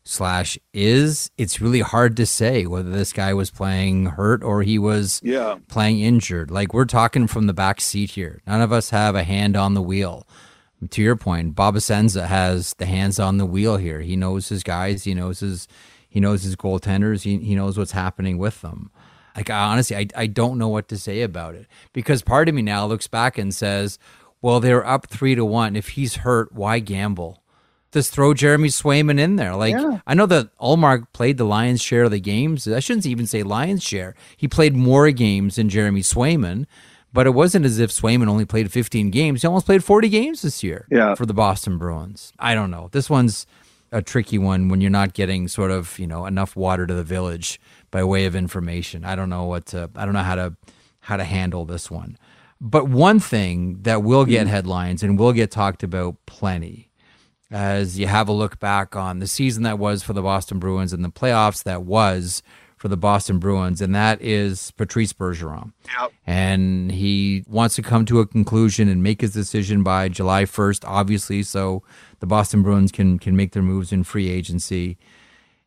slash 0.05 0.59
is, 0.73 1.31
it's 1.37 1.61
really 1.61 1.81
hard 1.81 2.17
to 2.17 2.27
say 2.27 2.67
whether 2.67 2.91
this 2.91 3.13
guy 3.13 3.35
was 3.35 3.51
playing 3.51 4.07
hurt 4.07 4.43
or 4.43 4.63
he 4.63 4.79
was 4.79 5.21
Yeah. 5.23 5.57
playing 5.69 6.01
injured. 6.01 6.51
Like 6.51 6.73
we're 6.75 6.85
talking 6.87 7.27
from 7.27 7.47
the 7.47 7.53
back 7.53 7.81
seat 7.81 8.13
here. 8.13 8.41
None 8.47 8.61
of 8.63 8.73
us 8.73 8.91
have 8.91 9.15
a 9.15 9.25
hand 9.25 9.57
on 9.57 9.75
the 9.75 9.83
wheel. 9.83 10.27
To 10.91 11.03
your 11.03 11.17
point, 11.17 11.55
Bob 11.55 11.75
Essensa 11.77 12.27
has 12.27 12.75
the 12.79 12.87
hands 12.87 13.19
on 13.19 13.37
the 13.37 13.45
wheel 13.45 13.77
here. 13.77 14.01
He 14.01 14.17
knows 14.17 14.49
his 14.49 14.63
guys. 14.63 15.05
He 15.05 15.13
knows 15.15 15.41
his 15.41 15.69
he 16.09 16.19
knows 16.19 16.43
his 16.43 16.57
goaltenders. 16.57 17.23
He 17.23 17.37
he 17.39 17.55
knows 17.55 17.77
what's 17.77 17.93
happening 17.93 18.39
with 18.39 18.63
them. 18.63 18.91
Like 19.37 19.51
I, 19.51 19.59
honestly, 19.59 19.97
I 19.97 20.07
I 20.17 20.27
don't 20.27 20.57
know 20.59 20.69
what 20.69 20.89
to 20.89 20.97
say 20.99 21.21
about 21.21 21.55
it 21.55 21.67
because 21.93 22.23
part 22.23 22.49
of 22.49 22.55
me 22.55 22.63
now 22.63 22.87
looks 22.87 23.07
back 23.07 23.37
and 23.37 23.55
says, 23.55 23.99
well, 24.41 24.59
they're 24.59 24.85
up 24.87 25.09
three 25.09 25.35
to 25.35 25.45
one. 25.45 25.77
If 25.77 25.91
he's 25.91 26.17
hurt, 26.17 26.51
why 26.53 26.79
gamble? 26.79 27.40
Just 27.93 28.13
throw 28.13 28.35
Jeremy 28.35 28.69
Swayman 28.69 29.19
in 29.19 29.37
there. 29.37 29.55
Like 29.57 29.75
Yeah. 29.75 30.01
I 30.07 30.15
know 30.15 30.27
that 30.27 30.57
Ullmark 30.59 31.07
played 31.13 31.39
the 31.39 31.45
lion's 31.45 31.81
share 31.81 32.05
of 32.05 32.11
the 32.11 32.21
games. 32.21 32.69
I 32.69 32.81
shouldn't 32.81 33.07
even 33.07 33.27
say 33.27 33.43
lion's 33.43 33.83
share. 33.83 34.15
He 34.37 34.47
played 34.47 34.75
more 34.75 35.11
games 35.11 35.57
than 35.57 35.69
Jeremy 35.69 36.03
Swayman, 36.03 36.67
but 37.13 37.27
it 37.27 37.31
wasn't 37.31 37.67
as 37.67 37.79
if 37.79 37.91
Swayman 37.91 38.29
only 38.29 38.45
played 38.45 38.71
15 38.71 39.11
games. 39.11 39.43
He 39.43 39.49
almost 39.49 39.67
played 39.67 39.83
40 39.83 40.09
games 40.09 40.43
this 40.43 40.63
year 40.63 40.87
Yeah. 40.91 41.15
for 41.15 41.27
the 41.27 41.35
Boston 41.35 41.79
Bruins. 41.79 42.33
I 42.39 42.55
don't 42.55 42.71
know. 42.71 42.89
This 42.93 43.11
one's 43.11 43.47
a 43.93 44.01
tricky 44.01 44.39
one 44.39 44.69
when 44.69 44.81
you're 44.81 44.91
not 44.91 45.15
getting 45.15 45.49
sort 45.49 45.73
of, 45.73 45.99
you 45.99 46.07
know, 46.07 46.27
enough 46.27 46.55
water 46.55 46.87
to 46.87 46.95
the 46.95 47.03
village 47.03 47.61
by 47.91 48.05
way 48.05 48.25
of 48.25 48.37
information. 48.37 49.05
I 49.05 49.17
don't 49.17 49.31
know 49.31 49.45
what 49.45 49.67
to, 49.67 49.91
I 49.97 50.05
don't 50.05 50.15
know 50.15 50.23
how 50.23 50.37
to 50.37 50.57
how 51.01 51.17
to 51.17 51.25
handle 51.25 51.65
this 51.65 51.91
one. 51.91 52.19
But 52.61 52.89
one 52.89 53.21
thing 53.21 53.79
that 53.83 54.03
will 54.03 54.27
get 54.27 54.47
hmm. 54.47 54.51
headlines 54.51 55.03
and 55.03 55.19
will 55.19 55.33
get 55.33 55.51
talked 55.51 55.83
about 55.83 56.17
plenty 56.27 56.90
as 57.51 57.99
you 57.99 58.07
have 58.07 58.29
a 58.29 58.33
look 58.33 58.59
back 58.59 58.95
on 58.95 59.19
the 59.19 59.27
season 59.27 59.63
that 59.65 59.79
was 59.79 60.03
for 60.03 60.13
the 60.13 60.23
Boston 60.23 60.59
Bruins 60.59 60.93
and 60.93 61.05
the 61.05 61.11
playoffs 61.11 61.63
that 61.65 61.83
was 61.83 62.43
for 62.77 62.89
the 62.89 62.97
Boston 62.97 63.39
Bruins, 63.39 63.83
and 63.83 63.95
that 63.95 64.23
is 64.23 64.71
Patrice 64.71 65.13
Bergeron. 65.13 65.73
Yep. 66.01 66.13
And 66.27 66.91
he 66.91 67.45
wants 67.47 67.75
to 67.75 67.83
come 67.83 68.07
to 68.07 68.21
a 68.21 68.27
conclusion 68.27 68.89
and 68.89 69.03
make 69.03 69.21
his 69.21 69.35
decision 69.35 69.83
by 69.83 70.09
July 70.09 70.45
1st, 70.45 70.85
obviously, 70.87 71.43
so 71.43 71.83
the 72.21 72.27
Boston 72.27 72.63
Bruins 72.63 72.91
can 72.91 73.19
can 73.19 73.37
make 73.37 73.53
their 73.53 73.63
moves 73.63 73.93
in 73.93 74.03
free 74.03 74.31
agency. 74.31 74.97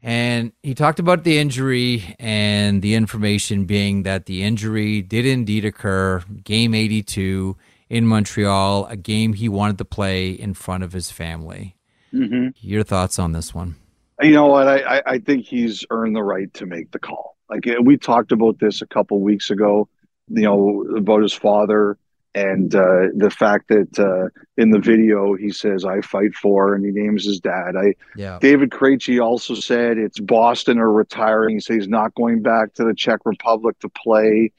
And 0.01 0.53
he 0.63 0.73
talked 0.73 0.99
about 0.99 1.23
the 1.23 1.37
injury 1.37 2.15
and 2.19 2.81
the 2.81 2.95
information 2.95 3.65
being 3.65 4.03
that 4.03 4.25
the 4.25 4.41
injury 4.41 5.01
did 5.03 5.25
indeed 5.25 5.65
occur, 5.65 6.23
game 6.43 6.73
82 6.73 7.55
in 7.93 8.07
Montreal, 8.07 8.87
a 8.87 8.97
game 8.97 9.33
he 9.33 9.47
wanted 9.47 9.77
to 9.77 9.85
play 9.85 10.31
in 10.31 10.55
front 10.55 10.83
of 10.83 10.93
his 10.93 11.11
family. 11.11 11.75
Mm-hmm. 12.11 12.47
Your 12.57 12.81
thoughts 12.81 13.19
on 13.19 13.33
this 13.33 13.53
one? 13.53 13.75
You 14.19 14.31
know 14.31 14.47
what? 14.47 14.67
I, 14.67 14.97
I, 14.97 15.01
I 15.05 15.17
think 15.19 15.45
he's 15.45 15.85
earned 15.91 16.15
the 16.15 16.23
right 16.23 16.51
to 16.55 16.65
make 16.65 16.89
the 16.89 16.97
call. 16.97 17.37
Like 17.51 17.67
uh, 17.67 17.83
we 17.83 17.97
talked 17.97 18.31
about 18.31 18.57
this 18.57 18.81
a 18.81 18.87
couple 18.87 19.19
weeks 19.19 19.51
ago, 19.51 19.87
you 20.27 20.41
know, 20.41 20.83
about 20.97 21.21
his 21.21 21.33
father 21.33 21.99
and 22.33 22.73
uh, 22.73 23.09
the 23.15 23.29
fact 23.29 23.67
that 23.67 23.99
uh, 23.99 24.29
in 24.57 24.71
the 24.71 24.79
video 24.79 25.35
he 25.35 25.51
says 25.51 25.85
"I 25.85 26.01
fight 26.01 26.33
for" 26.33 26.73
and 26.73 26.83
he 26.83 26.91
names 26.91 27.25
his 27.25 27.39
dad. 27.39 27.75
I 27.77 27.93
Yeah. 28.15 28.39
David 28.41 28.71
Krejci 28.71 29.23
also 29.23 29.53
said 29.53 29.99
it's 29.99 30.19
Boston 30.19 30.79
or 30.79 30.91
retiring. 30.91 31.57
He 31.57 31.59
says 31.59 31.75
he's 31.75 31.87
not 31.87 32.15
going 32.15 32.41
back 32.41 32.73
to 32.75 32.85
the 32.85 32.95
Czech 32.95 33.19
Republic 33.23 33.77
to 33.81 33.89
play. 33.89 34.51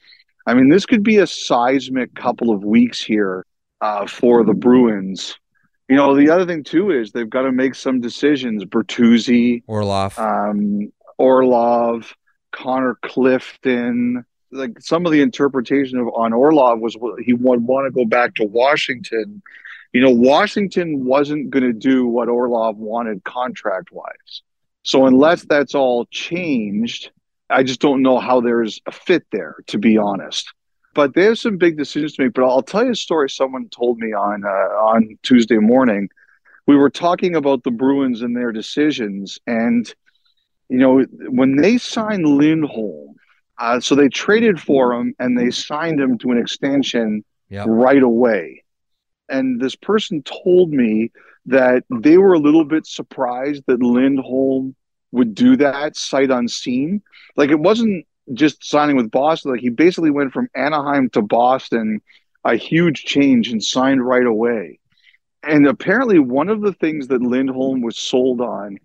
I 0.47 0.55
mean, 0.55 0.68
this 0.68 0.86
could 0.86 1.03
be 1.03 1.18
a 1.18 1.26
seismic 1.26 2.14
couple 2.14 2.51
of 2.51 2.64
weeks 2.64 3.03
here 3.03 3.47
uh, 3.80 4.07
for 4.07 4.45
the 4.45 4.55
Bruins. 4.55 5.38
You 5.88 5.97
know, 5.97 6.14
the 6.16 6.30
other 6.30 6.47
thing 6.47 6.64
too 6.64 6.90
is 6.90 7.12
they've 7.12 7.28
got 7.28 7.42
to 7.42 7.53
make 7.53 7.74
some 7.74 8.01
decisions. 8.01 8.64
Bertuzzi, 8.64 9.62
Orlov, 9.66 10.18
um, 10.18 10.92
Orlov, 11.18 12.14
Connor 12.53 12.99
Clifton. 13.03 14.24
Like 14.51 14.80
some 14.80 15.05
of 15.05 15.12
the 15.12 15.20
interpretation 15.20 15.99
of 15.99 16.09
on 16.14 16.32
Orlov 16.32 16.78
was 16.78 16.97
he 17.24 17.32
would 17.32 17.62
want 17.62 17.86
to 17.86 17.90
go 17.90 18.05
back 18.05 18.34
to 18.36 18.45
Washington. 18.45 19.42
You 19.92 20.01
know, 20.01 20.11
Washington 20.11 21.05
wasn't 21.05 21.51
going 21.51 21.64
to 21.64 21.72
do 21.72 22.07
what 22.07 22.28
Orlov 22.28 22.76
wanted 22.76 23.22
contract 23.24 23.92
wise. 23.92 24.42
So 24.82 25.07
unless 25.07 25.45
that's 25.45 25.74
all 25.74 26.07
changed, 26.07 27.11
I 27.51 27.62
just 27.62 27.80
don't 27.80 28.03
know 28.03 28.18
how 28.18 28.40
there's 28.40 28.80
a 28.86 28.92
fit 28.92 29.24
there, 29.32 29.57
to 29.68 29.78
be 29.78 29.99
honest. 29.99 30.53
But 30.95 31.14
they 31.14 31.24
have 31.24 31.38
some 31.38 31.57
big 31.57 31.76
decisions 31.76 32.14
to 32.14 32.22
make. 32.22 32.34
But 32.34 32.45
I'll 32.45 32.62
tell 32.62 32.84
you 32.84 32.92
a 32.92 32.97
story 32.97 33.28
someone 33.28 33.68
told 33.68 33.99
me 33.99 34.12
on 34.12 34.45
uh, 34.45 34.49
on 34.49 35.18
Tuesday 35.22 35.59
morning. 35.59 36.09
We 36.66 36.76
were 36.76 36.90
talking 36.90 37.34
about 37.36 37.64
the 37.64 37.70
Bruins 37.70 38.22
and 38.22 38.36
their 38.36 38.53
decisions, 38.53 39.38
and 39.47 39.92
you 40.68 40.78
know 40.78 41.03
when 41.28 41.57
they 41.57 41.78
signed 41.78 42.26
Lindholm, 42.26 43.16
uh, 43.59 43.80
so 43.80 43.95
they 43.95 44.09
traded 44.09 44.61
for 44.61 44.92
him 44.95 45.14
and 45.18 45.36
they 45.38 45.51
signed 45.51 46.01
him 46.01 46.16
to 46.18 46.30
an 46.30 46.38
extension 46.38 47.24
Yep. 47.51 47.66
right 47.68 48.03
away. 48.03 48.64
And 49.28 49.61
this 49.61 49.76
person 49.76 50.22
told 50.22 50.70
me 50.70 51.12
that 51.47 51.84
they 51.90 52.16
were 52.18 52.32
a 52.32 52.38
little 52.38 52.64
bit 52.64 52.86
surprised 52.86 53.62
that 53.66 53.82
Lindholm 53.82 54.74
would 55.15 55.35
do 55.35 55.57
that 55.57 55.97
sight 55.97 56.31
unseen. 56.31 57.01
Like 57.37 57.51
it 57.51 57.61
wasn't 57.61 58.07
just 58.33 58.65
signing 58.65 58.97
with 58.97 59.11
Boston. 59.11 59.53
Like 59.53 59.61
he 59.61 59.71
basically 59.71 60.11
went 60.11 60.33
from 60.33 60.49
Anaheim 60.55 61.09
to 61.11 61.23
Boston, 61.23 62.01
a 62.45 62.57
huge 62.57 63.05
change, 63.05 63.49
and 63.49 63.62
signed 63.62 64.05
right 64.05 64.27
away. 64.27 64.79
And 65.43 65.67
apparently, 65.67 66.19
one 66.19 66.49
of 66.49 66.62
the 66.62 66.73
things 66.73 67.09
that 67.09 67.23
Lindholm 67.23 67.83
was 67.83 67.99
sold 67.99 68.41
on 68.41 68.79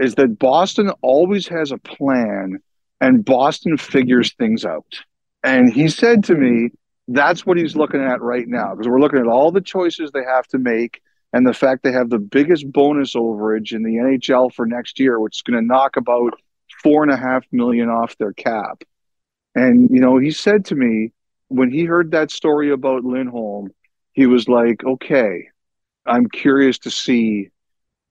is 0.00 0.14
that 0.14 0.38
Boston 0.38 0.90
always 1.02 1.46
has 1.48 1.70
a 1.70 1.78
plan 1.78 2.58
and 3.00 3.24
Boston 3.24 3.76
figures 3.76 4.32
things 4.34 4.64
out. 4.64 5.00
And 5.42 5.72
he 5.72 5.88
said 5.88 6.24
to 6.24 6.34
me, 6.34 6.70
that's 7.08 7.44
what 7.44 7.58
he's 7.58 7.76
looking 7.76 8.00
at 8.00 8.22
right 8.22 8.48
now 8.48 8.74
because 8.74 8.88
we're 8.88 9.00
looking 9.00 9.18
at 9.18 9.26
all 9.26 9.50
the 9.50 9.60
choices 9.60 10.10
they 10.10 10.24
have 10.24 10.46
to 10.48 10.58
make 10.58 11.02
and 11.34 11.44
the 11.44 11.52
fact 11.52 11.82
they 11.82 11.90
have 11.90 12.10
the 12.10 12.18
biggest 12.20 12.70
bonus 12.70 13.16
overage 13.16 13.72
in 13.72 13.82
the 13.82 13.96
NHL 13.96 14.54
for 14.54 14.66
next 14.66 15.00
year, 15.00 15.18
which 15.18 15.38
is 15.38 15.42
going 15.42 15.60
to 15.60 15.66
knock 15.66 15.96
about 15.96 16.32
four 16.80 17.02
and 17.02 17.10
a 17.10 17.16
half 17.16 17.44
million 17.50 17.88
off 17.88 18.16
their 18.18 18.32
cap. 18.32 18.84
And, 19.56 19.90
you 19.90 20.00
know, 20.00 20.16
he 20.16 20.30
said 20.30 20.64
to 20.66 20.76
me 20.76 21.10
when 21.48 21.72
he 21.72 21.86
heard 21.86 22.12
that 22.12 22.30
story 22.30 22.70
about 22.70 23.04
Lindholm, 23.04 23.70
he 24.12 24.26
was 24.26 24.48
like, 24.48 24.84
okay, 24.84 25.48
I'm 26.06 26.28
curious 26.28 26.78
to 26.78 26.90
see 26.92 27.50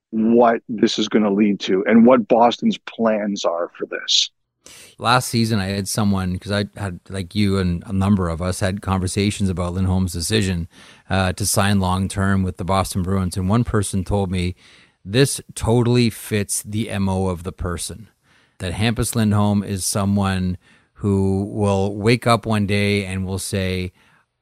what 0.10 0.60
this 0.68 1.00
is 1.00 1.08
going 1.08 1.24
to 1.24 1.32
lead 1.32 1.62
to 1.62 1.86
and 1.88 2.06
what 2.06 2.28
Boston's 2.28 2.78
plans 2.78 3.46
are 3.46 3.72
for 3.78 3.86
this. 3.86 4.32
Last 4.98 5.28
season, 5.28 5.60
I 5.60 5.68
had 5.68 5.88
someone 5.88 6.34
because 6.34 6.52
I 6.52 6.66
had, 6.76 7.00
like 7.10 7.36
you 7.36 7.58
and 7.58 7.84
a 7.86 7.94
number 7.94 8.30
of 8.30 8.42
us, 8.42 8.60
had 8.60 8.82
conversations 8.82 9.50
about 9.50 9.74
Lindholm's 9.74 10.14
decision 10.14 10.68
uh, 11.10 11.34
to 11.34 11.46
sign 11.46 11.80
long 11.80 12.08
term 12.08 12.44
with 12.44 12.58
the 12.58 12.64
Boston 12.64 13.04
Bruins. 13.04 13.36
And 13.36 13.50
one 13.50 13.64
person 13.64 14.04
told 14.04 14.32
me 14.32 14.56
this 15.04 15.42
totally 15.56 16.10
fits 16.10 16.64
the 16.64 16.98
MO 17.00 17.28
of 17.28 17.44
the 17.44 17.52
person. 17.52 18.10
That 18.60 18.74
Hampus 18.74 19.16
Lindholm 19.16 19.64
is 19.64 19.86
someone 19.86 20.58
who 20.94 21.44
will 21.52 21.96
wake 21.96 22.26
up 22.26 22.46
one 22.46 22.66
day 22.66 23.06
and 23.06 23.26
will 23.26 23.40
say, 23.40 23.92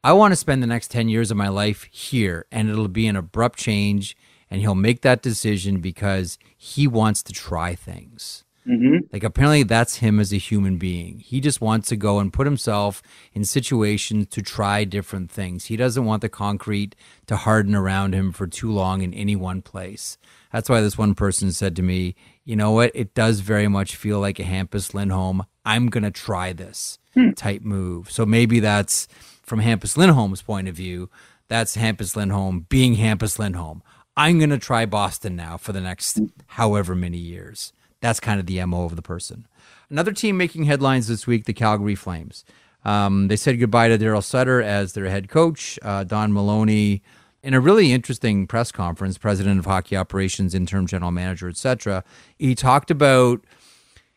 I 0.04 0.14
want 0.14 0.32
to 0.32 0.36
spend 0.36 0.62
the 0.62 0.68
next 0.68 0.92
10 0.92 1.10
years 1.10 1.32
of 1.32 1.38
my 1.38 1.48
life 1.48 1.88
here. 1.92 2.46
And 2.52 2.70
it'll 2.70 2.88
be 2.88 3.08
an 3.08 3.16
abrupt 3.16 3.58
change. 3.58 4.16
And 4.50 4.62
he'll 4.62 4.76
make 4.76 5.02
that 5.02 5.22
decision 5.22 5.80
because 5.80 6.38
he 6.58 6.86
wants 6.86 7.24
to 7.24 7.34
try 7.34 7.74
things. 7.74 8.44
Mm-hmm. 8.68 9.08
Like 9.12 9.24
apparently 9.24 9.64
that's 9.64 9.98
him 9.98 10.20
as 10.20 10.32
a 10.32 10.38
human 10.38 10.78
being. 10.78 11.20
He 11.20 11.40
just 11.40 11.62
wants 11.62 11.90
to 11.90 11.96
go 11.96 12.20
and 12.20 12.32
put 12.32 12.46
himself 12.46 13.02
in 13.34 13.44
situations 13.44 14.28
to 14.28 14.42
try 14.42 14.84
different 14.84 15.32
things. 15.32 15.66
He 15.66 15.76
doesn't 15.76 16.06
want 16.06 16.22
the 16.22 16.30
concrete 16.30 16.96
to 17.26 17.38
harden 17.38 17.74
around 17.74 18.14
him 18.14 18.32
for 18.32 18.46
too 18.46 18.72
long 18.72 19.02
in 19.02 19.14
any 19.14 19.36
one 19.36 19.62
place. 19.64 20.18
That's 20.54 20.70
why 20.70 20.82
this 20.82 20.98
one 20.98 21.16
person 21.16 21.52
said 21.52 21.76
to 21.78 21.82
me, 21.82 22.14
"You 22.46 22.56
know 22.56 22.72
what? 22.72 22.92
It 22.94 23.14
does 23.16 23.40
very 23.40 23.68
much 23.68 23.96
feel 23.96 24.20
like 24.20 24.40
a 24.40 24.44
Hampus 24.44 24.94
Lindholm. 24.94 25.44
I'm 25.66 25.88
going 25.88 26.04
to 26.04 26.12
try 26.12 26.54
this 26.54 27.00
Hmm. 27.16 27.32
type 27.32 27.64
move." 27.64 28.12
So 28.12 28.26
maybe 28.26 28.60
that's 28.60 29.08
from 29.44 29.62
Hampus 29.62 29.98
Lindholm's 29.98 30.42
point 30.42 30.68
of 30.68 30.76
view, 30.76 31.10
that's 31.48 31.76
Hampus 31.78 32.16
Lindholm 32.16 32.68
being 32.70 32.96
Hampus 32.96 33.40
Lindholm. 33.40 33.82
I'm 34.16 34.38
going 34.38 34.50
to 34.52 34.58
try 34.58 34.86
Boston 34.86 35.36
now 35.36 35.58
for 35.58 35.74
the 35.74 35.82
next 35.82 36.20
however 36.48 36.96
many 36.96 37.18
years. 37.18 37.74
That's 38.02 38.20
kind 38.20 38.40
of 38.40 38.46
the 38.46 38.64
MO 38.66 38.84
of 38.84 38.96
the 38.96 39.02
person. 39.02 39.48
Another 39.90 40.12
team 40.12 40.38
making 40.38 40.64
headlines 40.64 41.08
this 41.08 41.26
week, 41.26 41.46
the 41.46 41.54
Calgary 41.54 41.96
Flames. 41.96 42.44
Um, 42.84 43.28
they 43.28 43.36
said 43.36 43.60
goodbye 43.60 43.90
to 43.90 43.98
Daryl 43.98 44.24
Sutter 44.24 44.62
as 44.62 44.94
their 44.94 45.06
head 45.06 45.30
coach. 45.30 45.78
Uh, 45.82 46.04
Don 46.04 46.34
Maloney, 46.34 47.04
in 47.44 47.54
a 47.54 47.60
really 47.60 47.92
interesting 47.92 48.48
press 48.48 48.72
conference, 48.72 49.18
president 49.18 49.60
of 49.60 49.66
hockey 49.66 49.96
operations, 49.96 50.56
interim 50.56 50.88
general 50.88 51.12
manager, 51.12 51.48
etc. 51.48 52.04
He 52.38 52.56
talked 52.56 52.90
about 52.90 53.46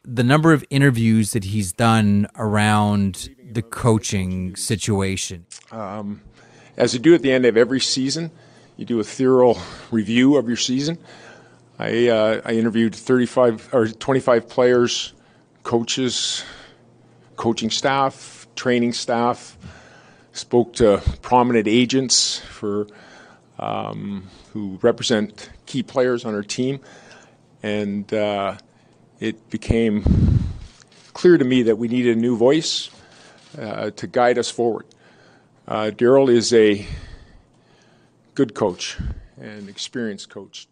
the 0.03 0.24
number 0.24 0.53
of 0.53 0.64
interviews 0.70 1.32
that 1.32 1.45
he's 1.45 1.72
done 1.72 2.26
around 2.37 3.35
the 3.43 3.62
coaching 3.62 4.55
situation. 4.57 5.47
Um, 5.70 6.20
as 6.76 6.95
you 6.95 7.01
do 7.01 7.14
at 7.14 7.22
the 7.22 7.32
end 7.32 7.47
of 7.47 7.57
every 7.57 7.80
season, 7.80 8.30
you 8.76 8.85
do 8.85 9.01
a 9.01 9.05
thorough 9.05 9.55
review 9.91 10.37
of 10.37 10.49
your 10.49 10.57
season. 10.57 10.99
I, 11.79 12.09
uh, 12.09 12.41
I 12.45 12.53
interviewed 12.53 12.95
35 12.95 13.70
or 13.72 13.89
25 13.89 14.49
players, 14.49 15.12
coaches, 15.64 16.45
coaching 17.37 17.70
staff, 17.70 18.47
training 18.55 18.93
staff, 18.93 19.59
spoke 20.33 20.75
to 20.75 21.03
prominent 21.22 21.66
agents 21.66 22.39
for 22.39 22.87
um, 23.59 24.29
who 24.53 24.79
represent 24.83 25.51
key 25.66 25.83
players 25.83 26.25
on 26.25 26.35
our 26.35 26.43
team, 26.43 26.81
and 27.62 28.12
uh, 28.12 28.57
it 29.20 29.51
became 29.51 30.05
clear 31.12 31.39
to 31.39 31.45
me 31.45 31.62
that 31.62 31.77
we 31.77 31.89
needed 31.89 32.16
a 32.16 32.20
new 32.20 32.37
voice 32.37 32.91
uh, 33.59 33.91
to 33.91 34.07
guide 34.07 34.39
us 34.39 34.51
forward. 34.51 34.87
Uh, 35.66 35.91
Daryl 35.95 36.29
is 36.29 36.53
a 36.53 36.87
good 38.35 38.55
coach 38.55 38.99
and 39.41 39.68
experienced 39.68 40.29
coach. 40.29 40.68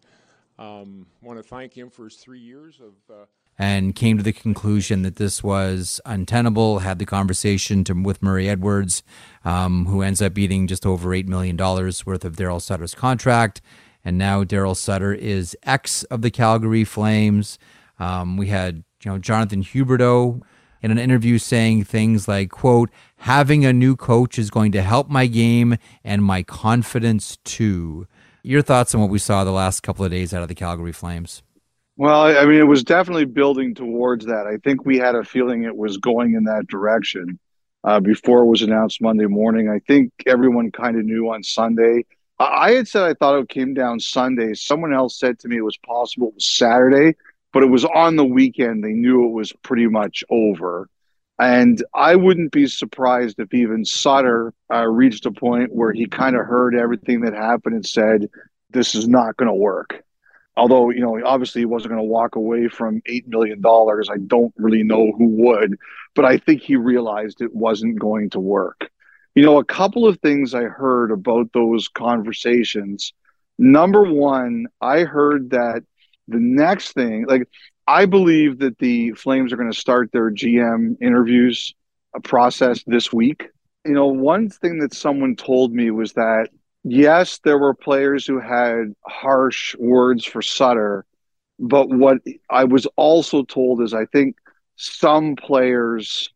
Um, 0.59 1.07
want 1.21 1.41
to 1.41 1.43
thank 1.43 1.75
him 1.75 1.89
for 1.89 2.05
his 2.05 2.15
three 2.15 2.39
years 2.39 2.79
of. 2.79 2.93
Uh, 3.13 3.25
and 3.57 3.95
came 3.95 4.17
to 4.17 4.23
the 4.23 4.33
conclusion 4.33 5.03
that 5.03 5.17
this 5.17 5.43
was 5.43 6.01
untenable. 6.05 6.79
Had 6.79 6.99
the 6.99 7.05
conversation 7.05 7.83
to, 7.83 7.93
with 7.93 8.21
Murray 8.21 8.49
Edwards, 8.49 9.03
um, 9.45 9.85
who 9.85 10.01
ends 10.01 10.21
up 10.21 10.37
eating 10.37 10.67
just 10.67 10.85
over 10.85 11.13
eight 11.13 11.27
million 11.27 11.55
dollars 11.55 12.05
worth 12.05 12.25
of 12.25 12.35
Daryl 12.35 12.61
Sutter's 12.61 12.95
contract, 12.95 13.61
and 14.03 14.17
now 14.17 14.43
Daryl 14.43 14.75
Sutter 14.75 15.13
is 15.13 15.55
ex 15.63 16.03
of 16.05 16.21
the 16.21 16.31
Calgary 16.31 16.83
Flames. 16.83 17.59
Um, 17.99 18.37
we 18.37 18.47
had 18.47 18.83
you 19.03 19.11
know 19.11 19.19
Jonathan 19.19 19.63
Huberdeau 19.63 20.41
in 20.81 20.91
an 20.91 20.97
interview 20.97 21.37
saying 21.37 21.83
things 21.83 22.27
like, 22.27 22.49
"quote 22.49 22.89
Having 23.17 23.65
a 23.65 23.73
new 23.73 23.95
coach 23.95 24.39
is 24.39 24.49
going 24.49 24.71
to 24.71 24.81
help 24.81 25.09
my 25.09 25.27
game 25.27 25.77
and 26.03 26.23
my 26.23 26.41
confidence 26.41 27.37
too." 27.43 28.07
Your 28.45 28.61
thoughts 28.61 28.93
on 28.93 28.99
what 28.99 29.09
we 29.09 29.19
saw 29.19 29.45
the 29.45 29.51
last 29.51 29.83
couple 29.83 30.03
of 30.03 30.11
days 30.11 30.33
out 30.33 30.41
of 30.41 30.49
the 30.49 30.55
Calgary 30.55 30.91
Flames? 30.91 31.41
Well, 31.95 32.23
I 32.23 32.43
mean, 32.45 32.59
it 32.59 32.67
was 32.67 32.83
definitely 32.83 33.23
building 33.23 33.73
towards 33.73 34.25
that. 34.25 34.47
I 34.47 34.57
think 34.57 34.85
we 34.85 34.97
had 34.97 35.15
a 35.15 35.23
feeling 35.23 35.63
it 35.63 35.77
was 35.77 35.97
going 35.97 36.33
in 36.33 36.43
that 36.43 36.67
direction 36.67 37.39
uh, 37.85 38.01
before 38.01 38.39
it 38.39 38.47
was 38.47 38.61
announced 38.61 39.01
Monday 39.01 39.27
morning. 39.27 39.69
I 39.69 39.79
think 39.79 40.11
everyone 40.27 40.71
kind 40.71 40.97
of 40.97 41.05
knew 41.05 41.31
on 41.31 41.41
Sunday. 41.41 42.05
I, 42.37 42.45
I 42.45 42.71
had 42.73 42.89
said 42.89 43.03
I 43.03 43.13
thought 43.13 43.39
it 43.39 43.47
came 43.47 43.73
down 43.73 44.01
Sunday. 44.01 44.55
Someone 44.55 44.93
else 44.93 45.17
said 45.17 45.39
to 45.39 45.47
me 45.47 45.55
it 45.55 45.61
was 45.61 45.77
possible 45.77 46.27
it 46.27 46.35
was 46.35 46.45
Saturday, 46.45 47.15
but 47.53 47.63
it 47.63 47.67
was 47.67 47.85
on 47.85 48.17
the 48.17 48.25
weekend. 48.25 48.83
They 48.83 48.91
knew 48.91 49.25
it 49.25 49.31
was 49.31 49.53
pretty 49.61 49.87
much 49.87 50.21
over. 50.29 50.89
And 51.39 51.83
I 51.93 52.15
wouldn't 52.15 52.51
be 52.51 52.67
surprised 52.67 53.39
if 53.39 53.53
even 53.53 53.85
Sutter 53.85 54.53
uh, 54.71 54.87
reached 54.87 55.25
a 55.25 55.31
point 55.31 55.73
where 55.73 55.91
he 55.91 56.05
kind 56.05 56.35
of 56.35 56.45
heard 56.45 56.75
everything 56.75 57.21
that 57.21 57.33
happened 57.33 57.75
and 57.75 57.85
said, 57.85 58.29
this 58.69 58.95
is 58.95 59.07
not 59.07 59.37
going 59.37 59.47
to 59.47 59.53
work. 59.53 60.03
Although, 60.55 60.91
you 60.91 60.99
know, 60.99 61.19
obviously 61.25 61.61
he 61.61 61.65
wasn't 61.65 61.93
going 61.93 62.03
to 62.03 62.09
walk 62.09 62.35
away 62.35 62.67
from 62.67 63.01
$8 63.01 63.27
million. 63.27 63.61
I 63.65 64.17
don't 64.27 64.53
really 64.57 64.83
know 64.83 65.11
who 65.17 65.25
would, 65.25 65.77
but 66.13 66.25
I 66.25 66.37
think 66.37 66.61
he 66.61 66.75
realized 66.75 67.41
it 67.41 67.55
wasn't 67.55 67.99
going 67.99 68.29
to 68.31 68.39
work. 68.39 68.89
You 69.33 69.43
know, 69.43 69.57
a 69.57 69.65
couple 69.65 70.07
of 70.07 70.19
things 70.19 70.53
I 70.53 70.63
heard 70.63 71.11
about 71.11 71.51
those 71.53 71.87
conversations. 71.87 73.13
Number 73.57 74.03
one, 74.03 74.67
I 74.79 74.99
heard 74.99 75.49
that 75.51 75.83
the 76.27 76.39
next 76.39 76.93
thing, 76.93 77.25
like, 77.27 77.47
I 77.87 78.05
believe 78.05 78.59
that 78.59 78.77
the 78.79 79.11
Flames 79.11 79.51
are 79.51 79.57
going 79.57 79.71
to 79.71 79.77
start 79.77 80.11
their 80.11 80.31
GM 80.31 80.97
interviews 81.01 81.73
uh, 82.15 82.19
process 82.19 82.83
this 82.87 83.11
week. 83.11 83.47
You 83.85 83.93
know, 83.93 84.07
one 84.07 84.49
thing 84.49 84.79
that 84.79 84.93
someone 84.93 85.35
told 85.35 85.73
me 85.73 85.91
was 85.91 86.13
that 86.13 86.47
yes, 86.83 87.39
there 87.43 87.57
were 87.57 87.73
players 87.73 88.25
who 88.25 88.39
had 88.39 88.93
harsh 89.05 89.75
words 89.77 90.25
for 90.25 90.41
Sutter, 90.41 91.05
but 91.59 91.89
what 91.89 92.19
I 92.49 92.63
was 92.65 92.85
also 92.95 93.43
told 93.43 93.81
is 93.81 93.93
I 93.93 94.05
think 94.05 94.37
some 94.75 95.35
players 95.35 96.29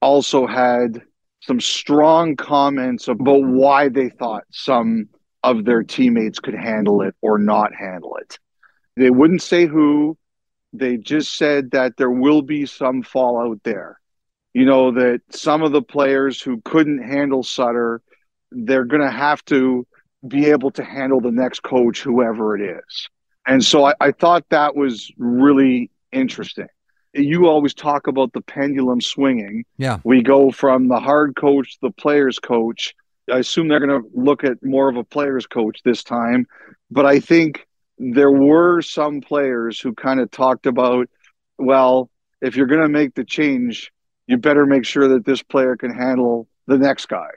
also 0.00 0.46
had 0.46 1.02
some 1.40 1.60
strong 1.60 2.36
comments 2.36 3.08
about 3.08 3.44
why 3.44 3.88
they 3.88 4.08
thought 4.08 4.44
some 4.50 5.08
of 5.42 5.64
their 5.64 5.82
teammates 5.82 6.40
could 6.40 6.54
handle 6.54 7.02
it 7.02 7.14
or 7.20 7.38
not 7.38 7.74
handle 7.74 8.16
it. 8.16 8.38
They 8.96 9.10
wouldn't 9.10 9.42
say 9.42 9.66
who, 9.66 10.16
they 10.72 10.96
just 10.96 11.36
said 11.36 11.70
that 11.72 11.96
there 11.96 12.10
will 12.10 12.42
be 12.42 12.66
some 12.66 13.02
fallout 13.02 13.60
there. 13.62 14.00
You 14.52 14.64
know, 14.64 14.92
that 14.92 15.20
some 15.30 15.62
of 15.62 15.72
the 15.72 15.82
players 15.82 16.40
who 16.40 16.60
couldn't 16.60 17.02
handle 17.02 17.42
Sutter, 17.42 18.00
they're 18.52 18.84
going 18.84 19.02
to 19.02 19.10
have 19.10 19.44
to 19.46 19.86
be 20.26 20.46
able 20.46 20.70
to 20.72 20.84
handle 20.84 21.20
the 21.20 21.32
next 21.32 21.62
coach, 21.62 22.02
whoever 22.02 22.56
it 22.56 22.62
is. 22.62 23.08
And 23.46 23.64
so 23.64 23.84
I, 23.84 23.94
I 24.00 24.12
thought 24.12 24.44
that 24.50 24.74
was 24.74 25.12
really 25.18 25.90
interesting. 26.12 26.68
You 27.12 27.46
always 27.46 27.74
talk 27.74 28.06
about 28.06 28.32
the 28.32 28.40
pendulum 28.40 29.00
swinging. 29.00 29.64
Yeah. 29.76 29.98
We 30.02 30.22
go 30.22 30.50
from 30.50 30.88
the 30.88 30.98
hard 30.98 31.36
coach 31.36 31.74
to 31.74 31.78
the 31.82 31.90
players 31.90 32.38
coach. 32.38 32.94
I 33.30 33.38
assume 33.38 33.68
they're 33.68 33.84
going 33.84 34.02
to 34.02 34.08
look 34.14 34.44
at 34.44 34.64
more 34.64 34.88
of 34.88 34.96
a 34.96 35.04
players 35.04 35.46
coach 35.46 35.80
this 35.84 36.02
time. 36.02 36.46
But 36.90 37.06
I 37.06 37.20
think 37.20 37.66
there 37.98 38.30
were 38.30 38.82
some 38.82 39.20
players 39.20 39.80
who 39.80 39.94
kind 39.94 40.20
of 40.20 40.30
talked 40.30 40.66
about, 40.66 41.08
well, 41.58 42.10
if 42.40 42.56
you're 42.56 42.66
going 42.66 42.82
to 42.82 42.88
make 42.88 43.14
the 43.14 43.24
change, 43.24 43.92
you 44.26 44.36
better 44.36 44.66
make 44.66 44.84
sure 44.84 45.08
that 45.08 45.24
this 45.24 45.42
player 45.42 45.76
can 45.76 45.94
handle 45.94 46.48
the 46.66 46.78
next 46.78 47.06
guy. 47.06 47.30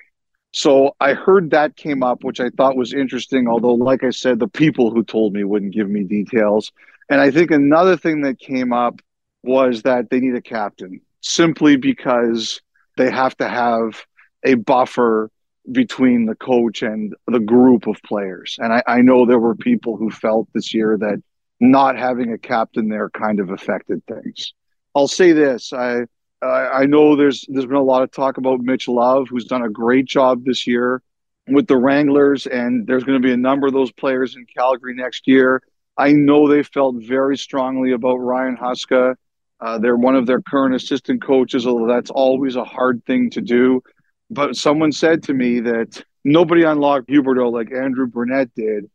So 0.51 0.95
I 0.99 1.13
heard 1.13 1.51
that 1.51 1.75
came 1.75 2.01
up, 2.01 2.23
which 2.23 2.39
I 2.39 2.49
thought 2.49 2.77
was 2.77 2.93
interesting. 2.93 3.47
Although, 3.47 3.75
like 3.75 4.03
I 4.03 4.09
said, 4.09 4.39
the 4.39 4.47
people 4.47 4.91
who 4.91 5.03
told 5.03 5.33
me 5.33 5.43
wouldn't 5.43 5.73
give 5.73 5.89
me 5.89 6.03
details. 6.03 6.71
And 7.09 7.21
I 7.21 7.31
think 7.31 7.51
another 7.51 7.95
thing 7.95 8.21
that 8.21 8.39
came 8.39 8.73
up 8.73 9.01
was 9.43 9.83
that 9.83 10.09
they 10.09 10.19
need 10.19 10.35
a 10.35 10.41
captain 10.41 11.01
simply 11.21 11.75
because 11.75 12.61
they 12.97 13.11
have 13.11 13.37
to 13.37 13.47
have 13.47 14.05
a 14.43 14.55
buffer 14.55 15.29
between 15.71 16.25
the 16.25 16.35
coach 16.35 16.81
and 16.81 17.13
the 17.27 17.39
group 17.39 17.87
of 17.87 18.01
players. 18.03 18.57
And 18.59 18.73
I, 18.73 18.83
I 18.87 19.01
know 19.01 19.25
there 19.25 19.39
were 19.39 19.55
people 19.55 19.97
who 19.97 20.09
felt 20.09 20.47
this 20.53 20.73
year 20.73 20.97
that 20.99 21.21
not 21.59 21.97
having 21.97 22.31
a 22.33 22.37
captain 22.37 22.89
there 22.89 23.09
kind 23.09 23.39
of 23.39 23.49
affected 23.49 24.01
things. 24.05 24.53
I'll 24.95 25.07
say 25.07 25.31
this 25.31 25.73
I 25.73 26.05
Uh, 26.41 26.69
I 26.81 26.85
know 26.85 27.15
there's 27.15 27.45
there's 27.49 27.65
been 27.65 27.75
a 27.75 27.81
lot 27.81 28.03
of 28.03 28.11
talk 28.11 28.37
about 28.37 28.61
Mitch 28.61 28.87
Love, 28.87 29.27
who's 29.29 29.45
done 29.45 29.63
a 29.63 29.69
great 29.69 30.05
job 30.05 30.45
this 30.45 30.67
year 30.67 31.01
with 31.47 31.65
the 31.67 31.77
Wranglers, 31.77 32.45
and 32.45 32.85
there's 32.85 33.03
going 33.03 33.19
to 33.21 33.27
be 33.27 33.33
a 33.33 33.37
number 33.37 33.67
of 33.67 33.73
those 33.73 33.91
players 33.91 34.35
in 34.35 34.45
Calgary 34.45 34.93
next 34.93 35.27
year. 35.27 35.61
I 35.97 36.11
know 36.11 36.47
they 36.47 36.61
felt 36.61 36.95
very 36.97 37.37
strongly 37.37 37.91
about 37.93 38.17
Ryan 38.17 38.55
Huska. 38.55 39.15
Uh, 39.59 39.79
they're 39.79 39.97
one 39.97 40.15
of 40.15 40.27
their 40.27 40.41
current 40.41 40.75
assistant 40.75 41.23
coaches, 41.23 41.65
although 41.65 41.91
that's 41.91 42.11
always 42.11 42.55
a 42.55 42.63
hard 42.63 43.03
thing 43.05 43.31
to 43.31 43.41
do. 43.41 43.81
But 44.29 44.55
someone 44.55 44.91
said 44.91 45.23
to 45.23 45.33
me 45.33 45.61
that 45.61 46.03
nobody 46.23 46.63
unlocked 46.63 47.07
Huberdeau 47.07 47.51
like 47.51 47.71
Andrew 47.71 48.07
Brunette 48.07 48.53
did, 48.55 48.89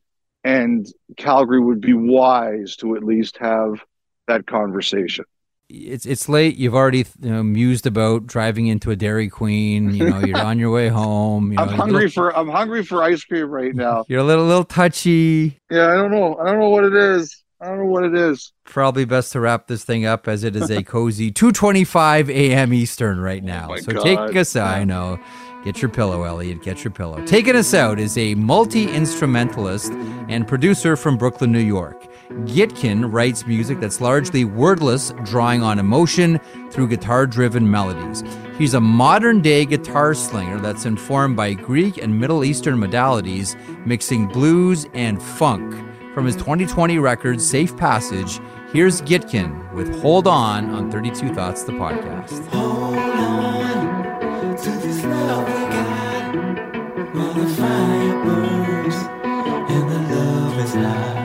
and 0.44 0.86
Calgary 1.16 1.60
would 1.60 1.80
be 1.80 1.94
wise 1.94 2.76
to 2.76 2.96
at 2.96 3.04
least 3.04 3.38
have 3.38 3.82
that 4.28 4.46
conversation 4.46 5.24
it's 5.72 6.06
it's 6.06 6.28
late. 6.28 6.56
You've 6.56 6.74
already 6.74 7.06
you 7.20 7.30
know, 7.30 7.42
mused 7.42 7.86
about 7.86 8.26
driving 8.26 8.66
into 8.66 8.90
a 8.90 8.96
Dairy 8.96 9.28
Queen. 9.28 9.94
You 9.94 10.10
know, 10.10 10.18
you're 10.20 10.38
on 10.38 10.58
your 10.58 10.70
way 10.70 10.88
home. 10.88 11.52
You 11.52 11.56
know, 11.56 11.64
I'm 11.64 11.68
hungry 11.70 12.04
little, 12.04 12.10
for 12.10 12.36
I'm 12.36 12.48
hungry 12.48 12.84
for 12.84 13.02
ice 13.02 13.24
cream 13.24 13.48
right 13.48 13.74
now. 13.74 14.04
You're 14.08 14.20
a 14.20 14.24
little 14.24 14.44
little 14.44 14.64
touchy. 14.64 15.58
Yeah, 15.70 15.88
I 15.88 15.94
don't 15.94 16.10
know. 16.10 16.36
I 16.36 16.46
don't 16.46 16.60
know 16.60 16.68
what 16.68 16.84
it 16.84 16.94
is. 16.94 17.41
I 17.62 17.66
don't 17.66 17.78
know 17.78 17.84
what 17.84 18.02
it 18.02 18.14
is. 18.14 18.52
Probably 18.64 19.04
best 19.04 19.30
to 19.32 19.40
wrap 19.40 19.68
this 19.68 19.84
thing 19.84 20.04
up 20.04 20.26
as 20.26 20.42
it 20.42 20.56
is 20.56 20.68
a 20.68 20.82
cozy 20.82 21.30
2:25 21.32 22.28
a.m. 22.28 22.74
Eastern 22.74 23.20
right 23.20 23.42
oh 23.42 23.46
now. 23.46 23.68
Oh 23.70 23.76
so 23.76 23.92
God. 23.92 24.02
take 24.02 24.36
us. 24.36 24.56
out. 24.56 24.66
I 24.66 24.82
know. 24.82 25.20
Get 25.64 25.80
your 25.80 25.90
pillow, 25.90 26.24
Elliotte. 26.24 26.60
Get 26.64 26.82
your 26.82 26.90
pillow. 26.90 27.24
Taking 27.24 27.54
us 27.54 27.72
out 27.72 28.00
is 28.00 28.18
a 28.18 28.34
multi 28.34 28.90
instrumentalist 28.90 29.92
and 30.28 30.48
producer 30.48 30.96
from 30.96 31.16
Brooklyn, 31.16 31.52
New 31.52 31.60
York. 31.60 32.08
Gitkin 32.46 33.12
writes 33.12 33.46
music 33.46 33.78
that's 33.78 34.00
largely 34.00 34.44
wordless, 34.44 35.12
drawing 35.24 35.62
on 35.62 35.78
emotion 35.78 36.40
through 36.72 36.88
guitar 36.88 37.28
driven 37.28 37.70
melodies. 37.70 38.24
He's 38.58 38.74
a 38.74 38.80
modern 38.80 39.40
day 39.40 39.64
guitar 39.66 40.14
slinger 40.14 40.58
that's 40.58 40.84
informed 40.84 41.36
by 41.36 41.54
Greek 41.54 41.96
and 41.96 42.18
Middle 42.18 42.42
Eastern 42.42 42.78
modalities, 42.78 43.54
mixing 43.86 44.26
blues 44.26 44.88
and 44.94 45.22
funk. 45.22 45.72
From 46.14 46.26
his 46.26 46.36
2020 46.36 46.98
record, 46.98 47.40
Safe 47.40 47.74
Passage, 47.74 48.38
here's 48.70 49.00
Gitkin 49.00 49.72
with 49.72 49.98
Hold 50.02 50.26
On 50.26 50.68
on 50.74 50.90
32 50.90 51.34
Thoughts, 51.34 51.64
the 51.64 51.72
podcast. 51.72 52.46
Hold 52.48 52.98
on 52.98 54.56
to 54.56 54.70
this 54.70 55.02
love 55.04 55.46
we 55.46 55.54
got 57.14 57.34
the 57.34 57.46
fire 57.54 58.24
burns 58.24 58.94
and 58.94 59.90
the 59.90 60.14
love 60.14 60.58
is 60.58 60.74
not. 60.74 61.21